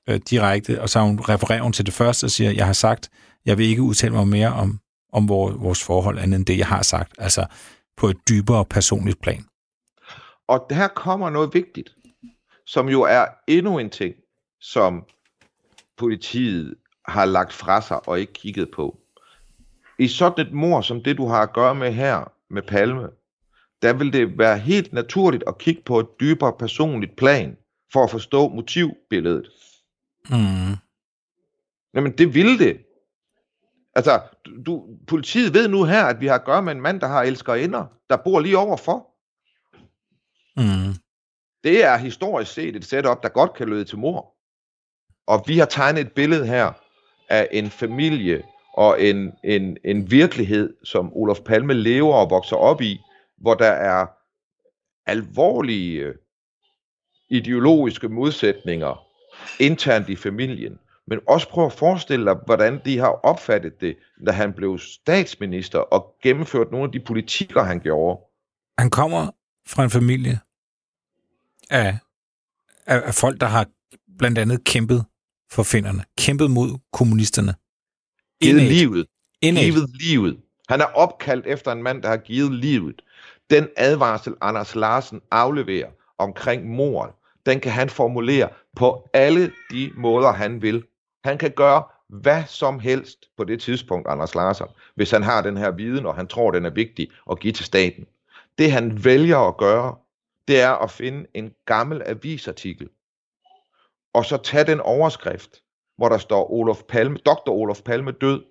øh, 0.10 0.20
direkte, 0.30 0.82
og 0.82 0.90
så 0.90 1.00
hun 1.00 1.20
refererer 1.20 1.62
hun 1.62 1.74
til 1.74 1.86
det 1.86 1.94
første 1.94 2.26
og 2.26 2.32
siger, 2.32 2.52
jeg 2.52 2.66
har 2.66 2.74
sagt, 2.74 3.10
Jeg 3.46 3.58
vil 3.58 3.66
ikke 3.66 3.82
udtale 3.82 4.14
mig 4.14 4.28
mere 4.28 4.54
om, 4.54 4.80
om 5.14 5.30
vores 5.30 5.84
forhold, 5.84 6.20
andet 6.20 6.38
end 6.38 6.46
det, 6.46 6.58
jeg 6.58 6.68
har 6.68 6.82
sagt. 6.82 7.16
Altså 7.18 7.46
på 7.98 8.08
et 8.08 8.18
dybere 8.30 8.66
personligt 8.66 9.22
plan. 9.22 9.46
Og 10.48 10.68
her 10.72 10.88
kommer 10.88 11.30
noget 11.30 11.54
vigtigt, 11.54 11.90
som 12.66 12.90
jo 12.90 13.02
er 13.02 13.26
endnu 13.48 13.80
en 13.80 13.90
ting, 13.90 14.16
som 14.62 15.04
politiet 15.98 16.76
har 17.06 17.26
lagt 17.26 17.54
fra 17.54 17.82
sig 17.82 18.08
og 18.08 18.20
ikke 18.20 18.34
kigget 18.34 18.70
på. 18.76 18.98
I 20.00 20.08
sådan 20.08 20.48
et 20.48 20.54
mor 20.54 20.82
som 20.82 21.04
det, 21.04 21.18
du 21.18 21.28
har 21.28 21.42
at 21.42 21.54
gøre 21.54 21.76
med 21.76 21.94
her, 21.94 22.32
med 22.50 22.62
Palme, 22.62 23.10
der 23.82 23.94
vil 23.94 24.14
det 24.14 24.38
være 24.38 24.58
helt 24.58 24.94
naturligt 24.94 25.44
at 25.48 25.58
kigge 25.58 25.82
på 25.86 26.00
et 26.00 26.08
dybere 26.20 26.54
personligt 26.60 27.16
plan, 27.16 27.58
for 27.94 28.04
at 28.04 28.12
forstå 28.12 28.50
motivbilledet. 28.50 29.50
Mm. 30.30 30.76
Jamen, 31.94 32.18
det 32.18 32.34
vil 32.34 32.60
det. 32.60 32.86
Altså, 33.96 34.22
du, 34.66 34.98
politiet 35.08 35.54
ved 35.54 35.68
nu 35.68 35.84
her, 35.84 36.06
at 36.06 36.22
vi 36.22 36.28
har 36.28 36.36
at 36.36 36.46
gøre 36.46 36.62
med 36.62 36.72
en 36.72 36.82
mand, 36.82 37.02
der 37.02 37.08
har 37.08 37.24
elskerinder, 37.24 37.86
der 38.10 38.18
bor 38.18 38.40
lige 38.40 38.58
overfor. 38.58 39.08
Mm. 40.58 40.94
Det 41.64 41.84
er 41.84 41.98
historisk 41.98 42.54
set 42.54 42.76
et 42.76 42.86
setup, 42.86 43.24
der 43.24 43.30
godt 43.30 43.54
kan 43.54 43.70
løde 43.70 43.86
til 43.86 43.98
mor. 43.98 44.36
Og 45.28 45.44
vi 45.48 45.58
har 45.58 45.66
tegnet 45.66 46.02
et 46.02 46.12
billede 46.12 46.48
her 46.48 46.74
af 47.30 47.48
en 47.52 47.70
familie 47.70 48.44
og 48.74 49.02
en, 49.02 49.34
en, 49.44 49.78
en 49.86 50.12
virkelighed, 50.12 50.78
som 50.84 51.14
Olof 51.14 51.40
Palme 51.40 51.74
lever 51.74 52.14
og 52.14 52.30
vokser 52.30 52.56
op 52.56 52.82
i, 52.82 53.00
hvor 53.38 53.54
der 53.54 53.72
er 53.72 54.08
alvorlige 55.06 56.14
ideologiske 57.30 58.10
modsætninger 58.10 59.09
internt 59.60 60.10
i 60.10 60.16
familien. 60.16 60.80
Men 61.08 61.20
også 61.28 61.50
prøv 61.50 61.66
at 61.66 61.74
forestille 61.74 62.26
dig, 62.26 62.36
hvordan 62.46 62.82
de 62.86 62.98
har 62.98 63.20
opfattet 63.24 63.82
det, 63.82 63.98
da 64.26 64.32
han 64.32 64.54
blev 64.54 64.80
statsminister 64.80 65.80
og 65.80 66.16
gennemført 66.24 66.72
nogle 66.72 66.86
af 66.86 66.92
de 66.92 67.00
politikker, 67.00 67.64
han 67.64 67.80
gjorde. 67.80 68.20
Han 68.78 68.90
kommer 68.90 69.32
fra 69.68 69.84
en 69.84 69.90
familie 69.90 70.40
af, 71.70 71.98
af, 72.86 73.02
af 73.06 73.14
folk, 73.14 73.42
der 73.42 73.48
har 73.48 73.66
blandt 74.18 74.38
andet 74.38 74.64
kæmpet 74.64 75.06
for 75.52 75.64
finderne, 75.64 76.04
kæmpet 76.18 76.52
mod 76.52 76.80
kommunisterne. 76.94 77.56
Givet 78.42 78.62
livet. 78.62 79.06
Indad. 79.42 79.64
Givet 79.64 79.90
livet. 80.02 80.38
Han 80.70 80.82
er 80.82 80.86
opkaldt 80.86 81.46
efter 81.46 81.72
en 81.72 81.84
mand, 81.84 82.02
der 82.02 82.10
har 82.10 82.18
givet 82.18 82.52
livet. 82.52 83.02
Den 83.50 83.68
advarsel, 83.78 84.34
Anders 84.42 84.76
Larsen 84.76 85.22
afleverer 85.32 85.90
omkring 86.18 86.66
mordet, 86.66 87.14
den 87.50 87.60
kan 87.60 87.72
han 87.72 87.90
formulere 87.90 88.50
på 88.76 89.10
alle 89.14 89.52
de 89.72 89.92
måder, 89.96 90.32
han 90.32 90.62
vil. 90.62 90.84
Han 91.24 91.38
kan 91.38 91.52
gøre 91.52 91.84
hvad 92.10 92.44
som 92.48 92.80
helst 92.80 93.26
på 93.38 93.44
det 93.44 93.62
tidspunkt, 93.62 94.08
Anders 94.08 94.36
Larsen, 94.36 94.68
hvis 94.96 95.12
han 95.12 95.24
har 95.24 95.42
den 95.42 95.58
her 95.58 95.72
viden, 95.72 96.06
og 96.06 96.16
han 96.16 96.28
tror, 96.28 96.52
den 96.52 96.66
er 96.66 96.70
vigtig 96.70 97.12
at 97.32 97.40
give 97.40 97.54
til 97.54 97.66
staten. 97.66 98.06
Det 98.58 98.72
han 98.72 99.04
vælger 99.04 99.38
at 99.38 99.58
gøre, 99.58 99.96
det 100.48 100.62
er 100.62 100.72
at 100.72 100.92
finde 100.92 101.26
en 101.34 101.54
gammel 101.66 102.02
avisartikel, 102.06 102.90
og 104.14 104.26
så 104.26 104.38
tage 104.38 104.64
den 104.64 104.80
overskrift, 104.80 105.64
hvor 105.98 106.10
der 106.10 106.18
står 106.18 106.52
Olof 106.52 106.84
Palme, 106.84 107.18
Dr. 107.18 107.50
Olof 107.50 107.82
Palme 107.82 108.12
død, 108.12 108.44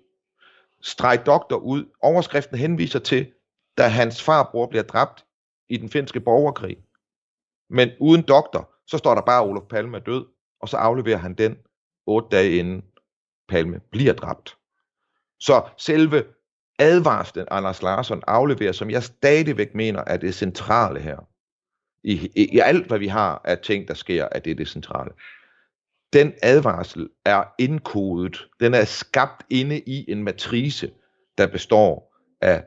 streg 0.81 1.25
doktor 1.25 1.57
ud. 1.57 1.85
Overskriften 2.01 2.57
henviser 2.57 2.99
til, 2.99 3.31
da 3.77 3.87
hans 3.87 4.23
farbror 4.23 4.65
bliver 4.65 4.83
dræbt 4.83 5.25
i 5.69 5.77
den 5.77 5.89
finske 5.89 6.19
borgerkrig. 6.19 6.77
Men 7.69 7.89
uden 7.99 8.21
doktor, 8.21 8.69
så 8.89 8.97
står 8.97 9.15
der 9.15 9.21
bare, 9.21 9.43
Olof 9.43 9.63
Palme 9.69 9.97
er 9.97 10.01
død, 10.01 10.25
og 10.61 10.69
så 10.69 10.77
afleverer 10.77 11.17
han 11.17 11.33
den 11.33 11.57
otte 12.05 12.37
dage 12.37 12.55
inden 12.55 12.83
Palme 13.47 13.79
bliver 13.91 14.13
dræbt. 14.13 14.57
Så 15.39 15.69
selve 15.77 16.25
advarslen, 16.79 17.47
Anders 17.51 17.81
Larsson 17.81 18.23
afleverer, 18.27 18.71
som 18.71 18.89
jeg 18.89 19.03
stadigvæk 19.03 19.75
mener 19.75 20.03
er 20.07 20.17
det 20.17 20.35
centrale 20.35 20.99
her, 20.99 21.27
i, 22.03 22.31
i, 22.35 22.55
i 22.55 22.59
alt 22.59 22.87
hvad 22.87 22.99
vi 22.99 23.07
har 23.07 23.41
af 23.45 23.59
ting, 23.59 23.87
der 23.87 23.93
sker, 23.93 24.25
at 24.25 24.45
det 24.45 24.51
er 24.51 24.55
det 24.55 24.67
centrale. 24.67 25.11
Den 26.13 26.33
advarsel 26.43 27.09
er 27.25 27.43
indkodet, 27.59 28.47
den 28.59 28.73
er 28.73 28.85
skabt 28.85 29.45
inde 29.49 29.79
i 29.79 30.11
en 30.11 30.23
matrice, 30.23 30.91
der 31.37 31.47
består 31.47 32.15
af 32.41 32.65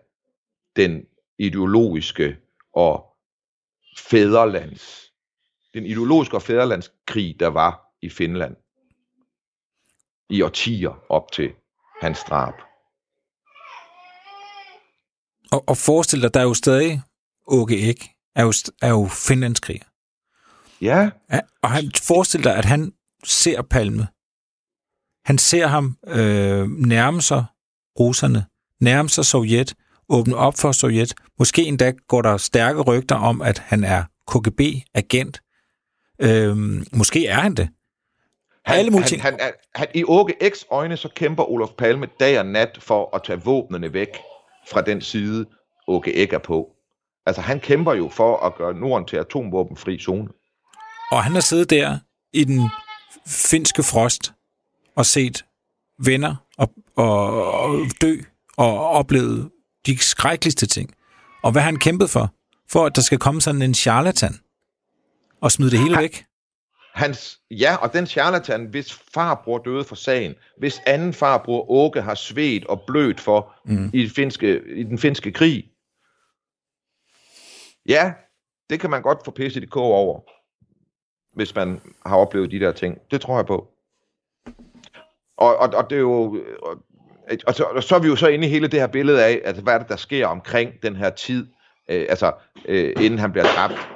den 0.77 1.07
ideologiske 1.39 2.37
og 2.75 3.17
fæderlands, 3.99 5.12
den 5.75 5.87
ideologiske 5.87 6.37
og 6.37 6.43
fæderlandskrig, 6.43 7.37
der 7.41 7.47
var 7.49 7.81
i 8.03 8.09
Finland 8.09 8.57
i 10.31 10.43
årtier 10.43 11.05
op 11.09 11.33
til 11.33 11.53
hans 12.01 12.21
drab. 12.29 12.55
Og, 15.53 15.69
og 15.69 15.77
forestil 15.77 16.23
dig, 16.23 16.35
der 16.35 16.41
er 16.41 16.45
jo 16.45 16.55
stadig 16.55 17.03
Åke 17.47 17.91
Ek, 17.91 18.11
er 18.35 18.43
jo, 18.43 18.53
er 18.83 18.89
jo 18.89 19.09
finlandskriger. 19.29 19.85
Ja. 20.81 21.11
ja. 21.33 21.41
Og 21.63 21.71
han 21.71 21.93
forestiller 22.03 22.51
dig, 22.51 22.59
at 22.59 22.65
han 22.65 22.93
ser 23.25 23.63
Palme. 23.63 24.07
Han 25.25 25.39
ser 25.39 25.67
ham 25.67 25.97
øh, 26.07 26.69
nærme 26.69 27.23
sig 27.23 27.45
russerne, 28.01 28.47
nærme 28.81 29.09
sig 29.09 29.25
Sovjet, 29.25 29.75
åbne 30.09 30.37
op 30.37 30.55
for 30.59 30.73
Sovjet. 30.73 31.15
Måske 31.39 31.63
endda 31.63 31.93
går 32.09 32.23
der 32.23 32.37
stærke 32.37 32.81
rygter 32.81 33.17
om, 33.17 33.43
at 33.43 33.59
han 33.59 33.85
er 33.85 34.05
KGB-agent. 34.31 35.41
Øh, 36.21 36.57
måske 36.93 37.27
er 37.27 37.41
han 37.41 37.55
det. 37.55 37.69
Han, 38.65 38.79
Alle 38.79 38.93
han, 38.93 39.21
han, 39.21 39.39
han, 39.41 39.53
han, 39.75 39.87
I 39.95 40.05
Åke 40.05 40.35
X 40.55 40.65
øjne, 40.71 40.97
så 40.97 41.09
kæmper 41.17 41.51
Olof 41.51 41.71
Palme 41.79 42.09
dag 42.21 42.39
og 42.39 42.47
nat 42.47 42.79
for 42.81 43.17
at 43.17 43.23
tage 43.25 43.41
våbnene 43.45 43.93
væk 43.93 44.09
fra 44.71 44.81
den 44.83 45.01
side, 45.01 45.47
Åke 45.89 46.15
Ek 46.17 46.33
er 46.33 46.39
på. 46.39 46.69
Altså, 47.27 47.43
han 47.43 47.61
kæmper 47.61 47.95
jo 47.95 48.09
for 48.09 48.37
at 48.37 48.55
gøre 48.55 48.75
Norden 48.75 49.07
til 49.07 49.17
atomvåbenfri 49.17 49.99
zone. 49.99 50.29
Og 51.11 51.25
han 51.25 51.33
har 51.33 51.41
siddet 51.41 51.71
der 51.71 51.99
i 52.33 52.45
den 52.45 52.71
finske 53.27 53.83
frost 53.83 54.33
og 54.97 55.07
set 55.07 55.45
venner 55.99 56.37
og, 56.59 56.73
og, 56.97 57.53
og 57.53 57.81
dø 58.01 58.17
og 58.57 58.89
oplevet 58.89 59.51
de 59.87 59.99
skrækkeligste 59.99 60.67
ting. 60.67 60.95
Og 61.43 61.53
hvad 61.53 61.63
har 61.63 61.67
han 61.67 61.79
kæmpet 61.79 62.11
for? 62.11 62.35
For 62.69 62.87
at 62.87 62.97
der 62.97 63.03
skal 63.03 63.19
komme 63.19 63.41
sådan 63.41 63.63
en 63.63 63.75
charlatan 63.75 64.39
og 65.43 65.53
smide 65.53 65.71
det 65.71 65.79
hele 65.79 65.95
han, 65.95 66.03
væk? 66.03 66.25
Hans, 66.95 67.41
ja, 67.51 67.77
og 67.77 67.93
den 67.93 68.07
charlatan, 68.07 68.67
hvis 68.67 68.93
farbror 69.15 69.59
døde 69.59 69.85
for 69.85 69.95
sagen, 69.95 70.35
hvis 70.59 70.81
anden 70.87 71.13
farbror 71.13 71.71
Åke 71.71 72.03
har 72.03 72.15
svedt 72.15 72.67
og 72.67 72.83
blødt 72.87 73.21
for 73.21 73.55
mm. 73.65 73.91
i, 73.95 74.09
finske, 74.09 74.63
i 74.75 74.83
den 74.83 74.99
finske 74.99 75.33
krig, 75.33 75.65
ja, 77.89 78.13
det 78.71 78.81
kan 78.81 78.91
man 78.91 79.03
godt 79.03 79.25
få 79.25 79.31
pisset 79.31 79.63
i 79.63 79.67
kog 79.67 79.93
over 79.93 80.21
hvis 81.35 81.55
man 81.55 81.81
har 82.07 82.17
oplevet 82.17 82.51
de 82.51 82.61
der 82.61 82.73
ting. 82.73 82.99
Det 83.11 83.21
tror 83.21 83.37
jeg 83.37 83.47
på. 83.47 83.69
Og, 85.37 85.57
og, 85.57 85.69
og 85.75 85.91
det 85.91 85.97
er 85.97 86.01
jo... 86.01 86.45
Og, 86.63 86.77
og, 87.47 87.55
så, 87.55 87.65
og 87.65 87.83
så 87.83 87.95
er 87.95 87.99
vi 88.01 88.09
jo 88.09 88.17
så 88.17 88.29
inde 88.29 88.47
i 88.47 88.51
hele 88.51 88.69
det 88.69 88.81
her 88.81 88.87
billede 88.87 89.25
af, 89.25 89.41
at 89.45 89.57
hvad 89.57 89.75
er 89.75 89.79
det, 89.79 89.89
der 89.89 89.97
sker 89.97 90.27
omkring 90.27 90.83
den 90.83 90.97
her 90.97 91.11
tid, 91.11 91.47
øh, 91.89 92.07
altså 92.09 92.33
øh, 92.65 92.93
inden 93.01 93.19
han 93.19 93.33
bliver 93.33 93.45
dræbt. 93.45 93.89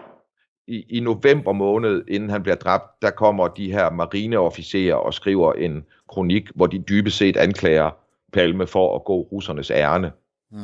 I, 0.67 0.85
I 0.89 1.01
november 1.01 1.53
måned, 1.53 2.05
inden 2.09 2.31
han 2.31 2.43
bliver 2.43 2.57
dræbt, 2.57 3.03
der 3.03 3.11
kommer 3.11 3.49
de 3.49 3.73
her 3.73 3.91
marineofficerer 3.91 4.95
og 4.95 5.15
skriver 5.15 5.53
en 5.53 5.85
kronik, 6.09 6.51
hvor 6.55 6.67
de 6.67 6.79
dybest 6.79 7.17
set 7.17 7.37
anklager 7.37 7.91
Palme 8.33 8.67
for 8.67 8.97
at 8.97 9.05
gå 9.05 9.21
russernes 9.21 9.71
ærne. 9.71 10.13
Mm. 10.51 10.59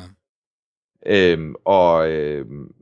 Øhm, 1.06 1.54
og 1.64 2.10
øhm, 2.10 2.74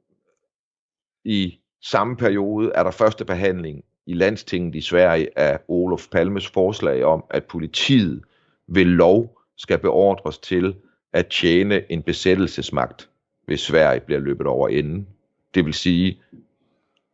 i 1.24 1.58
samme 1.82 2.16
periode 2.16 2.72
er 2.74 2.82
der 2.82 2.90
første 2.90 3.24
behandling 3.24 3.84
i 4.06 4.14
landstinget 4.14 4.74
i 4.74 4.80
Sverige 4.80 5.38
af 5.38 5.58
Olof 5.68 6.08
Palmes 6.12 6.48
forslag 6.48 7.04
om, 7.04 7.24
at 7.30 7.44
politiet 7.44 8.22
ved 8.66 8.84
lov 8.84 9.40
skal 9.56 9.78
beordres 9.78 10.38
til 10.38 10.76
at 11.12 11.26
tjene 11.26 11.92
en 11.92 12.02
besættelsesmagt, 12.02 13.10
hvis 13.46 13.60
Sverige 13.60 14.00
bliver 14.00 14.20
løbet 14.20 14.46
over 14.46 14.68
enden. 14.68 15.08
Det 15.54 15.64
vil 15.64 15.74
sige, 15.74 16.22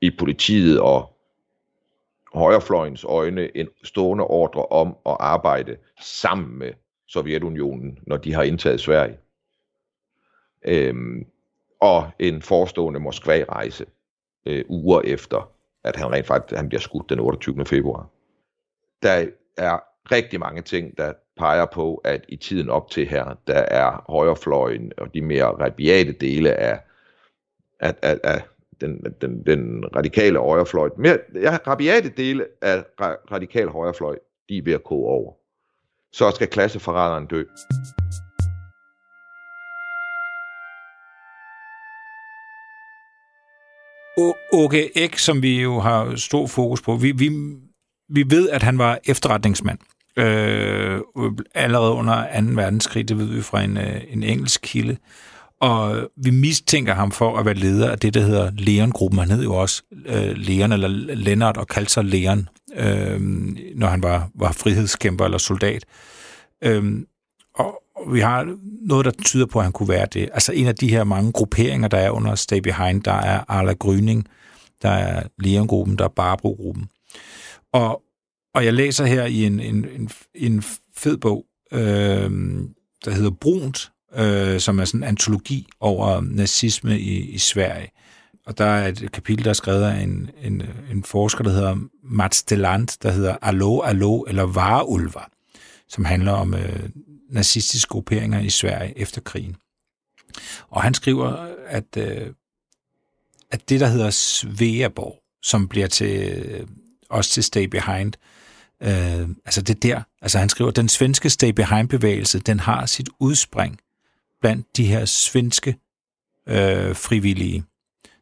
i 0.01 0.11
politiet 0.19 0.81
og 0.81 1.17
højrefløjens 2.35 3.05
øjne 3.05 3.57
en 3.57 3.69
stående 3.85 4.25
ordre 4.25 4.67
om 4.67 4.97
at 5.07 5.17
arbejde 5.21 5.77
sammen 6.01 6.59
med 6.59 6.73
Sovjetunionen, 7.07 7.99
når 8.07 8.17
de 8.17 8.35
har 8.35 8.43
indtaget 8.43 8.81
Sverige. 8.81 9.19
Øhm, 10.65 11.27
og 11.81 12.11
en 12.19 12.43
forestående 12.43 13.01
Moskva-rejse 13.01 13.87
øh, 14.47 14.65
uger 14.69 15.01
efter, 15.01 15.51
at 15.85 15.97
han 15.97 16.13
rent 16.13 16.27
faktisk 16.27 16.57
han 16.57 16.69
bliver 16.69 16.81
skudt 16.81 17.11
den 17.11 17.21
28. 17.21 17.67
februar. 17.67 18.09
Der 19.03 19.27
er 19.57 19.79
rigtig 20.13 20.41
mange 20.41 20.63
ting, 20.63 20.99
der 20.99 21.13
peger 21.37 21.67
på, 21.67 21.95
at 21.95 22.25
i 22.29 22.37
tiden 22.37 22.69
op 22.69 22.91
til 22.91 23.07
her, 23.07 23.37
der 23.47 23.59
er 23.59 24.05
højrefløjen 24.09 24.93
og 24.99 25.15
de 25.15 25.21
mere 25.23 25.47
rabiate 25.47 26.13
dele 26.13 26.53
af, 26.55 26.81
af, 27.81 27.95
af, 28.03 28.21
af 28.25 28.43
den, 28.81 29.01
den, 29.21 29.43
den 29.47 29.85
radikale 29.97 30.39
højrefløj, 30.39 30.91
mere, 30.99 31.19
ja, 31.35 31.59
rabiate 31.67 32.09
dele 32.09 32.47
af 32.63 32.85
ra, 33.01 33.17
radikal 33.33 33.69
højrefløj, 33.69 34.19
de 34.49 34.59
er 34.59 34.63
ved 34.63 34.73
at 34.73 34.85
koge 34.85 35.09
over. 35.09 35.33
så 36.13 36.31
skal 36.31 36.49
klasseforræderen 36.49 37.27
dø. 37.27 37.45
Okay, 44.53 44.89
Ek, 44.95 45.19
som 45.19 45.43
vi 45.43 45.63
jo 45.63 45.81
har 45.81 46.17
stor 46.17 46.47
fokus 46.47 46.83
på, 46.83 46.97
vi, 46.97 47.13
vi, 47.13 47.31
vi 48.09 48.25
ved, 48.31 48.51
at 48.51 48.63
han 48.63 48.79
var 48.79 48.99
efterretningsmand. 49.07 49.79
Øh, 50.19 51.01
allerede 51.55 51.93
under 51.93 52.41
2. 52.41 52.47
verdenskrig, 52.55 53.09
det 53.09 53.19
ved 53.19 53.27
vi 53.27 53.43
fra 53.43 53.63
en, 53.63 53.77
øh, 53.77 54.01
en 54.09 54.23
engelsk 54.23 54.61
kilde. 54.65 54.97
Og 55.61 56.11
vi 56.17 56.31
mistænker 56.31 56.95
ham 56.95 57.11
for 57.11 57.39
at 57.39 57.47
være 57.47 57.55
leder 57.55 57.91
af 57.91 57.99
det, 57.99 58.15
der 58.15 58.21
hedder 58.21 58.51
Leon-gruppen. 58.55 59.19
Han 59.19 59.31
hed 59.31 59.43
jo 59.43 59.55
også 59.55 59.83
øh, 60.07 60.33
Leon, 60.37 60.73
eller 60.73 60.89
Lennart, 61.15 61.57
og 61.57 61.67
kaldte 61.67 61.93
sig 61.93 62.05
Leon, 62.05 62.49
øh, 62.77 63.21
når 63.77 63.87
han 63.87 64.03
var, 64.03 64.31
var 64.35 64.53
frihedskæmper 64.53 65.25
eller 65.25 65.39
soldat. 65.39 65.85
Øh, 66.65 67.03
og, 67.55 67.83
og 67.97 68.15
vi 68.15 68.21
har 68.21 68.57
noget, 68.81 69.05
der 69.05 69.11
tyder 69.25 69.47
på, 69.47 69.59
at 69.59 69.65
han 69.65 69.73
kunne 69.73 69.89
være 69.89 70.07
det. 70.13 70.29
Altså 70.33 70.53
en 70.53 70.67
af 70.67 70.75
de 70.75 70.89
her 70.89 71.05
mange 71.05 71.33
grupperinger, 71.33 71.89
der 71.89 71.99
er 71.99 72.11
under 72.11 72.35
Stay 72.35 72.59
Behind, 72.59 73.03
der 73.03 73.13
er 73.13 73.45
Arla 73.49 73.73
Gryning, 73.73 74.27
der 74.83 74.91
er 74.91 75.23
Leon-gruppen, 75.39 75.99
der 75.99 76.05
er 76.05 76.09
Barbro-gruppen. 76.09 76.89
Og, 77.73 78.03
og 78.55 78.65
jeg 78.65 78.73
læser 78.73 79.05
her 79.05 79.25
i 79.25 79.45
en, 79.45 79.61
en, 79.61 79.87
en, 79.95 80.11
en 80.35 80.63
fed 80.97 81.17
bog, 81.17 81.45
øh, 81.73 82.31
der 83.05 83.11
hedder 83.11 83.31
Brunt, 83.31 83.91
øh, 84.17 84.61
som 84.61 84.79
er 84.79 84.85
sådan 84.85 85.01
en 85.01 85.09
antologi 85.09 85.67
over 85.81 86.21
nazisme 86.21 87.01
i, 87.01 87.31
i 87.31 87.39
Sverige. 87.39 87.91
Og 88.47 88.59
der 88.59 88.65
er 88.65 88.89
et 88.89 89.13
kapitel, 89.13 89.45
der 89.45 89.51
er 89.51 89.55
skrevet 89.55 89.85
af 89.85 90.03
en, 90.03 90.31
en, 90.43 90.63
en 90.91 91.05
forsker, 91.05 91.45
der 91.45 91.51
hedder 91.51 91.77
Mats 92.03 92.43
Deland, 92.43 92.89
der 93.03 93.11
hedder 93.11 93.37
Allo, 93.43 93.81
Allo 93.81 94.23
eller 94.23 94.43
Vareulver, 94.43 95.29
som 95.89 96.05
handler 96.05 96.33
om 96.33 96.55
øh, 96.55 96.89
nazistiske 97.31 97.89
grupperinger 97.89 98.41
i 98.41 98.51
Sverige 98.51 98.99
efter 98.99 99.21
krigen. 99.21 99.57
Og 100.69 100.83
han 100.83 100.95
skriver, 100.95 101.55
at, 101.67 101.97
øh, 101.97 102.33
at 103.51 103.69
det, 103.69 103.81
der 103.81 103.87
hedder 103.87 104.11
Sveaborg, 104.11 105.23
som 105.43 105.69
bliver 105.69 105.87
til 105.87 106.33
øh, 106.33 106.67
også 107.11 107.31
til 107.31 107.45
Stay 107.45 107.65
Behind, 107.65 108.13
øh, 108.83 109.29
altså 109.45 109.63
det 109.63 109.83
der, 109.83 110.03
altså 110.23 110.39
han 110.39 110.49
skriver, 110.49 110.71
den 110.71 110.89
svenske 110.89 111.31
Stay 111.31 111.51
Behind-bevægelse, 111.51 112.39
den 112.39 112.61
har 112.61 112.87
sit 112.87 113.09
udspring 113.21 113.79
blandt 114.41 114.77
de 114.77 114.87
her 114.87 115.05
svenske 115.05 115.77
øh, 116.49 116.97
frivillige, 116.97 117.65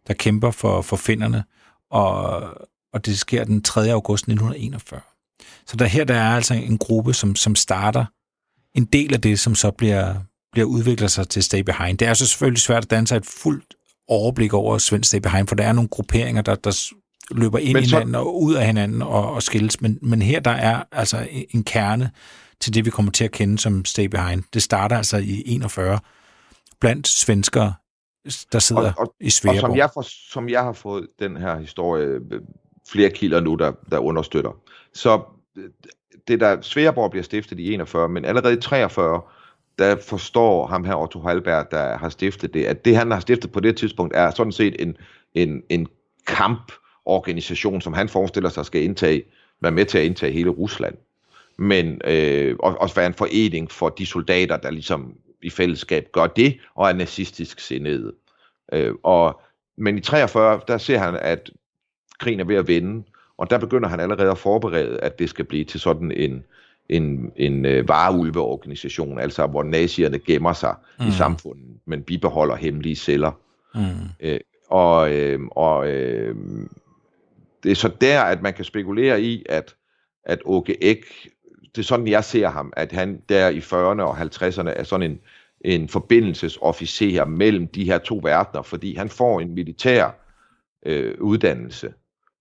der 0.06 0.14
kæmper 0.14 0.50
for, 0.50 0.82
for 0.82 0.96
finderne, 0.96 1.44
og, 1.90 2.42
og 2.92 3.06
det 3.06 3.18
sker 3.18 3.44
den 3.44 3.62
3. 3.62 3.92
august 3.92 4.22
1941. 4.22 5.00
Så 5.66 5.76
der 5.76 5.84
her 5.84 6.04
der 6.04 6.14
er 6.14 6.36
altså 6.36 6.54
en 6.54 6.78
gruppe, 6.78 7.14
som, 7.14 7.36
som 7.36 7.54
starter 7.54 8.04
en 8.74 8.84
del 8.84 9.14
af 9.14 9.20
det, 9.20 9.40
som 9.40 9.54
så 9.54 9.70
bliver, 9.70 10.14
bliver 10.52 10.66
udviklet 10.66 11.10
sig 11.10 11.28
til 11.28 11.42
Stay 11.42 11.60
Behind. 11.60 11.98
Det 11.98 12.08
er 12.08 12.14
så 12.14 12.26
selvfølgelig 12.26 12.62
svært 12.62 12.84
at 12.84 12.90
danne 12.90 13.06
sig 13.06 13.16
et 13.16 13.26
fuldt 13.26 13.74
overblik 14.08 14.52
over 14.52 14.78
svensk 14.78 15.08
Stay 15.08 15.18
Behind, 15.18 15.48
for 15.48 15.54
der 15.54 15.64
er 15.64 15.72
nogle 15.72 15.88
grupperinger, 15.88 16.42
der, 16.42 16.54
der 16.54 16.92
løber 17.30 17.58
ind 17.58 17.78
i 17.78 17.82
hinanden 17.82 18.14
og 18.14 18.42
ud 18.42 18.54
af 18.54 18.66
hinanden 18.66 19.02
og, 19.02 19.32
og 19.32 19.42
skilles. 19.42 19.80
Men, 19.80 19.98
men 20.02 20.22
her 20.22 20.40
der 20.40 20.50
er 20.50 20.82
altså 20.92 21.28
en 21.50 21.64
kerne 21.64 22.10
til 22.64 22.74
det, 22.74 22.84
vi 22.84 22.90
kommer 22.90 23.12
til 23.12 23.24
at 23.24 23.30
kende 23.30 23.58
som 23.58 23.84
Stay 23.84 24.04
Behind. 24.04 24.42
Det 24.54 24.62
starter 24.62 24.96
altså 24.96 25.16
i 25.16 25.42
41 25.46 25.98
blandt 26.80 27.08
svenskere, 27.08 27.74
der 28.52 28.58
sidder 28.58 28.92
og, 28.92 28.92
og, 28.98 29.14
i 29.20 29.30
Sveaborg. 29.30 29.64
Og 29.64 29.68
som 29.70 29.76
jeg, 29.76 29.90
for, 29.94 30.02
som 30.32 30.48
jeg 30.48 30.62
har 30.62 30.72
fået 30.72 31.06
den 31.18 31.36
her 31.36 31.58
historie, 31.58 32.06
øh, 32.06 32.40
flere 32.88 33.10
kilder 33.10 33.40
nu, 33.40 33.54
der, 33.54 33.72
der 33.90 33.98
understøtter, 33.98 34.50
så 34.94 35.22
øh, 35.56 35.64
det 36.28 36.40
der, 36.40 36.60
Sveaborg 36.60 37.10
bliver 37.10 37.24
stiftet 37.24 37.58
i 37.58 37.74
41, 37.74 38.08
men 38.08 38.24
allerede 38.24 38.54
i 38.54 38.60
43, 38.60 39.20
der 39.78 39.96
forstår 39.96 40.66
ham 40.66 40.84
her 40.84 40.94
Otto 40.94 41.20
Halberg, 41.20 41.66
der 41.70 41.98
har 41.98 42.08
stiftet 42.08 42.54
det, 42.54 42.64
at 42.64 42.84
det 42.84 42.96
han 42.96 43.10
har 43.10 43.20
stiftet 43.20 43.52
på 43.52 43.60
det 43.60 43.76
tidspunkt, 43.76 44.16
er 44.16 44.30
sådan 44.30 44.52
set 44.52 44.82
en, 44.82 44.96
en, 45.34 45.62
en 45.70 45.86
kamporganisation, 46.26 47.80
som 47.80 47.92
han 47.92 48.08
forestiller 48.08 48.50
sig 48.50 48.66
skal 48.66 48.82
indtage, 48.82 49.22
være 49.62 49.72
med 49.72 49.84
til 49.84 49.98
at 49.98 50.04
indtage 50.04 50.32
hele 50.32 50.50
Rusland 50.50 50.94
men 51.59 52.00
øh, 52.05 52.57
også 52.59 52.94
være 52.94 53.07
en 53.07 53.14
forening 53.14 53.70
for 53.70 53.88
de 53.88 54.07
soldater, 54.07 54.57
der 54.57 54.70
ligesom 54.70 55.14
i 55.42 55.50
fællesskab 55.50 56.09
gør 56.12 56.26
det, 56.26 56.59
og 56.74 56.88
er 56.88 56.92
nazistisk 56.92 57.61
sindede. 57.61 58.12
Øh, 58.72 58.94
og, 59.02 59.40
men 59.76 59.98
i 59.98 60.00
43, 60.00 60.61
der 60.68 60.78
ser 60.78 60.98
han, 60.98 61.16
at 61.16 61.50
krigen 62.18 62.40
er 62.40 62.44
ved 62.44 62.57
at 62.57 62.68
vende, 62.68 63.05
og 63.38 63.50
der 63.50 63.59
begynder 63.59 63.88
han 63.88 64.00
allerede 64.00 64.30
at 64.30 64.38
forberede, 64.38 65.00
at 65.00 65.18
det 65.18 65.30
skal 65.30 65.44
blive 65.44 65.64
til 65.64 65.80
sådan 65.80 66.12
en, 66.12 66.44
en, 66.88 67.32
en 67.36 67.66
øh, 67.66 67.88
vareulveorganisation, 67.88 69.18
altså 69.18 69.46
hvor 69.46 69.62
nazierne 69.62 70.18
gemmer 70.18 70.52
sig 70.52 70.74
mm. 71.00 71.07
i 71.07 71.11
samfundet, 71.11 71.76
men 71.86 72.02
bibeholder 72.02 72.57
hemmelige 72.57 72.96
celler. 72.96 73.32
Mm. 73.74 73.80
Øh, 74.20 74.40
og 74.68 75.12
øh, 75.12 75.40
og 75.50 75.88
øh, 75.90 76.36
det 77.62 77.70
er 77.70 77.76
så 77.76 77.90
der, 78.00 78.22
at 78.22 78.42
man 78.42 78.55
kan 78.55 78.64
spekulere 78.64 79.22
i, 79.22 79.44
at, 79.48 79.74
at 80.24 80.38
Åke 80.44 80.84
Ek 80.84 81.28
det 81.75 81.83
er 81.83 81.87
sådan, 81.87 82.09
jeg 82.09 82.25
ser 82.25 82.49
ham, 82.49 82.72
at 82.77 82.93
han 82.93 83.22
der 83.29 83.49
i 83.49 83.59
40'erne 83.59 84.03
og 84.03 84.20
50'erne 84.20 84.68
er 84.68 84.83
sådan 84.83 85.11
en, 85.11 85.20
en 85.61 85.89
forbindelsesofficer 85.89 87.25
mellem 87.25 87.68
de 87.68 87.85
her 87.85 87.99
to 87.99 88.20
verdener, 88.22 88.62
fordi 88.62 88.95
han 88.95 89.09
får 89.09 89.41
en 89.41 89.55
militær 89.55 90.11
øh, 90.87 91.14
uddannelse, 91.20 91.93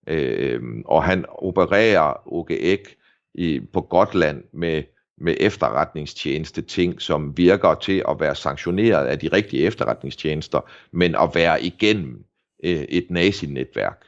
øh, 0.06 0.62
og 0.84 1.04
han 1.04 1.24
opererer 1.28 2.32
OGEK 2.32 2.96
i, 3.34 3.60
på 3.72 3.80
Gotland 3.80 4.44
med, 4.52 4.82
med 5.18 5.36
efterretningstjeneste 5.40 6.62
ting, 6.62 7.02
som 7.02 7.36
virker 7.36 7.74
til 7.74 8.04
at 8.08 8.20
være 8.20 8.34
sanktioneret 8.34 9.06
af 9.06 9.18
de 9.18 9.28
rigtige 9.28 9.62
efterretningstjenester, 9.62 10.60
men 10.92 11.14
at 11.14 11.30
være 11.34 11.62
igennem 11.62 12.24
øh, 12.64 12.82
et 12.82 13.06
nazinetværk. 13.10 14.04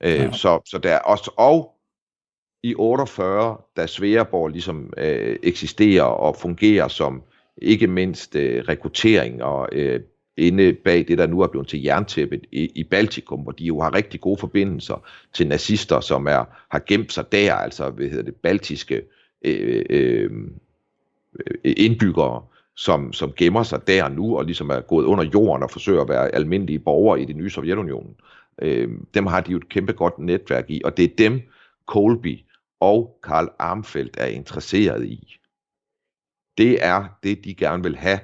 Øh, 0.00 0.12
ja. 0.12 0.32
så, 0.32 0.60
så 0.66 0.78
der 0.78 0.92
er 0.92 0.98
også, 0.98 1.30
og 1.36 1.73
i 2.64 2.74
48, 2.74 3.56
da 3.76 3.86
Sveaborg 3.86 4.48
ligesom 4.48 4.92
øh, 4.96 5.36
eksisterer 5.42 6.02
og 6.02 6.36
fungerer 6.36 6.88
som 6.88 7.22
ikke 7.62 7.86
mindst 7.86 8.36
øh, 8.36 8.64
rekruttering 8.68 9.42
og 9.42 9.68
øh, 9.72 10.00
inde 10.36 10.72
bag 10.72 11.04
det, 11.08 11.18
der 11.18 11.26
nu 11.26 11.40
er 11.40 11.46
blevet 11.46 11.68
til 11.68 11.82
jerntæppet 11.82 12.40
i, 12.52 12.70
i 12.74 12.84
Baltikum, 12.84 13.40
hvor 13.40 13.52
de 13.52 13.64
jo 13.64 13.80
har 13.80 13.94
rigtig 13.94 14.20
gode 14.20 14.40
forbindelser 14.40 15.06
til 15.32 15.48
nazister, 15.48 16.00
som 16.00 16.26
er 16.26 16.44
har 16.70 16.82
gemt 16.86 17.12
sig 17.12 17.32
der, 17.32 17.54
altså 17.54 17.90
hvad 17.90 18.08
hedder 18.08 18.24
det, 18.24 18.34
baltiske 18.34 19.02
øh, 19.44 19.84
øh, 19.90 20.30
øh 21.54 21.74
indbyggere, 21.76 22.42
som, 22.76 23.12
som 23.12 23.32
gemmer 23.36 23.62
sig 23.62 23.86
der 23.86 24.08
nu, 24.08 24.38
og 24.38 24.44
ligesom 24.44 24.70
er 24.70 24.80
gået 24.80 25.04
under 25.04 25.24
jorden 25.24 25.62
og 25.62 25.70
forsøger 25.70 26.02
at 26.02 26.08
være 26.08 26.34
almindelige 26.34 26.78
borgere 26.78 27.20
i 27.20 27.24
det 27.24 27.36
nye 27.36 27.50
Sovjetunionen. 27.50 28.14
Øh, 28.62 28.88
dem 29.14 29.26
har 29.26 29.40
de 29.40 29.52
jo 29.52 29.56
et 29.56 29.68
kæmpe 29.68 29.92
godt 29.92 30.18
netværk 30.18 30.70
i, 30.70 30.82
og 30.84 30.96
det 30.96 31.04
er 31.04 31.16
dem, 31.18 31.40
Colby 31.86 32.38
og 32.84 33.18
Karl 33.22 33.48
Armfeldt 33.58 34.16
er 34.18 34.26
interesseret 34.26 35.04
i. 35.06 35.36
Det 36.58 36.84
er 36.84 37.04
det, 37.22 37.44
de 37.44 37.54
gerne 37.54 37.82
vil 37.82 37.96
have, 37.96 38.20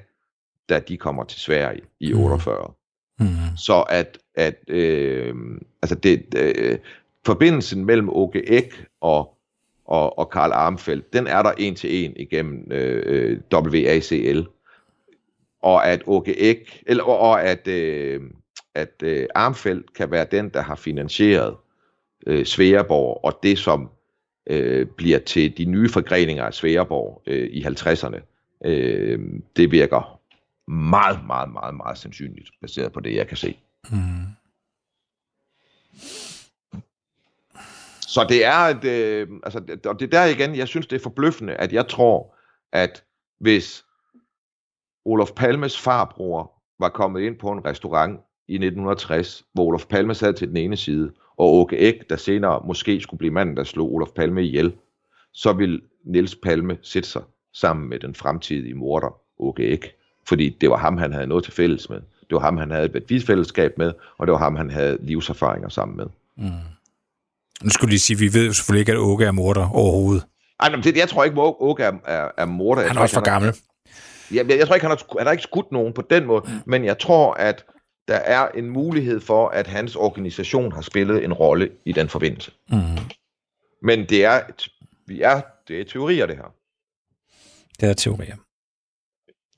da 0.68 0.78
de 0.78 0.96
kommer 0.96 1.24
til 1.24 1.40
Sverige 1.40 1.82
i 2.00 2.14
48. 2.14 2.72
Mm. 3.18 3.26
Mm. 3.26 3.30
Så 3.56 3.80
at, 3.80 4.18
at 4.34 4.56
øh, 4.68 5.34
altså 5.82 5.94
det, 5.94 6.34
øh, 6.36 6.78
forbindelsen 7.26 7.84
mellem 7.84 8.08
Åke 8.10 8.50
Ek 8.50 8.84
og, 9.00 9.38
og, 9.84 10.18
og 10.18 10.30
Karl 10.30 10.52
Armfeldt, 10.52 11.12
den 11.12 11.26
er 11.26 11.42
der 11.42 11.52
en 11.58 11.74
til 11.74 12.04
en 12.04 12.12
igennem 12.16 12.72
øh, 12.72 13.40
WACL. 13.52 14.46
Og 15.62 15.86
at 15.88 16.02
Åke 16.06 16.40
Ek, 16.40 16.82
eller, 16.86 17.04
og 17.04 17.42
at, 17.42 17.68
øh, 17.68 18.20
at 18.74 19.02
øh, 19.02 19.26
Armfeldt 19.34 19.94
kan 19.94 20.10
være 20.10 20.26
den, 20.30 20.48
der 20.48 20.60
har 20.60 20.74
finansieret 20.74 21.56
øh, 22.26 22.44
Sveaborg, 22.44 23.24
og 23.24 23.38
det 23.42 23.58
som 23.58 23.90
øh, 24.46 24.86
bliver 24.86 25.18
til 25.18 25.58
de 25.58 25.64
nye 25.64 25.88
forgreninger 25.88 26.44
af 26.44 26.54
Sværeborg 26.54 27.22
øh, 27.26 27.48
i 27.50 27.64
50'erne. 27.64 28.20
Øh, 28.64 29.18
det 29.56 29.70
virker 29.70 30.20
meget, 30.70 31.26
meget, 31.26 31.52
meget, 31.52 31.74
meget 31.74 31.98
sandsynligt, 31.98 32.50
baseret 32.60 32.92
på 32.92 33.00
det, 33.00 33.14
jeg 33.14 33.28
kan 33.28 33.36
se. 33.36 33.58
Mm. 33.90 34.26
Så 38.00 38.26
det 38.28 38.44
er 38.44 38.58
et, 38.58 38.84
øh, 38.84 39.28
altså, 39.42 39.58
og 39.84 40.00
det 40.00 40.14
er 40.14 40.20
der 40.20 40.24
igen, 40.24 40.56
jeg 40.56 40.68
synes, 40.68 40.86
det 40.86 40.96
er 40.96 41.02
forbløffende, 41.02 41.54
at 41.54 41.72
jeg 41.72 41.88
tror, 41.88 42.34
at 42.72 43.04
hvis 43.38 43.84
Olof 45.04 45.30
Palmes 45.36 45.80
farbror 45.80 46.52
var 46.78 46.88
kommet 46.88 47.20
ind 47.20 47.38
på 47.38 47.50
en 47.50 47.64
restaurant 47.64 48.20
i 48.48 48.54
1960, 48.54 49.44
hvor 49.52 49.64
Olof 49.64 49.86
Palme 49.86 50.14
sad 50.14 50.34
til 50.34 50.48
den 50.48 50.56
ene 50.56 50.76
side, 50.76 51.12
og 51.40 51.54
Åke 51.54 51.76
Æg, 51.76 52.00
der 52.10 52.16
senere 52.16 52.62
måske 52.66 53.00
skulle 53.00 53.18
blive 53.18 53.32
manden, 53.32 53.56
der 53.56 53.64
slog 53.64 53.94
Olof 53.94 54.08
Palme 54.16 54.44
ihjel, 54.44 54.72
så 55.32 55.52
vil 55.52 55.80
Niels 56.04 56.36
Palme 56.42 56.78
sætte 56.82 57.08
sig 57.08 57.22
sammen 57.54 57.88
med 57.88 57.98
den 57.98 58.14
fremtidige 58.14 58.74
morder, 58.74 59.20
Åke 59.38 59.62
Æg. 59.62 59.92
Fordi 60.28 60.56
det 60.60 60.70
var 60.70 60.76
ham, 60.76 60.96
han 60.96 61.12
havde 61.12 61.26
noget 61.26 61.44
til 61.44 61.52
fælles 61.52 61.88
med. 61.88 61.96
Det 61.96 62.34
var 62.34 62.40
ham, 62.40 62.56
han 62.56 62.70
havde 62.70 62.84
et 62.84 62.92
bevisfællesskab 62.92 63.78
med, 63.78 63.92
og 64.18 64.26
det 64.26 64.32
var 64.32 64.38
ham, 64.38 64.56
han 64.56 64.70
havde 64.70 64.98
livserfaringer 65.00 65.68
sammen 65.68 65.96
med. 65.96 66.06
Mm. 66.36 66.50
Nu 67.62 67.70
skulle 67.70 67.90
lige 67.90 68.00
sige, 68.00 68.14
at 68.14 68.20
vi 68.20 68.38
ved 68.38 68.46
jo 68.46 68.52
selvfølgelig 68.52 68.80
ikke, 68.80 68.92
at 68.92 68.98
Åke 68.98 69.24
er 69.24 69.32
morder 69.32 69.68
overhovedet. 69.68 70.24
Ej, 70.60 70.70
men 70.70 70.82
det, 70.82 70.96
jeg 70.96 71.08
tror 71.08 71.24
ikke, 71.24 71.40
Åke 71.40 71.82
er, 71.82 71.92
er, 72.06 72.28
er 72.36 72.44
morder. 72.44 72.82
Han 72.82 72.96
er 72.96 73.00
også 73.00 73.14
for 73.14 73.24
gammel. 73.24 73.54
Jeg, 74.30 74.48
jeg, 74.48 74.58
jeg 74.58 74.66
tror 74.66 74.74
ikke, 74.74 74.86
han 74.86 74.96
har, 74.98 75.18
han 75.18 75.26
har 75.26 75.32
ikke 75.32 75.42
skudt 75.42 75.72
nogen 75.72 75.92
på 75.92 76.02
den 76.10 76.26
måde, 76.26 76.42
mm. 76.46 76.52
men 76.66 76.84
jeg 76.84 76.98
tror, 76.98 77.34
at 77.34 77.64
der 78.10 78.16
er 78.16 78.48
en 78.48 78.70
mulighed 78.70 79.20
for, 79.20 79.48
at 79.48 79.66
hans 79.66 79.96
organisation 79.96 80.72
har 80.72 80.80
spillet 80.80 81.24
en 81.24 81.32
rolle 81.32 81.70
i 81.84 81.92
den 81.92 82.08
forbindelse. 82.08 82.52
Mm. 82.68 82.78
Men 83.82 84.08
det 84.08 84.24
er, 84.24 84.40
vi 85.06 85.22
er, 85.22 85.40
det 85.68 85.80
er 85.80 85.84
teorier, 85.84 86.26
det 86.26 86.36
her. 86.36 86.54
Det 87.80 87.88
er 87.88 87.92
teorier. 87.92 88.36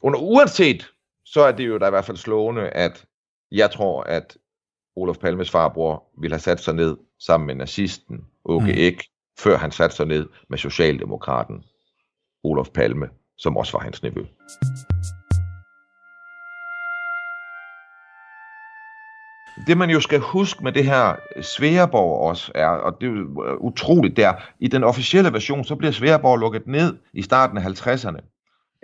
Under 0.03 0.21
uanset, 0.21 0.91
så 1.25 1.41
er 1.43 1.53
det 1.53 1.69
jo 1.69 1.79
da 1.79 1.87
i 1.87 1.91
hvert 1.91 2.05
fald 2.05 2.17
slående, 2.17 2.69
at 2.69 3.05
jeg 3.53 3.71
tror, 3.71 4.03
at 4.03 4.37
Olof 4.97 5.19
Palmes 5.19 5.51
farbror 5.51 6.05
ville 6.21 6.35
have 6.35 6.41
sat 6.41 6.61
sig 6.61 6.75
ned 6.75 6.97
sammen 7.21 7.47
med 7.47 7.55
nazisten 7.55 8.21
Åke 8.45 8.65
Mm. 8.65 8.71
mm. 8.71 8.79
Ek, 8.79 9.05
før 9.39 9.57
han 9.57 9.71
satte 9.71 9.97
sig 9.97 10.07
ned 10.07 10.29
med 10.49 10.59
Socialdemokraten 10.59 11.65
Olof 12.45 12.69
Palme, 12.69 13.09
som 13.39 13.57
også 13.57 13.73
var 13.73 13.81
hans 13.81 14.03
nevø. 14.03 14.25
Det 19.67 19.79
man 19.79 19.91
jo 19.91 20.01
skal 20.01 20.21
huske 20.21 20.65
med 20.65 20.73
det 20.73 20.85
her 20.85 21.17
Sveaborg 21.43 22.29
også 22.29 22.53
er, 22.55 22.67
og 22.67 23.01
det 23.01 23.07
er 23.07 23.11
jo 23.11 23.45
øh, 23.45 23.57
utroligt 23.57 24.17
der, 24.17 24.33
i 24.59 24.69
den 24.69 24.85
officielle 24.85 25.33
version, 25.33 25.65
så 25.65 25.75
bliver 25.75 25.93
Sveaborg 25.93 26.39
lukket 26.39 26.67
ned 26.67 26.97
i 27.13 27.23
starten 27.23 27.59
af 27.59 27.63
50'erne. 27.63 28.21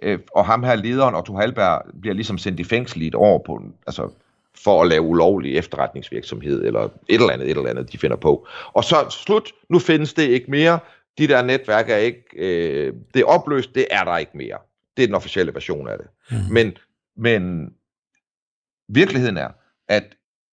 Øh, 0.03 0.19
og 0.35 0.47
ham 0.47 0.63
her 0.63 0.75
lederen, 0.75 1.15
Otto 1.15 1.37
Halberg, 1.37 1.83
bliver 2.01 2.15
ligesom 2.15 2.39
sendt 2.39 2.61
i 2.61 2.65
fængsel 2.65 3.03
i 3.03 3.07
et 3.07 3.15
år 3.15 3.43
på, 3.47 3.63
altså, 3.87 4.11
for 4.65 4.83
at 4.83 4.89
lave 4.89 5.03
ulovlig 5.03 5.57
efterretningsvirksomhed, 5.57 6.65
eller 6.65 6.81
et 6.81 6.91
eller 7.09 7.31
andet, 7.31 7.51
et 7.51 7.57
eller 7.57 7.71
andet, 7.71 7.93
de 7.93 7.99
finder 7.99 8.17
på. 8.17 8.47
Og 8.73 8.85
så 8.85 8.97
slut, 9.11 9.53
nu 9.69 9.79
findes 9.79 10.15
det 10.15 10.29
ikke 10.29 10.51
mere, 10.51 10.79
de 11.19 11.29
der 11.29 11.43
netværk 11.43 11.91
er 11.91 11.97
ikke, 11.97 12.23
øh, 12.37 12.93
det 13.15 13.21
er 13.21 13.25
opløst, 13.25 13.75
det 13.75 13.87
er 13.91 14.05
der 14.05 14.17
ikke 14.17 14.37
mere. 14.37 14.59
Det 14.97 15.03
er 15.03 15.07
den 15.07 15.15
officielle 15.15 15.55
version 15.55 15.89
af 15.89 15.99
det. 15.99 16.07
Mm. 16.31 16.53
Men, 16.53 16.77
men 17.17 17.73
virkeligheden 18.89 19.37
er, 19.37 19.49
at 19.89 20.05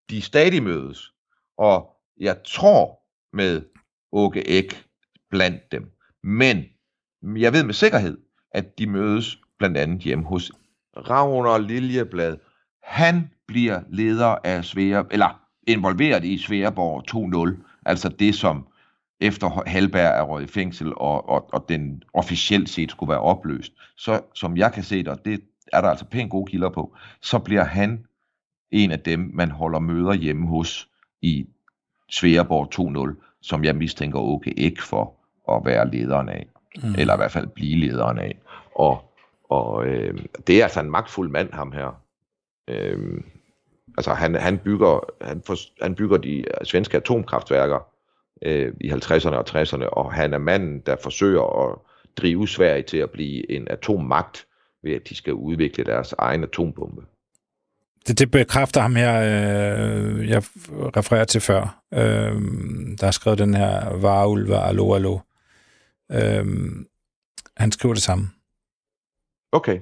de 0.10 0.22
stadig 0.22 0.64
mødes, 0.64 1.14
og 1.58 1.90
jeg 2.20 2.38
tror 2.44 3.00
med 3.34 3.62
Åke 4.12 4.48
Ek 4.48 4.86
blandt 5.30 5.72
dem. 5.72 5.92
Men 6.24 6.64
jeg 7.24 7.54
ved 7.54 7.64
med 7.64 7.74
sikkerhed, 7.74 8.18
at 8.52 8.80
de 8.80 8.88
mødes 8.88 9.38
blandt 9.58 9.78
andet 9.78 10.02
hjemme 10.02 10.26
hos 10.26 10.52
Ravner 10.98 11.58
Liljeblad. 11.58 12.38
Han 12.84 13.30
bliver 13.48 13.82
leder 13.90 14.36
af 14.44 14.66
Svea, 14.66 15.04
eller 15.12 15.42
involveret 15.68 16.24
i 16.24 16.38
Sveaborg 16.38 17.04
2.0, 17.56 17.82
altså 17.86 18.10
det, 18.10 18.36
som 18.36 18.68
efter 19.20 19.70
Halberg 19.70 20.20
er 20.20 20.22
røget 20.22 20.50
i 20.50 20.54
fængsel, 20.54 20.94
og, 20.98 21.30
og, 21.30 21.54
og 21.54 21.66
den 21.70 22.04
officielt 22.14 22.70
set 22.70 22.92
skulle 22.92 23.10
være 23.10 23.20
opløst. 23.20 23.74
Så 23.98 24.22
som 24.34 24.58
jeg 24.58 24.74
kan 24.74 24.84
se 24.84 24.98
det, 24.98 25.08
og 25.08 25.26
det 25.26 25.42
er 25.74 25.82
der 25.82 25.90
altså 25.90 26.06
pænt 26.06 26.32
gode 26.32 26.52
kilder 26.52 26.70
på, 26.70 26.96
så 27.22 27.40
bliver 27.40 27.64
han 27.64 28.06
en 28.72 28.92
af 28.92 29.00
dem, 29.00 29.32
man 29.34 29.52
holder 29.52 29.80
møder 29.80 30.14
hjemme 30.14 30.48
hos 30.48 30.90
i 31.22 31.48
Sveaborg 32.10 33.16
2.0, 33.16 33.38
som 33.42 33.64
jeg 33.64 33.76
mistænker 33.76 34.20
Åke 34.20 34.60
ikke 34.60 34.84
for 34.84 35.14
at 35.52 35.66
være 35.66 35.92
lederen 35.92 36.30
af, 36.30 36.48
mm. 36.84 36.96
eller 36.98 37.14
i 37.14 37.18
hvert 37.18 37.32
fald 37.32 37.48
blive 37.48 37.80
lederen 37.80 38.20
af. 38.20 38.38
Og, 38.76 39.12
og 39.50 39.86
øh, 39.86 40.20
det 40.48 40.60
er 40.60 40.64
altså 40.64 40.80
en 40.80 40.92
magtfuld 40.92 41.30
mand, 41.30 41.54
ham 41.54 41.72
her. 41.72 42.02
Øh, 42.68 43.22
altså 43.98 44.14
han, 44.14 44.36
han, 44.36 44.58
bygger, 44.58 45.00
han, 45.22 45.42
for, 45.46 45.56
han 45.84 45.96
bygger 45.96 46.18
de 46.18 46.46
svenske 46.64 46.98
atomkraftværker 46.98 47.80
øh, 48.42 48.74
i 48.82 48.92
50'erne 48.92 49.36
og 49.36 49.46
60'erne, 49.50 49.86
og 49.86 50.14
han 50.14 50.34
er 50.34 50.38
manden, 50.38 50.80
der 50.80 50.96
forsøger 51.04 51.70
at 51.70 51.78
drive 52.18 52.48
Sverige 52.48 52.84
til 52.84 52.98
at 52.98 53.10
blive 53.10 53.52
en 53.52 53.68
atommagt, 53.70 54.48
ved 54.84 54.94
at 54.94 55.10
de 55.10 55.16
skal 55.16 55.34
udvikle 55.34 55.84
deres 55.84 56.14
egen 56.18 56.44
atombombe. 56.44 57.02
Det, 58.08 58.20
det 58.20 58.32
bekræfter 58.32 58.82
ham 58.82 58.96
her, 58.96 59.22
øh, 59.22 60.30
jeg 60.30 60.44
refererer 60.98 61.26
til 61.26 61.42
før. 61.42 61.84
Øh, 61.94 62.42
der 63.00 63.06
har 63.06 63.12
skrevet 63.12 63.40
den 63.40 63.54
her 63.54 63.94
Varulva, 63.98 64.68
Allo, 64.68 64.94
Allo. 64.94 65.20
Øh, 66.12 66.46
han 67.58 67.72
skriver 67.72 67.94
det 67.94 68.04
samme. 68.04 68.30
Okay. 69.52 69.80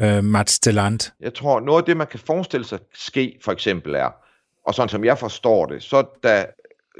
Øh, 0.00 0.24
Mats 0.24 0.60
Deland. 0.60 1.12
Jeg 1.20 1.34
tror, 1.34 1.60
noget 1.60 1.82
af 1.82 1.86
det, 1.86 1.96
man 1.96 2.06
kan 2.06 2.20
forestille 2.20 2.66
sig 2.66 2.78
ske, 2.94 3.38
for 3.44 3.52
eksempel 3.52 3.94
er, 3.94 4.10
og 4.66 4.74
sådan 4.74 4.88
som 4.88 5.04
jeg 5.04 5.18
forstår 5.18 5.66
det, 5.66 5.82
så 5.82 6.06
da 6.22 6.46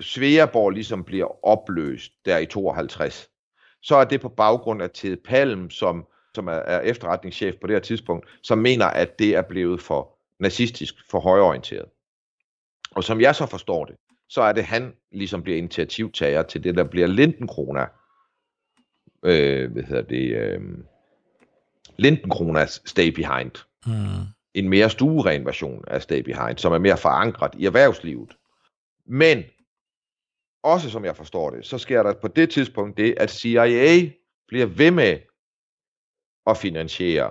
Sveaborg 0.00 0.70
ligesom 0.70 1.04
bliver 1.04 1.46
opløst 1.46 2.12
der 2.24 2.38
i 2.38 2.46
52, 2.46 3.28
så 3.82 3.96
er 3.96 4.04
det 4.04 4.20
på 4.20 4.28
baggrund 4.28 4.82
af 4.82 4.90
Ted 4.90 5.16
Palm, 5.24 5.70
som, 5.70 6.06
som 6.34 6.48
er, 6.48 6.52
er 6.52 6.80
efterretningschef 6.80 7.54
på 7.60 7.66
det 7.66 7.74
her 7.74 7.80
tidspunkt, 7.80 8.26
som 8.42 8.58
mener, 8.58 8.86
at 8.86 9.18
det 9.18 9.36
er 9.36 9.42
blevet 9.42 9.82
for 9.82 10.15
nazistisk, 10.38 10.94
for 11.10 11.20
højorienteret. 11.20 11.86
Og 12.90 13.04
som 13.04 13.20
jeg 13.20 13.34
så 13.34 13.46
forstår 13.46 13.84
det, 13.84 13.96
så 14.28 14.42
er 14.42 14.52
det 14.52 14.64
han 14.64 14.94
ligesom 15.12 15.42
bliver 15.42 15.58
initiativtager 15.58 16.42
til 16.42 16.64
det, 16.64 16.74
der 16.74 16.84
bliver 16.84 17.06
Lindenkrona, 17.06 17.86
øh, 19.22 19.72
hvad 19.72 19.82
hedder 19.82 20.02
det, 20.02 20.36
øh, 20.36 20.60
Lindenkronas 21.96 22.82
Stay 22.84 23.08
Behind. 23.08 23.50
Mm. 23.86 24.26
En 24.54 24.68
mere 24.68 24.90
stueren 24.90 25.46
version 25.46 25.84
af 25.86 26.02
Stay 26.02 26.20
Behind, 26.20 26.58
som 26.58 26.72
er 26.72 26.78
mere 26.78 26.96
forankret 26.96 27.54
i 27.58 27.66
erhvervslivet. 27.66 28.36
Men, 29.06 29.44
også 30.62 30.90
som 30.90 31.04
jeg 31.04 31.16
forstår 31.16 31.50
det, 31.50 31.66
så 31.66 31.78
sker 31.78 32.02
der 32.02 32.14
på 32.14 32.28
det 32.28 32.50
tidspunkt 32.50 32.96
det, 32.96 33.14
at 33.16 33.30
CIA 33.30 34.10
bliver 34.48 34.66
ved 34.66 34.90
med 34.90 35.18
at 36.46 36.56
finansiere 36.56 37.30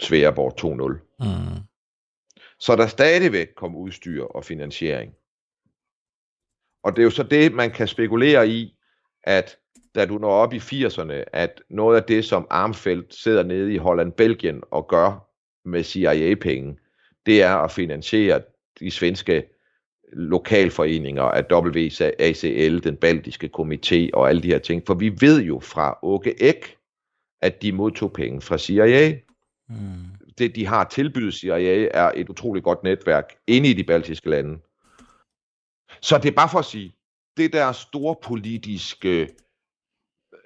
Sveaborg 0.00 0.54
2.0. 0.60 1.26
Mm. 1.26 1.67
Så 2.60 2.76
der 2.76 2.86
stadigvæk 2.86 3.48
kom 3.56 3.76
udstyr 3.76 4.24
og 4.24 4.44
finansiering. 4.44 5.12
Og 6.82 6.96
det 6.96 7.02
er 7.02 7.04
jo 7.04 7.10
så 7.10 7.22
det, 7.22 7.52
man 7.52 7.70
kan 7.70 7.88
spekulere 7.88 8.48
i, 8.48 8.76
at 9.24 9.58
da 9.94 10.06
du 10.06 10.18
når 10.18 10.30
op 10.30 10.52
i 10.52 10.58
80'erne, 10.58 11.24
at 11.32 11.62
noget 11.70 11.96
af 11.96 12.02
det, 12.02 12.24
som 12.24 12.46
Armfeldt 12.50 13.14
sidder 13.14 13.42
nede 13.42 13.74
i 13.74 13.76
Holland-Belgien 13.76 14.62
og 14.70 14.88
gør 14.88 15.28
med 15.64 15.84
CIA-penge, 15.84 16.78
det 17.26 17.42
er 17.42 17.54
at 17.54 17.72
finansiere 17.72 18.42
de 18.80 18.90
svenske 18.90 19.44
lokalforeninger 20.12 21.22
af 21.22 21.44
WACL, 21.52 22.84
den 22.84 22.96
baltiske 22.96 23.50
komité 23.58 24.10
og 24.12 24.28
alle 24.28 24.42
de 24.42 24.48
her 24.48 24.58
ting. 24.58 24.82
For 24.86 24.94
vi 24.94 25.12
ved 25.20 25.42
jo 25.42 25.60
fra 25.60 25.98
Åke 26.02 26.42
Ek, 26.42 26.76
at 27.42 27.62
de 27.62 27.72
modtog 27.72 28.12
penge 28.12 28.40
fra 28.40 28.58
CIA. 28.58 29.18
Mm. 29.68 30.17
Det, 30.38 30.56
de 30.56 30.66
har 30.66 30.84
tilbydet 30.84 31.34
CIA, 31.34 31.88
er 31.94 32.12
et 32.14 32.28
utroligt 32.28 32.64
godt 32.64 32.82
netværk 32.82 33.34
inde 33.46 33.70
i 33.70 33.72
de 33.72 33.84
baltiske 33.84 34.30
lande. 34.30 34.58
Så 36.00 36.18
det 36.18 36.28
er 36.28 36.32
bare 36.36 36.48
for 36.48 36.58
at 36.58 36.64
sige, 36.64 36.94
det 37.36 37.52
der 37.52 37.72
store 37.72 38.16
politiske 38.22 39.28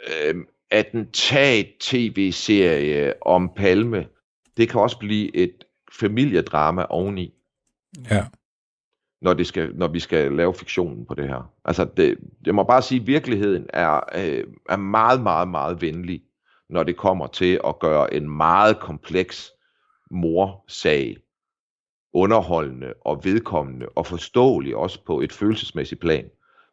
øh, 0.09 0.35
attentat-tv-serie 0.71 3.15
om 3.23 3.53
Palme, 3.57 4.07
det 4.57 4.69
kan 4.69 4.81
også 4.81 4.99
blive 4.99 5.37
et 5.37 5.65
familiedrama 6.01 6.87
oveni, 6.89 7.35
Ja. 8.11 8.27
når, 9.23 9.35
det 9.35 9.47
skal, 9.47 9.75
når 9.75 9.89
vi 9.89 10.01
skal 10.01 10.33
lave 10.33 10.55
fiktionen 10.55 11.07
på 11.07 11.15
det 11.15 11.29
her. 11.29 11.53
Altså, 11.65 11.85
det, 11.85 12.19
jeg 12.47 12.55
må 12.55 12.63
bare 12.63 12.83
sige, 12.83 13.01
at 13.01 13.07
virkeligheden 13.07 13.67
er, 13.69 14.01
øh, 14.15 14.45
er 14.69 14.77
meget, 14.77 15.23
meget, 15.23 15.49
meget 15.49 15.83
venlig, 15.83 16.23
når 16.69 16.83
det 16.83 16.97
kommer 16.97 17.27
til 17.27 17.61
at 17.67 17.79
gøre 17.79 18.15
en 18.15 18.31
meget 18.31 18.81
kompleks 18.81 19.51
morsag 20.13 21.17
underholdende 22.15 22.95
og 23.01 23.25
vedkommende 23.25 23.87
og 23.97 24.07
forståelig 24.07 24.77
også 24.77 25.05
på 25.05 25.21
et 25.21 25.33
følelsesmæssigt 25.33 26.01
plan. 26.01 26.25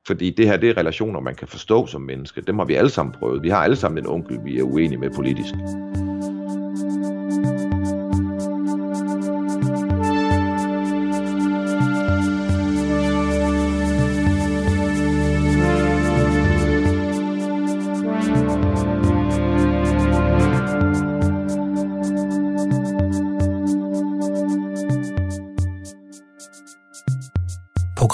Fordi 0.08 0.30
det 0.30 0.48
her, 0.48 0.58
det 0.58 0.70
er 0.70 0.78
relationer, 0.78 1.20
man 1.20 1.36
kan 1.36 1.48
forstå 1.48 1.88
som 1.88 2.02
menneske. 2.02 2.42
Dem 2.42 2.60
har 2.60 2.66
vi 2.66 2.76
alle 2.76 2.90
sammen 2.90 3.16
prøvet. 3.20 3.44
Vi 3.44 3.50
har 3.50 3.64
alle 3.64 3.76
sammen 3.76 4.04
en 4.04 4.10
onkel, 4.10 4.40
vi 4.46 4.60
er 4.60 4.64
uenige 4.64 4.98
med 4.98 5.10
politisk. 5.16 5.54